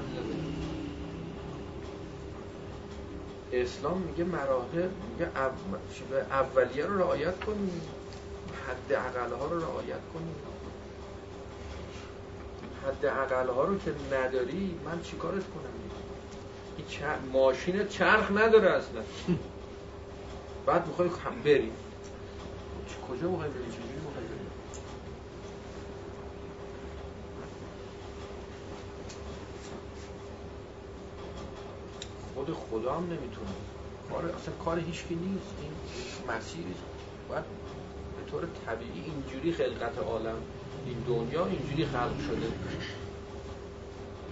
اسلام 3.61 3.97
میگه 3.97 4.23
مراحل 4.23 4.89
میگه 5.11 5.29
اولیه 6.31 6.85
رو 6.85 6.97
رعایت 6.99 7.39
کنید 7.39 7.81
حد 8.67 8.93
اقل 8.93 9.35
ها 9.35 9.45
رو 9.45 9.59
رعایت 9.59 9.99
کنید 10.13 10.35
حد 12.87 13.05
اقل 13.05 13.47
ها 13.49 13.63
رو 13.63 13.77
که 13.77 13.91
نداری 14.11 14.79
من 14.85 15.01
چیکارت 15.01 15.43
کنم؟ 15.43 15.73
این 16.77 17.31
ماشین 17.31 17.87
چرخ 17.87 18.31
نداره 18.31 18.69
اصلا. 18.69 19.01
بعد 20.65 20.87
می‌خوای 20.87 21.09
بری 21.43 21.71
کجا 23.09 23.29
می‌خوای 23.29 23.49
بری 23.49 23.92
خود 32.43 32.81
خدا 32.81 32.93
هم 32.93 33.03
نمی‌تونه. 33.03 33.49
کار 34.09 34.25
اصلا 34.25 34.53
کار 34.65 34.79
هیچکی 34.79 35.15
نیست. 35.15 35.53
این 35.61 35.71
مسیری 36.35 36.75
باید 37.29 37.43
به 38.17 38.31
طور 38.31 38.47
طبیعی 38.65 39.03
اینجوری 39.05 39.53
خلقت 39.53 39.97
عالم 39.97 40.35
این 40.85 40.97
دنیا 41.07 41.45
اینجوری 41.45 41.85
خلق 41.85 42.19
شده. 42.27 42.47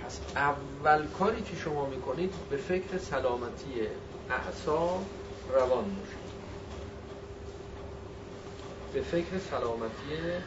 پس 0.05 0.19
اول 0.35 1.07
کاری 1.07 1.41
که 1.41 1.55
شما 1.55 1.85
می‌کنید 1.85 2.33
به 2.49 2.57
فکر 2.57 2.97
سلامتی 2.97 3.87
اعصاب 4.29 5.05
روان 5.53 5.83
باشید. 5.83 6.31
به 8.93 9.01
فکر 9.01 9.37
سلامتی 9.51 10.41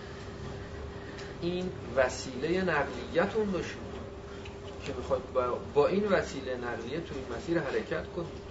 این 1.40 1.70
وسیله 1.96 2.62
نقلیتون 2.62 3.52
باشید. 3.52 3.83
که 4.84 4.92
می‌خواد 4.92 5.22
با 5.74 5.86
این 5.86 6.04
وسیله 6.08 6.56
نقلیه 6.56 7.00
تو 7.00 7.14
این 7.14 7.24
مسیر 7.38 7.58
حرکت 7.58 8.04
کنید 8.16 8.44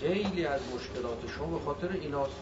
خیلی 0.00 0.46
از 0.46 0.60
مشکلات 0.74 1.18
شما 1.36 1.58
به 1.58 1.64
خاطر 1.64 1.92
ایناست 1.92 2.36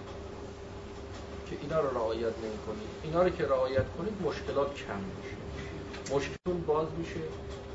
که 1.50 1.56
اینا 1.62 1.80
رو 1.80 1.90
رعایت 1.90 2.32
نمی 2.44 2.58
کنید 2.66 2.88
اینا 3.02 3.22
رو 3.22 3.30
که 3.30 3.44
رعایت 3.46 3.84
کنید 3.98 4.22
مشکلات 4.22 4.74
کم 4.74 5.00
میشه. 5.16 5.36
مشکلتون 6.16 6.62
باز 6.66 6.88
میشه. 6.98 7.20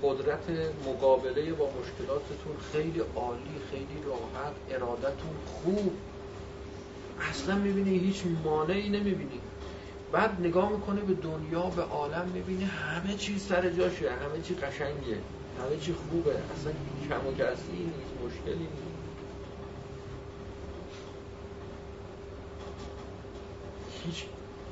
قدرت 0.03 0.49
مقابله 0.85 1.53
با 1.53 1.69
مشکلاتتون 1.79 2.57
خیلی 2.71 2.99
عالی 3.15 3.59
خیلی 3.71 4.03
راحت 4.05 4.53
ارادتون 4.69 5.35
خوب. 5.45 5.93
اصلا 7.29 7.55
می‌بینی 7.55 7.97
هیچ 7.97 8.23
مانعی 8.43 8.89
نمی‌بینی. 8.89 9.41
بعد 10.13 10.39
نگاه 10.39 10.71
می‌کنه 10.71 11.01
به 11.01 11.13
دنیا 11.13 11.61
به 11.69 11.81
عالم 11.81 12.27
می‌بینه 12.33 12.65
همه 12.65 13.15
چیز 13.15 13.47
سر 13.47 13.69
جاشه 13.69 14.11
همه 14.11 14.41
چی 14.41 14.55
قشنگه 14.55 15.17
همه 15.59 15.77
چی 15.77 15.93
خوبه 15.93 16.31
اصلا 16.53 16.71
کم 17.09 17.27
و 17.27 17.33
کسی 17.33 17.71
نیست 17.71 18.13
مشکلی 18.25 18.55
نیست. 18.55 18.83
هیچ 24.03 24.25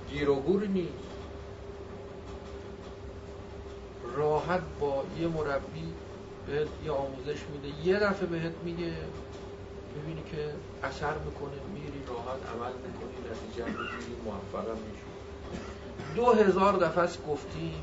گیر 0.09 0.29
نیست. 0.67 0.91
راحت 4.15 4.61
با 4.79 5.03
یه 5.19 5.27
مربی 5.27 5.93
بهت 6.47 6.67
یه 6.85 6.91
آموزش 6.91 7.39
میده 7.49 7.87
یه 7.87 7.99
دفعه 7.99 8.27
بهت 8.27 8.53
میگه 8.63 8.93
می‌بینی 9.95 10.23
که 10.31 10.53
اثر 10.83 11.17
می‌کنه 11.17 11.51
میری 11.73 12.03
راحت 12.07 12.39
عمل 12.55 12.73
می‌کنی 12.73 13.31
نتیجه 13.31 13.65
می‌گیری 13.65 14.21
موفقم 14.25 14.77
میشی. 14.77 15.10
دو 16.15 16.31
هزار 16.31 16.73
دفعه 16.73 17.27
گفتیم 17.29 17.73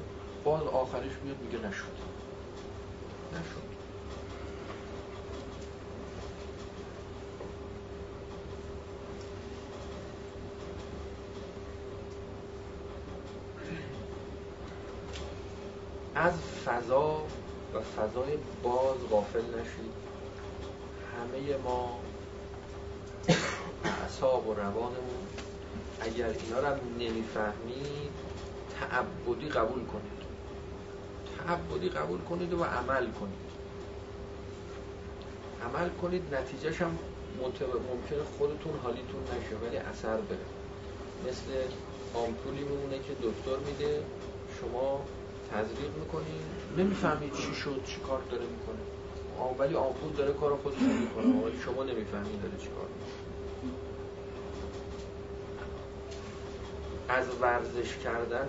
باز 0.44 0.62
آخرش 0.62 1.12
میاد 1.24 1.36
میگه 1.40 1.58
نشد. 1.58 1.84
نشد. 3.32 3.68
از 16.14 16.32
فضا 16.64 17.22
و 17.74 17.80
فضای 17.80 18.38
باز 18.62 18.96
غافل 19.10 19.40
نشید. 19.40 19.92
همه 21.18 21.56
ما 21.64 21.98
اعصاب 23.84 24.48
و 24.48 24.54
روانمون 24.54 25.26
اگر 26.00 26.26
اینا 26.26 26.60
رو 26.60 26.76
نمی‌فهمید 26.98 27.97
تعبدی 28.90 29.48
قبول 29.48 29.84
کنید. 29.84 30.18
تعبدی 31.38 31.88
قبول 31.88 32.20
کنید 32.20 32.52
و 32.52 32.64
عمل 32.64 33.06
کنید. 33.10 33.48
عمل 35.66 35.88
کنید 35.88 36.34
نتیجهش 36.34 36.82
هم 36.82 36.98
ممکنه 37.42 38.22
خودتون 38.38 38.72
حالیتون 38.82 39.22
نشه 39.22 39.56
ولی 39.66 39.76
اثر 39.76 40.16
بره. 40.16 40.46
مثل 41.28 41.72
آمپولی 42.14 42.64
میمونه 42.64 42.98
که 42.98 43.12
دکتر 43.12 43.56
میده 43.66 44.02
شما 44.60 45.04
تزریق 45.52 45.92
می‌کنید. 46.00 46.42
نمی‌فهمید 46.78 47.32
چی 47.32 47.54
شد 47.54 47.80
چی 47.86 48.00
کار 48.00 48.22
داره 48.30 48.44
می‌کنه. 48.44 48.82
ولی 49.58 49.74
آمپول 49.74 50.12
داره 50.12 50.32
کار 50.32 50.56
خودش 50.56 50.78
می‌کنه 50.78 51.44
ولی 51.44 51.58
شما 51.64 51.84
نمی‌فهمید 51.84 52.42
داره 52.42 52.56
چی 52.62 52.68
کار 52.68 52.88
می‌کنه. 52.94 53.17
از 57.08 57.26
ورزش 57.40 57.96
کردن 58.04 58.48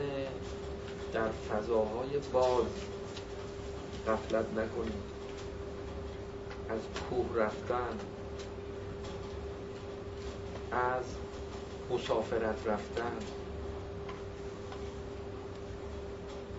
در 1.13 1.29
فضاهای 1.29 2.09
باز 2.33 2.65
غفلت 4.07 4.45
نکنید. 4.51 5.09
از 6.69 6.79
کوه 7.09 7.35
رفتن 7.35 7.97
از 10.71 11.03
مسافرت 11.89 12.67
رفتن. 12.67 13.17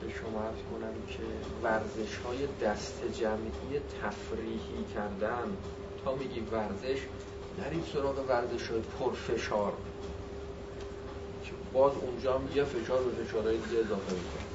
به 0.01 0.11
شما 0.11 0.43
ارز 0.43 0.57
کنم 0.71 0.95
که 1.09 1.23
ورزش 1.63 2.17
های 2.17 2.49
دست 2.63 3.03
جمعی 3.21 3.81
تفریحی 4.03 4.85
کردن. 4.95 5.57
تا 6.05 6.15
میگی 6.15 6.41
ورزش 6.41 7.01
نرید 7.59 7.85
سراغ 7.93 8.29
ورزش 8.29 8.69
های 8.71 8.81
پرفشار. 8.81 9.73
باز 11.73 11.93
اونجا 12.01 12.39
هم 12.39 12.49
یه 12.55 12.65
فشار 12.65 13.03
به 13.03 13.25
فشارهای 13.25 13.59
دیگه 13.59 13.79
اضافه 13.79 14.13
می‌کنه. 14.13 14.51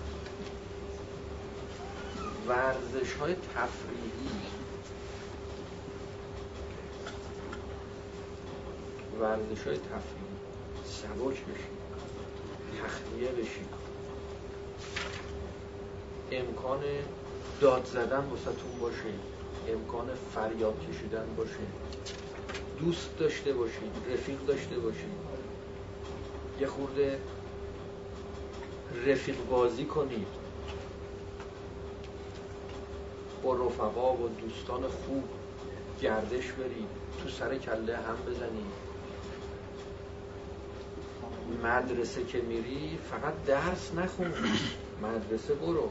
ورزش 2.47 3.13
های 3.13 3.33
تفریحی. 3.33 4.29
ورزش 9.19 9.67
های 9.67 9.77
تفریحی. 9.77 10.35
سبک 10.85 11.41
بشید 11.45 11.75
تخلیه 12.83 13.31
بشید 13.31 13.69
امکان 16.31 16.79
داد 17.61 17.85
زدن 17.85 18.25
واسهتون 18.25 18.79
باشه. 18.81 19.13
امکان 19.69 20.09
فریاد 20.35 20.75
کشیدن 20.89 21.25
باشه. 21.37 21.51
دوست 22.79 23.17
داشته 23.19 23.53
باشید. 23.53 23.91
رفیق 24.13 24.45
داشته 24.45 24.79
باشید. 24.79 25.24
یه 26.59 26.67
خورده 26.67 27.19
رفیق 29.05 29.35
بازی 29.49 29.85
کنید 29.85 30.27
با 33.43 33.53
رفقا 33.53 34.13
و 34.13 34.29
دوستان 34.41 34.81
خوب 34.81 35.23
گردش 36.01 36.51
برید 36.51 36.87
تو 37.23 37.29
سر 37.29 37.57
کله 37.57 37.97
هم 37.97 38.15
بزنید 38.27 38.85
مدرسه 41.63 42.23
که 42.23 42.41
میری 42.41 42.97
فقط 43.11 43.33
درس 43.47 43.91
نخون. 43.97 44.33
مدرسه 45.03 45.53
برو 45.53 45.89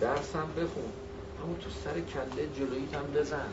درس 0.00 0.36
هم 0.36 0.48
بخون. 0.56 0.92
همون 1.42 1.56
تو 1.58 1.70
سر 1.84 2.00
کله 2.00 2.48
جلویت 2.56 2.94
هم 2.94 3.06
بزن. 3.14 3.40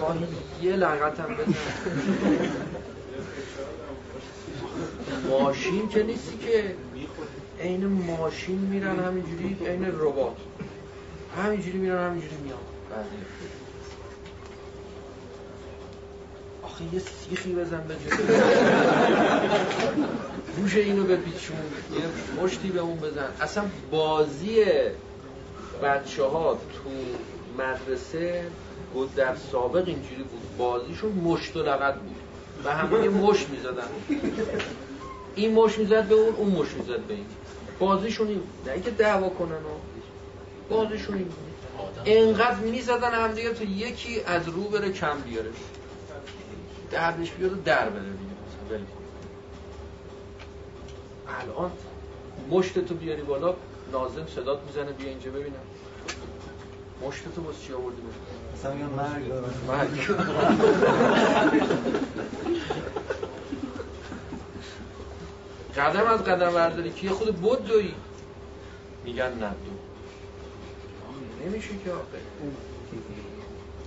گاهی 0.00 0.26
یه 0.62 0.76
لغت 0.76 1.20
هم 1.20 1.34
بزن. 1.34 1.54
ماشین 5.28 5.88
که 5.88 6.02
نیستی 6.02 6.38
که 6.38 6.74
عین 7.60 7.86
ماشین 7.86 8.58
میرن 8.58 8.98
همینجوری 8.98 9.56
عین 9.66 9.86
ربات. 10.00 10.36
همینجوری 11.36 11.78
میرن 11.78 12.10
همینجوری 12.10 12.36
میان. 12.44 12.58
بعدی 12.90 13.08
آخه 16.62 16.84
یه 16.94 17.00
سیخی 17.00 17.52
بزن 17.52 17.84
به 17.88 17.94
گوش 20.56 20.76
اینو 20.76 21.04
به 21.04 21.16
بیچون 21.16 21.56
یه 21.92 22.42
مشتی 22.42 22.68
به 22.68 22.80
اون 22.80 22.96
بزن. 22.96 23.28
اصلا 23.40 23.64
بازی 23.90 24.64
بچه 25.82 26.24
ها 26.24 26.54
تو 26.54 26.90
مدرسه 27.62 28.44
بود 28.92 29.14
در 29.14 29.36
سابق 29.52 29.88
اینجوری 29.88 30.22
بود. 30.22 30.56
بازیشون 30.58 31.12
مشت 31.12 31.56
و 31.56 31.62
لغت 31.62 31.94
بود. 31.94 32.16
و 32.64 32.70
همه 32.70 33.02
یه 33.02 33.08
مش 33.08 33.46
می‌زدن. 33.48 33.88
این 35.36 35.54
مش 35.54 35.78
می‌زد 35.78 36.08
به 36.08 36.14
اون 36.14 36.34
اون 36.34 36.48
مش 36.48 36.74
می‌زد 36.74 37.00
به 37.00 37.14
این. 37.14 37.26
بازیشون 37.78 38.28
این 38.28 38.42
نه 38.66 38.72
اینکه 38.72 38.90
دعوا 38.90 39.28
کنن 39.28 39.52
و 39.52 39.78
بازیشون 40.70 41.14
این 41.14 41.28
انقدر 42.06 42.56
می‌زدن 42.56 43.12
هم 43.12 43.32
دیگه 43.32 43.52
تو 43.52 43.64
یکی 43.64 44.20
از 44.26 44.48
رو 44.48 44.62
بره 44.62 44.92
کم 44.92 45.20
بیاره. 45.20 45.50
دردش 46.90 47.30
بیاد 47.30 47.52
و 47.52 47.56
در 47.56 47.88
بره 47.90 48.02
دیگه 48.02 48.86
الان 51.42 51.70
مشت 52.50 52.78
تو 52.78 52.94
بیاری 52.94 53.22
بالا 53.22 53.54
نازم 53.92 54.26
صدات 54.26 54.58
می‌زنه 54.66 54.92
بیا 54.92 55.08
اینجا 55.08 55.30
ببینم. 55.30 55.54
مشت 57.02 57.22
تو 57.34 57.42
باز 57.42 57.54
چی 57.62 57.72
آوردی؟ 57.72 58.02
مثلا 58.54 58.74
میگم 58.74 58.88
مرگ 58.88 59.32
مرگ. 59.68 60.16
قدم 65.76 66.06
از 66.06 66.24
قدم 66.24 66.50
برداری. 66.50 66.92
که 66.92 67.10
خود 67.10 67.36
بود 67.36 67.66
دوی 67.66 67.94
میگن 69.04 69.34
نه 69.34 69.50
دو 69.50 69.76
نمیشه 71.46 71.68
که 71.84 71.90
آقه 71.90 72.20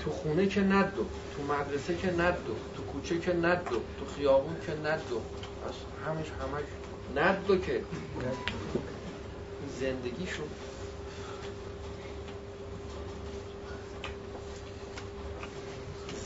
تو 0.04 0.12
خونه 0.12 0.48
که 0.48 0.62
ندو 0.62 1.06
تو 1.36 1.54
مدرسه 1.54 1.96
که 1.96 2.12
ندو 2.12 2.56
تو 2.76 2.84
کوچه 2.84 3.20
که 3.20 3.34
ندو 3.34 3.70
تو 3.70 4.06
خیابون 4.18 4.56
که 4.66 4.72
ندو 4.72 5.22
از 5.68 5.74
همش 6.06 6.26
همش 6.26 6.66
ندو 7.16 7.58
که 7.58 7.84
زندگی 9.80 10.28
شد 10.28 10.50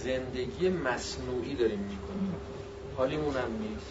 زندگی 0.03 0.69
مصنوعی 0.69 1.55
داریم 1.55 1.79
می‌کنیم. 1.79 2.35
حالیمون 2.97 3.33
هم 3.33 3.51
نیست. 3.61 3.85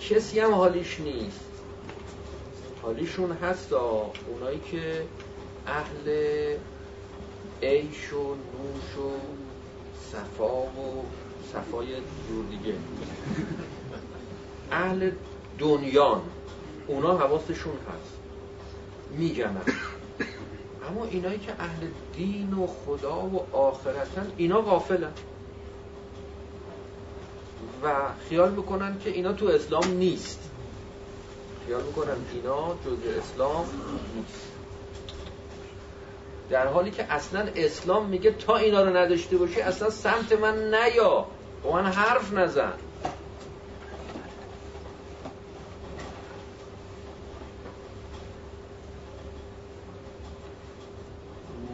کسی 0.00 0.40
هم 0.40 0.54
حالیش 0.54 1.00
نیست. 1.00 1.40
حالیشون 2.82 3.32
هست 3.32 3.72
اونایی 3.72 4.60
که 4.70 5.04
اهل 5.66 6.56
عیش 7.62 8.12
و 8.12 8.16
نوش 8.16 8.96
و 8.98 9.10
صفا 10.12 10.62
و 10.62 11.04
صفای 11.52 11.86
جور 12.28 12.44
دیگه. 12.50 12.74
اهل 14.70 15.10
دنیان. 15.58 16.20
اونا 16.86 17.18
حواستشون 17.18 17.72
هست. 17.72 18.18
میگنن 19.10 19.62
اما 20.90 21.04
اینایی 21.04 21.38
که 21.38 21.52
اهل 21.58 21.86
دین 22.16 22.52
و 22.52 22.66
خدا 22.66 23.26
و 23.26 23.56
آخرتن 23.56 24.32
اینا 24.36 24.60
غافلن. 24.60 25.12
و 27.82 27.94
خیال 28.28 28.50
می‌کنن 28.50 28.98
که 28.98 29.10
اینا 29.10 29.32
تو 29.32 29.46
اسلام 29.46 29.88
نیست. 29.88 30.50
خیال 31.66 31.82
می‌کنن 31.82 32.16
اینا 32.34 32.74
جز 32.86 32.98
اسلام 33.18 33.66
نیست. 34.14 34.52
در 36.50 36.66
حالی 36.66 36.90
که 36.90 37.12
اصلا 37.12 37.48
اسلام 37.56 38.06
میگه 38.06 38.30
تا 38.32 38.56
اینا 38.56 38.82
رو 38.82 38.96
نداشته 38.96 39.36
باشی 39.36 39.60
اصلا 39.60 39.90
سمت 39.90 40.32
من 40.32 40.74
نیا. 40.74 41.26
با 41.62 41.72
من 41.72 41.86
حرف 41.86 42.32
نزن. 42.32 42.72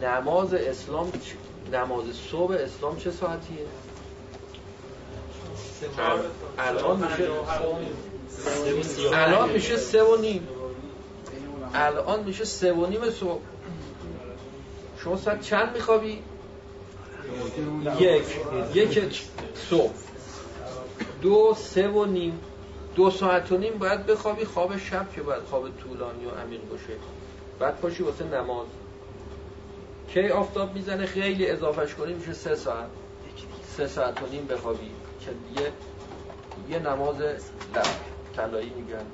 نماز 0.01 0.53
اسلام 0.53 1.11
نماز 1.73 2.05
صبح 2.31 2.53
اسلام 2.53 2.97
چه 2.97 3.11
ساعتیه؟ 3.11 3.65
الان 6.57 6.97
میشه 6.97 7.29
الان 9.13 9.49
میشه 9.49 9.77
سه 9.77 10.03
و 10.03 10.15
نیم. 10.15 10.47
الان 11.73 12.23
میشه 12.23 12.45
سه 12.45 12.73
و 12.73 12.85
نیم 12.85 13.09
صبح. 13.09 13.41
شما 15.03 15.17
ساعت 15.17 15.41
چند 15.41 15.73
میخوابی؟ 15.73 16.23
یک. 17.99 18.23
یک 18.73 19.23
صبح. 19.69 19.93
دو 21.21 21.55
سه 21.57 21.87
و 21.87 22.05
نیم. 22.05 22.39
دو 22.95 23.11
ساعت 23.11 23.51
و 23.51 23.57
نیم 23.57 23.77
باید 23.77 24.05
بخوابی. 24.05 24.45
خواب 24.45 24.77
شب 24.77 25.11
که 25.15 25.21
باید 25.21 25.43
خواب 25.43 25.69
طولانی 25.77 26.25
و 26.25 26.29
عمیق 26.29 26.69
باشه. 26.69 26.93
بعد 27.59 27.79
پاشی 27.79 28.03
واسه 28.03 28.25
نماز. 28.25 28.67
کی 30.13 30.29
آفتاب 30.29 30.75
می‌زنه؟ 30.75 31.05
خیلی 31.05 31.47
اضافهش 31.47 31.93
کنی 31.93 32.13
میشه 32.13 32.33
سه 32.33 32.55
ساعت. 32.55 32.89
سه 33.77 33.87
ساعت 33.87 34.23
و 34.23 34.25
نیم 34.25 34.45
بخوابی. 34.45 34.91
که 35.25 35.71
یه 36.69 36.79
نماز 36.79 37.21
لب 37.75 37.87
طلایی 38.35 38.69
میگن 38.69 39.05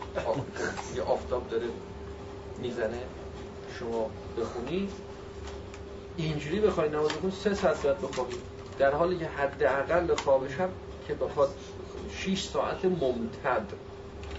یه 0.95 1.01
آفتاب 1.01 1.49
داره 1.49 1.67
می‌زنه 2.61 2.99
شما 3.79 4.09
بخونی. 4.37 4.89
اینجوری 6.17 6.59
بخوای 6.59 6.89
نماز 6.89 7.09
بخونی 7.09 7.33
سه 7.43 7.53
ساعت 7.53 7.81
باید 7.81 8.01
بخوابی. 8.01 8.35
در 8.79 8.95
حالی 8.95 9.17
که 9.17 9.27
حداقل 9.27 10.15
خواب 10.15 10.49
شب 10.49 10.69
که 11.07 11.13
بخواد 11.13 11.55
6 12.17 12.43
ساعت 12.43 12.85
ممتد 12.85 13.65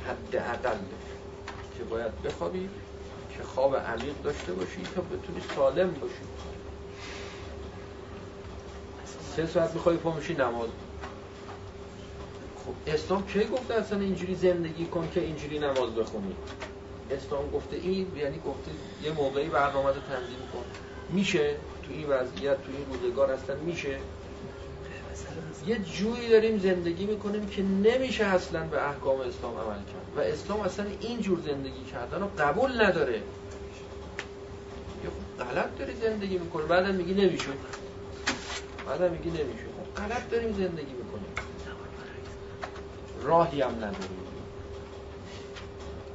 حداقل 0.07 0.79
که 1.79 1.85
باید 1.85 2.23
بخوابی 2.23 2.69
که 3.37 3.43
خواب 3.43 3.77
عمیق 3.77 4.23
داشته 4.25 4.53
باشی 4.53 4.83
تا 4.95 5.03
بتونی 5.03 5.41
سالم 5.57 5.91
باشی. 5.91 6.15
سه 9.37 9.47
ساعت 9.47 9.75
می‌خوای 9.75 9.97
پا 9.97 10.13
میشی 10.13 10.35
نماز 10.35 10.69
خب 12.67 12.91
اسلام 12.95 13.27
کی 13.27 13.45
گفته 13.45 13.75
اصلا 13.75 14.01
اینجوری 14.01 14.35
زندگی 14.35 14.85
کن 14.85 15.09
که 15.15 15.21
اینجوری 15.21 15.59
نماز 15.59 15.95
بخونی؟ 15.95 16.37
اسلام 17.11 17.51
گفته 17.51 17.77
این 17.77 18.07
یعنی 18.17 18.39
گفته 18.39 18.71
یه 19.05 19.13
موقعی 19.13 19.49
برنامه 19.49 19.89
رو 19.89 19.95
تنظیم 19.95 20.43
کن. 20.53 20.65
میشه؟ 21.11 21.57
تو 21.83 21.93
این 21.93 22.07
وضعیت 22.09 22.57
تو 22.57 22.71
این 22.77 23.01
روزگار 23.03 23.33
هستن 23.33 23.57
میشه؟ 23.57 23.99
یه 25.67 25.79
جویی 25.79 26.29
داریم 26.29 26.59
زندگی 26.59 27.07
می‌کنیم 27.07 27.47
که 27.47 27.63
نمیشه 27.63 28.25
اصلا 28.25 28.67
به 28.67 28.89
احکام 28.89 29.21
اسلام 29.21 29.55
عمل 29.59 29.77
کرد. 29.77 30.17
و 30.17 30.21
اسلام 30.21 30.61
اصلا 30.61 30.87
این 31.01 31.21
جور 31.21 31.39
زندگی 31.47 31.85
کردن 31.93 32.21
رو 32.21 32.29
قبول 32.39 32.85
نداره. 32.85 33.15
یه 33.15 33.23
خب 35.05 35.45
غلط 35.45 35.79
داری 35.79 35.93
زندگی 36.03 36.39
می‌کنی. 36.39 36.67
بعدم 36.67 36.95
میگی 36.95 37.15
نمیشه 37.15 37.47
بعدم 38.87 39.11
میگی 39.11 39.29
نمیشه 39.29 39.65
خب 39.77 40.03
غلط 40.03 40.31
داریم 40.31 40.53
زندگی 40.53 40.95
راهی 43.23 43.63
هم 43.63 43.75
نداریم. 43.75 44.23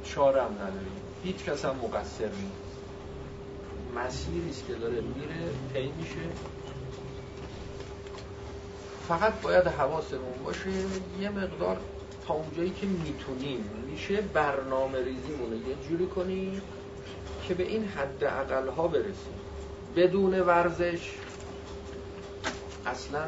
چاره 0.04 0.42
هم 0.42 0.54
نداریم. 0.54 1.00
هیچ 1.24 1.44
کس 1.44 1.64
هم 1.64 1.76
مقصر 1.76 2.24
نیست. 2.28 2.68
مسیری 3.96 4.50
است 4.50 4.66
که 4.66 4.74
داره 4.74 5.00
میره 5.00 5.50
طی 5.74 5.92
میشه. 5.98 6.20
فقط 9.08 9.40
باید 9.40 9.66
حواسمون 9.66 10.42
باشه 10.44 10.70
یه 11.20 11.30
مقدار 11.30 11.76
تا 12.26 12.34
اونجایی 12.34 12.70
که 12.70 12.86
می‌تونیم. 12.86 13.70
میشه 13.90 14.20
برنامه 14.20 14.98
ریزیمونه 14.98 15.56
یه 15.56 15.76
جوری 15.88 16.06
کنیم 16.06 16.62
که 17.48 17.54
به 17.54 17.64
این 17.64 17.84
حد 17.84 18.24
اقل 18.24 18.68
ها 18.68 18.88
برسیم. 18.88 19.34
بدون 19.96 20.40
ورزش 20.40 21.12
اصلا 22.86 23.20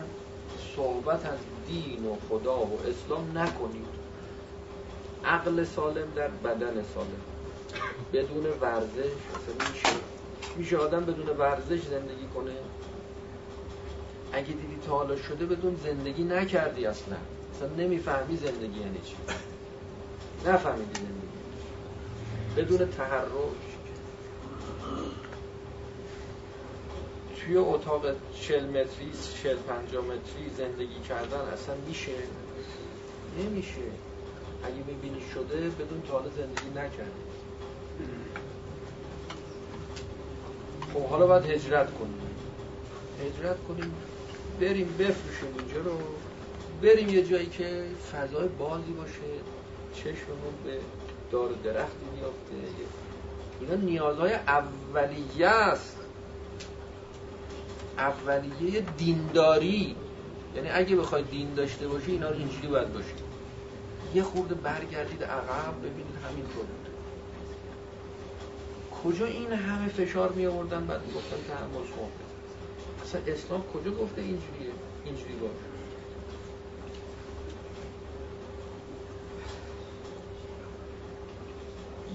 صحبت 0.77 1.27
از 1.27 1.39
دین 1.71 2.07
و 2.07 2.17
خدا 2.29 2.59
و 2.59 2.79
اسلام 2.81 3.39
نکنید. 3.39 3.87
عقل 5.25 5.65
سالم 5.65 6.11
در 6.17 6.29
بدن 6.29 6.85
سالم. 6.95 7.21
بدون 8.13 8.47
ورزش 8.61 9.13
میشه 9.73 9.89
میشه 10.57 10.77
آدم 10.77 11.01
بدون 11.01 11.37
ورزش 11.37 11.83
زندگی 11.83 12.27
کنه؟ 12.35 12.53
اگه 14.33 14.47
دیدی 14.47 14.79
تا 14.87 14.97
حالا 14.97 15.17
شده 15.17 15.47
بدون 15.47 15.77
زندگی 15.85 16.25
نکردی 16.25 16.87
اصلا. 16.87 17.17
اصلا 17.57 17.69
نمی‌فهمی 17.69 18.37
زندگی 18.37 18.81
یعنی 18.81 19.01
چی. 19.05 19.17
نفهمیدی 20.47 21.01
زندگی 21.01 21.31
بدون 22.57 22.89
تحرک 22.91 23.71
توی 27.51 27.59
اتاق 27.59 28.03
40 28.41 28.65
متری 28.65 29.13
40 29.43 29.57
50 29.57 30.05
متری 30.05 30.51
زندگی 30.57 31.01
کردن 31.09 31.41
اصلا 31.41 31.75
میشه؟ 31.89 32.13
نمیشه. 33.39 33.81
اگه 34.65 34.77
می‌بینی 34.87 35.23
شده 35.35 35.57
بدون 35.57 36.03
تا 36.09 36.13
حالا 36.13 36.29
زندگی 36.29 36.71
نکردی. 36.71 37.11
خب 40.95 41.03
حالا 41.03 41.27
باید 41.27 41.45
هجرت 41.45 41.95
کنیم. 41.95 42.21
هجرت 43.25 43.57
کنیم 43.69 43.95
بریم 44.61 44.95
بفروشیم 44.99 45.55
اینجا 45.59 45.81
رو. 45.81 45.99
بریم 46.83 47.09
یه 47.09 47.23
جایی 47.23 47.47
که 47.47 47.85
فضای 48.13 48.49
بازی 48.49 48.93
باشه. 48.93 49.31
چشممون 49.95 50.55
به 50.65 50.79
دار 51.31 51.51
درختی 51.65 52.07
میافته. 52.15 52.55
اینا 53.61 53.75
نیازهای 53.75 54.33
اولیه 54.33 55.47
است. 55.47 56.00
اولیه 58.01 58.81
دینداری. 58.81 59.97
یعنی 60.57 60.69
اگه 60.71 60.97
بخوای 60.97 61.23
دین 61.23 61.55
داشته 61.55 61.89
باشی 61.89 62.11
اینا 62.11 62.31
رو 62.31 62.37
اینجوری 62.37 62.69
باید 62.69 62.93
باشه 62.93 63.15
یه 64.15 64.23
خورده 64.23 64.55
برگردید 64.55 65.25
عقب 65.25 65.79
ببینید 65.79 66.17
همین 66.31 66.45
طور 66.55 66.65
کجا 69.05 69.27
این 69.27 69.53
همه 69.53 69.89
فشار 69.89 70.33
می 70.33 70.47
آوردن؟ 70.47 70.87
بعد 70.87 71.01
گفتن 71.01 71.37
تحمل 71.49 71.87
کن 71.87 72.09
اصلا 73.05 73.21
اسلام 73.27 73.63
کجا 73.63 73.91
گفته 73.91 74.21
اینجوریه 74.21 74.73
اینجوری 75.05 75.35
باشه؟ 75.35 75.71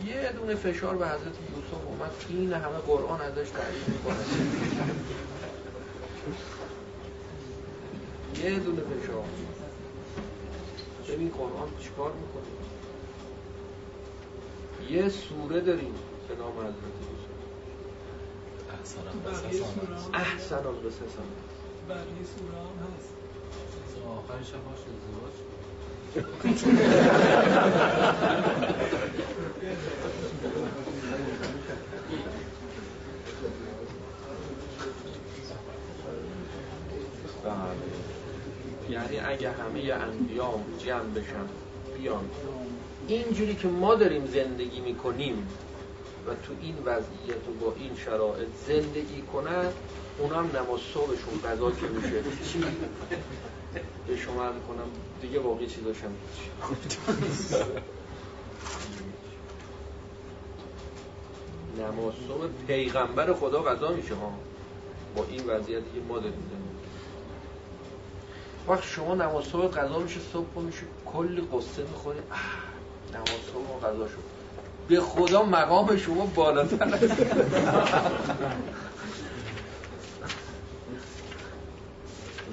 یه 0.06 0.32
دونه 0.32 0.56
فشار 0.56 0.96
به 0.96 1.06
حضرت 1.06 1.18
یوسف 1.24 1.86
اومد. 1.88 2.12
این 2.30 2.54
همه 2.54 2.78
قرآن 2.88 3.22
ازش 3.22 3.50
تعریف 3.50 3.90
می‌کنه. 3.90 4.16
یه 8.44 8.60
دونه 8.60 8.82
فشار. 8.82 9.24
ببین 11.10 11.30
قرآن 11.30 11.70
چیکار 11.80 12.12
می‌کنه؟ 12.14 12.44
یه 14.90 15.10
سوره 15.10 15.62
داریم 15.62 15.94
به 16.28 16.36
نام 16.36 16.54
حضرت 16.54 16.74
احسن 18.80 19.02
به 19.24 19.34
سه 19.34 19.52
سال 20.98 21.26
بقیه 21.90 22.24
سوره 22.24 22.58
هم 22.58 22.96
هست. 22.98 23.14
آخرش 24.08 24.54
هم 24.54 24.64
باشه 24.70 24.90
ازدواج. 24.96 25.36
یعنی 38.90 39.20
اگه 39.20 39.52
همه 39.52 39.94
انبیام 39.94 40.64
جمع 40.80 41.10
بشن 41.10 41.48
بیان. 41.98 42.26
اینجوری 43.08 43.56
که 43.56 43.68
ما 43.68 43.96
داریم 43.96 44.26
زندگی 44.26 44.80
می‌کنیم 44.80 45.48
و 46.28 46.30
تو 46.30 46.54
این 46.62 46.76
وضعیت 46.86 47.48
و 47.50 47.66
با 47.66 47.74
این 47.78 47.96
شرایط 48.06 48.48
زندگی 48.68 49.22
کنن 49.34 49.66
اونا 50.20 50.36
هم 50.36 50.46
نماز 50.46 50.80
صبحشون 50.94 51.42
غذا 51.46 51.72
که 51.72 51.88
میشه. 51.88 52.24
چی؟ 52.52 52.64
به 54.08 54.18
شما 54.18 54.44
عرض 54.44 54.54
کنم 54.68 54.88
دیگه 55.22 55.40
واقعی 55.40 55.68
چیزاشم 55.68 56.12
نماز 61.78 62.14
صبح 62.28 62.48
پیغمبر 62.68 63.34
خدا 63.34 63.64
غذا 63.64 63.92
میشه 63.92 64.16
ها. 64.16 64.32
با 65.16 65.26
این 65.30 65.46
وضعیتی 65.48 65.86
که 65.96 66.02
ما 66.08 66.20
داریم 66.20 66.34
زندگی 66.52 66.85
وقت 68.68 68.84
شما 68.84 69.16
نماز 69.16 69.46
صبح 69.46 69.68
غذا 69.68 70.00
میشه 70.00 70.20
صبح 70.34 70.60
میشه 70.60 70.84
کلی 71.06 71.42
قصه 71.54 71.82
می‌خوری. 71.82 72.20
نماز 73.14 73.28
صبح 73.54 73.80
غذا 73.88 74.08
شد. 74.08 74.36
به 74.88 75.00
خدا 75.00 75.44
مقام 75.44 75.98
شما 75.98 76.26
بالاتر 76.26 76.84
است. 76.84 77.04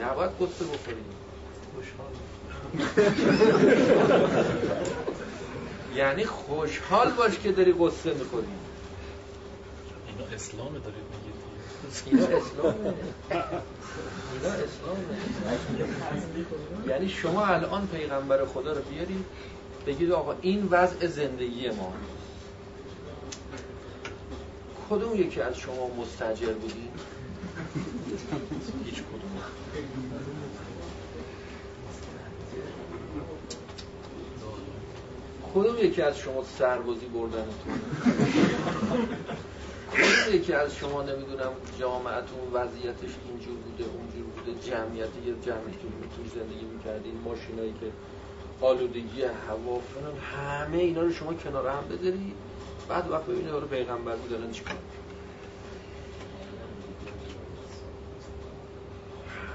نباید 0.00 0.30
قصه 0.30 0.64
بخورید 0.64 1.12
یعنی 5.96 6.24
خوشحال 6.24 7.10
باش 7.10 7.38
که 7.38 7.52
داری 7.52 7.72
قصه 7.72 8.14
می‌خوری. 8.14 8.46
اینا 10.06 10.24
اسلام 10.34 10.72
دارید 10.72 11.04
میگید 11.12 11.41
یعنی 16.88 17.08
شما 17.08 17.46
الان 17.46 17.86
پیغمبر 17.86 18.44
خدا 18.44 18.72
رو 18.72 18.82
بیارید 18.82 19.24
بگید 19.86 20.12
آقا 20.12 20.34
این 20.40 20.68
وضع 20.70 21.06
زندگی 21.06 21.68
ما. 21.68 21.92
کدوم 24.90 25.16
یکی 25.16 25.40
از 25.40 25.56
شما 25.58 25.90
مستجر 25.98 26.52
بودی؟ 26.52 26.88
هیچ 28.84 28.94
کدوم. 28.94 29.40
کدوم 35.54 35.78
یکی 35.78 36.02
از 36.02 36.18
شما 36.18 36.44
سربازی 36.58 37.06
بردنتون؟ 37.06 37.80
کدوم 39.92 40.34
یکی 40.34 40.52
از 40.52 40.74
شما 40.74 41.02
نمی‌دونم 41.02 41.52
جامعتون 41.78 42.52
وضعیتش 42.52 43.10
اینجور 43.28 43.56
بوده 43.56 43.84
اونجور 43.84 44.24
بوده 44.24 44.70
جمعیت 44.70 45.08
یه 45.26 45.34
جمعی 45.46 45.72
تو 46.16 46.38
زندگی 46.38 46.64
می‌کردین 46.64 47.20
ماشینایی 47.24 47.74
که 47.80 47.92
آلودگی 48.60 49.22
هوا 49.22 49.80
فلان 49.80 50.16
همه 50.16 50.78
اینا 50.78 51.00
رو 51.02 51.12
شما 51.12 51.34
کنار 51.34 51.68
هم 51.68 51.84
بذاری 51.88 52.34
بعد 52.88 53.10
وقت 53.10 53.24
ببینید 53.24 53.50
رو 53.50 53.60
پیغمبر 53.60 54.16
دارن 54.30 54.50
چیکار؟ 54.50 54.76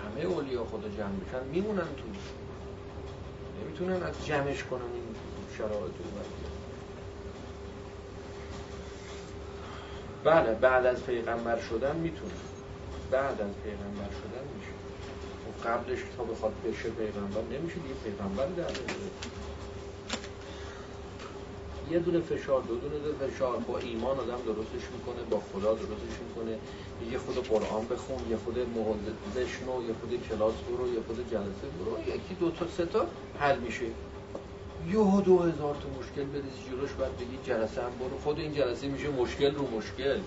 همه 0.03 0.25
اولیا 0.25 0.65
خدا 0.65 0.89
جمع 0.97 1.09
میشن 1.09 1.43
میمونن 1.51 1.77
تو. 1.77 2.07
نمی‌تونن 3.63 4.03
از 4.03 4.25
جمعش 4.25 4.63
کنن 4.63 4.81
این 4.81 5.15
شرایط 5.57 5.73
رو. 5.73 6.36
بله 10.27 10.53
بعد 10.53 10.85
از 10.85 11.03
پیغمبر 11.03 11.59
شدن 11.61 11.95
می‌تونه. 11.95 12.31
بعد 13.11 13.41
از 13.41 13.53
پیغمبر 13.63 14.11
شدن 14.19 14.45
میشه. 14.55 14.73
و 15.45 15.67
قبلش 15.67 15.99
تا 16.17 16.23
بخواد 16.23 16.53
بشه 16.65 16.89
پیغمبر 16.89 17.41
نمیشه 17.57 17.75
دیگه 17.75 17.95
پیغمبر 18.03 18.45
در 18.45 18.71
یه 21.91 21.99
دونه 21.99 22.19
فشار 22.19 22.61
دو 22.61 22.75
دونه 22.75 22.99
دونه 22.99 23.29
فشار 23.29 23.57
با 23.57 23.77
ایمان 23.77 24.19
آدم 24.19 24.41
درستش 24.45 24.85
می‌کنه 24.93 25.23
با 25.29 25.41
خدا 25.53 25.73
درستش 25.73 26.15
می‌کنه. 26.27 26.57
یه 27.11 27.17
خود 27.17 27.47
قرآن 27.47 27.87
بخون 27.87 28.29
یه 28.29 28.37
خود 28.37 28.59
مقاله 28.59 29.11
بشنو 29.35 29.87
یه 29.87 29.93
خود 30.01 30.27
کلاس 30.29 30.53
برو 30.53 30.93
یه 30.93 30.99
خود 31.07 31.29
جلسه 31.31 31.67
برو 31.79 32.15
یکی 32.15 32.33
دو 32.39 32.51
تا 32.51 32.67
سه 32.77 32.85
تا 32.85 33.05
حل 33.39 33.59
میشه. 33.59 33.85
یه 34.87 35.21
دو 35.21 35.39
هزار 35.39 35.75
تا 35.75 35.89
مشکل 35.99 36.23
بریزی 36.23 36.69
جلوش 36.71 36.91
بعد 36.91 37.17
بگی 37.17 37.37
جلسه 37.43 37.81
هم 37.81 37.89
برو. 37.99 38.19
خود 38.23 38.39
این 38.39 38.53
جلسه 38.53 38.87
میشه 38.87 39.09
مشکل 39.09 39.55
رو 39.55 39.67
مشکل. 39.77 40.19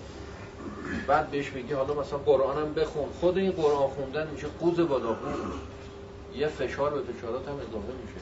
بعد 1.07 1.31
بهش 1.31 1.49
بگی 1.49 1.73
حالا 1.73 1.93
مثلا 1.93 2.17
قرآن 2.17 2.57
هم 2.57 2.73
بخون. 2.73 3.09
خود 3.19 3.37
این 3.37 3.51
قرآن 3.51 3.87
خوندن 3.87 4.27
میشه 4.27 4.47
قوز 4.59 4.79
بالا 4.79 5.15
یه 6.35 6.47
فشار 6.47 6.91
به 6.91 7.13
فشارات 7.13 7.47
هم 7.47 7.53
اضافه 7.53 7.93
میشه. 8.03 8.21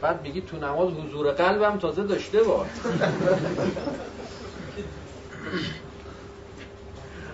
بعد 0.00 0.22
میگی 0.22 0.40
تو 0.40 0.56
نماز 0.56 0.88
حضور 0.88 1.30
قلبم 1.30 1.78
تازه 1.78 2.02
داشته 2.02 2.42
باش. 2.42 2.68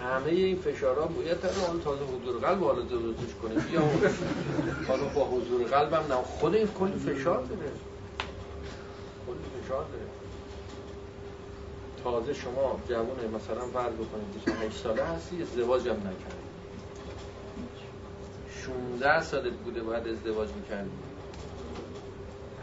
همه 0.03 0.27
این 0.27 0.57
فشارها 0.57 1.07
باید 1.07 1.39
اون 1.69 1.81
تازه 1.81 2.05
حضور 2.05 2.41
قلب 2.41 2.65
حالا 2.65 2.83
درستش 2.83 3.35
کنه. 3.43 3.55
بیا 3.55 3.81
حالا 4.89 5.05
با 5.05 5.25
حضور 5.25 5.65
قلبم 5.65 6.05
نه 6.15 6.15
خود 6.15 6.55
این 6.55 6.69
کلی 6.69 6.93
فشار 6.93 7.43
داره. 7.43 7.71
کلی 9.27 9.63
فشار 9.65 9.85
داره. 9.85 10.05
تازه 12.05 12.35
شما 12.35 12.81
جوونه 12.89 13.29
مثلا 13.29 13.61
فرض 13.61 13.93
بکنید 13.95 14.33
28 14.35 14.77
ساله 14.77 15.05
هستی 15.05 15.43
ازدواج 15.43 15.89
هم 15.89 15.97
نکردی 15.97 16.43
16 18.99 19.23
سالت 19.23 19.53
بوده 19.53 19.83
باید 19.83 20.09
ازدواج 20.09 20.49
می‌کردی. 20.49 20.91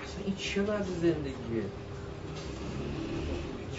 اصلا 0.03 0.25
این 0.25 0.35
چه 0.35 0.61
وضع 0.61 0.93
زندگیه؟ 1.01 1.63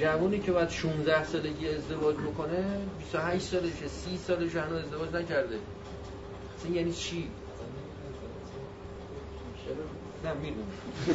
جوونی 0.01 0.39
که 0.39 0.52
باید 0.52 0.68
16 0.68 1.24
سالگی 1.24 1.68
ازدواج 1.68 2.16
بکنه 2.16 2.64
28 2.98 3.44
سالشه 3.44 3.89
30 3.89 4.18
سالش 4.27 4.56
هنوز 4.56 4.85
ازدواج 4.85 5.14
نکرده. 5.14 5.59
اصلا 6.59 6.72
یعنی 6.72 6.93
چی؟ 6.93 7.31
نه 10.24 10.32
می‌دونم. 10.32 10.66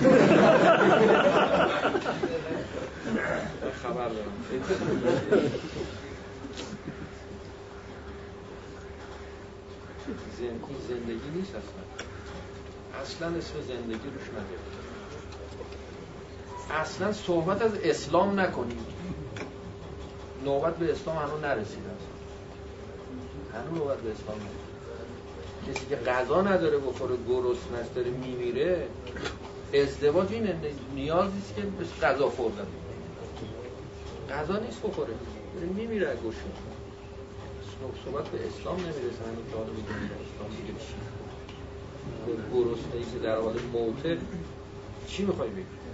خبر 3.83 4.07
دارم. 4.07 4.31
زندگی 10.37 10.75
زندگی 10.87 11.29
نیست 11.35 11.55
اصلا. 11.55 11.83
اصلا 13.01 13.27
اسم 13.27 13.61
زندگی 13.67 14.09
روش 14.09 14.27
نگرد 14.29 14.84
اصلا 16.71 17.13
صحبت 17.13 17.61
از 17.61 17.71
اسلام 17.83 18.39
نکنیم. 18.39 18.85
نوبت 20.45 20.75
به 20.75 20.91
اسلام 20.91 21.17
هنوز 21.17 21.41
نرسیده 21.41 21.89
هنوز 23.53 23.79
نوبت 23.79 23.97
به 23.97 24.11
اسلام 24.11 24.37
نرسید 24.37 24.65
کسی 25.67 25.85
که 25.89 25.95
غذا 25.95 26.41
نداره 26.41 26.77
بخوره 26.77 27.15
گرسنه 27.27 27.89
داره 27.95 28.09
میمیره 28.09 28.87
ازدواج 29.73 30.33
این 30.33 30.49
نیازی 30.95 31.37
است 31.37 31.55
که 31.55 31.61
به 31.61 32.07
غذا 32.07 32.29
خوردن 32.29 32.67
غذا 34.29 34.59
نیست 34.59 34.81
بخوره. 34.81 35.13
داره 35.55 35.67
میمیره 35.67 36.15
گوشه 36.15 36.37
صحبت 38.05 38.27
به 38.27 38.47
اسلام 38.47 38.75
نمی‌رسه. 38.75 39.23
هنوز 39.25 39.45
که 39.51 39.57
حالا 39.57 39.69
بگیم 39.71 39.85
اسلام 39.85 40.49
میگه 40.61 40.79
چی. 40.79 40.95
به 42.25 42.33
گرسنه 42.53 42.95
ای 42.95 43.03
که 43.13 43.19
در 43.19 43.35
حال 43.35 43.59
موته. 43.73 44.17
چی 45.07 45.25
می‌خوای 45.25 45.49
بگی؟ 45.49 45.84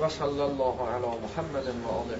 و 0.00 0.08
صلی 0.08 0.40
الله 0.40 0.74
علی 0.94 1.06
محمد 1.22 1.66
و 1.66 1.88
آله 1.88 2.16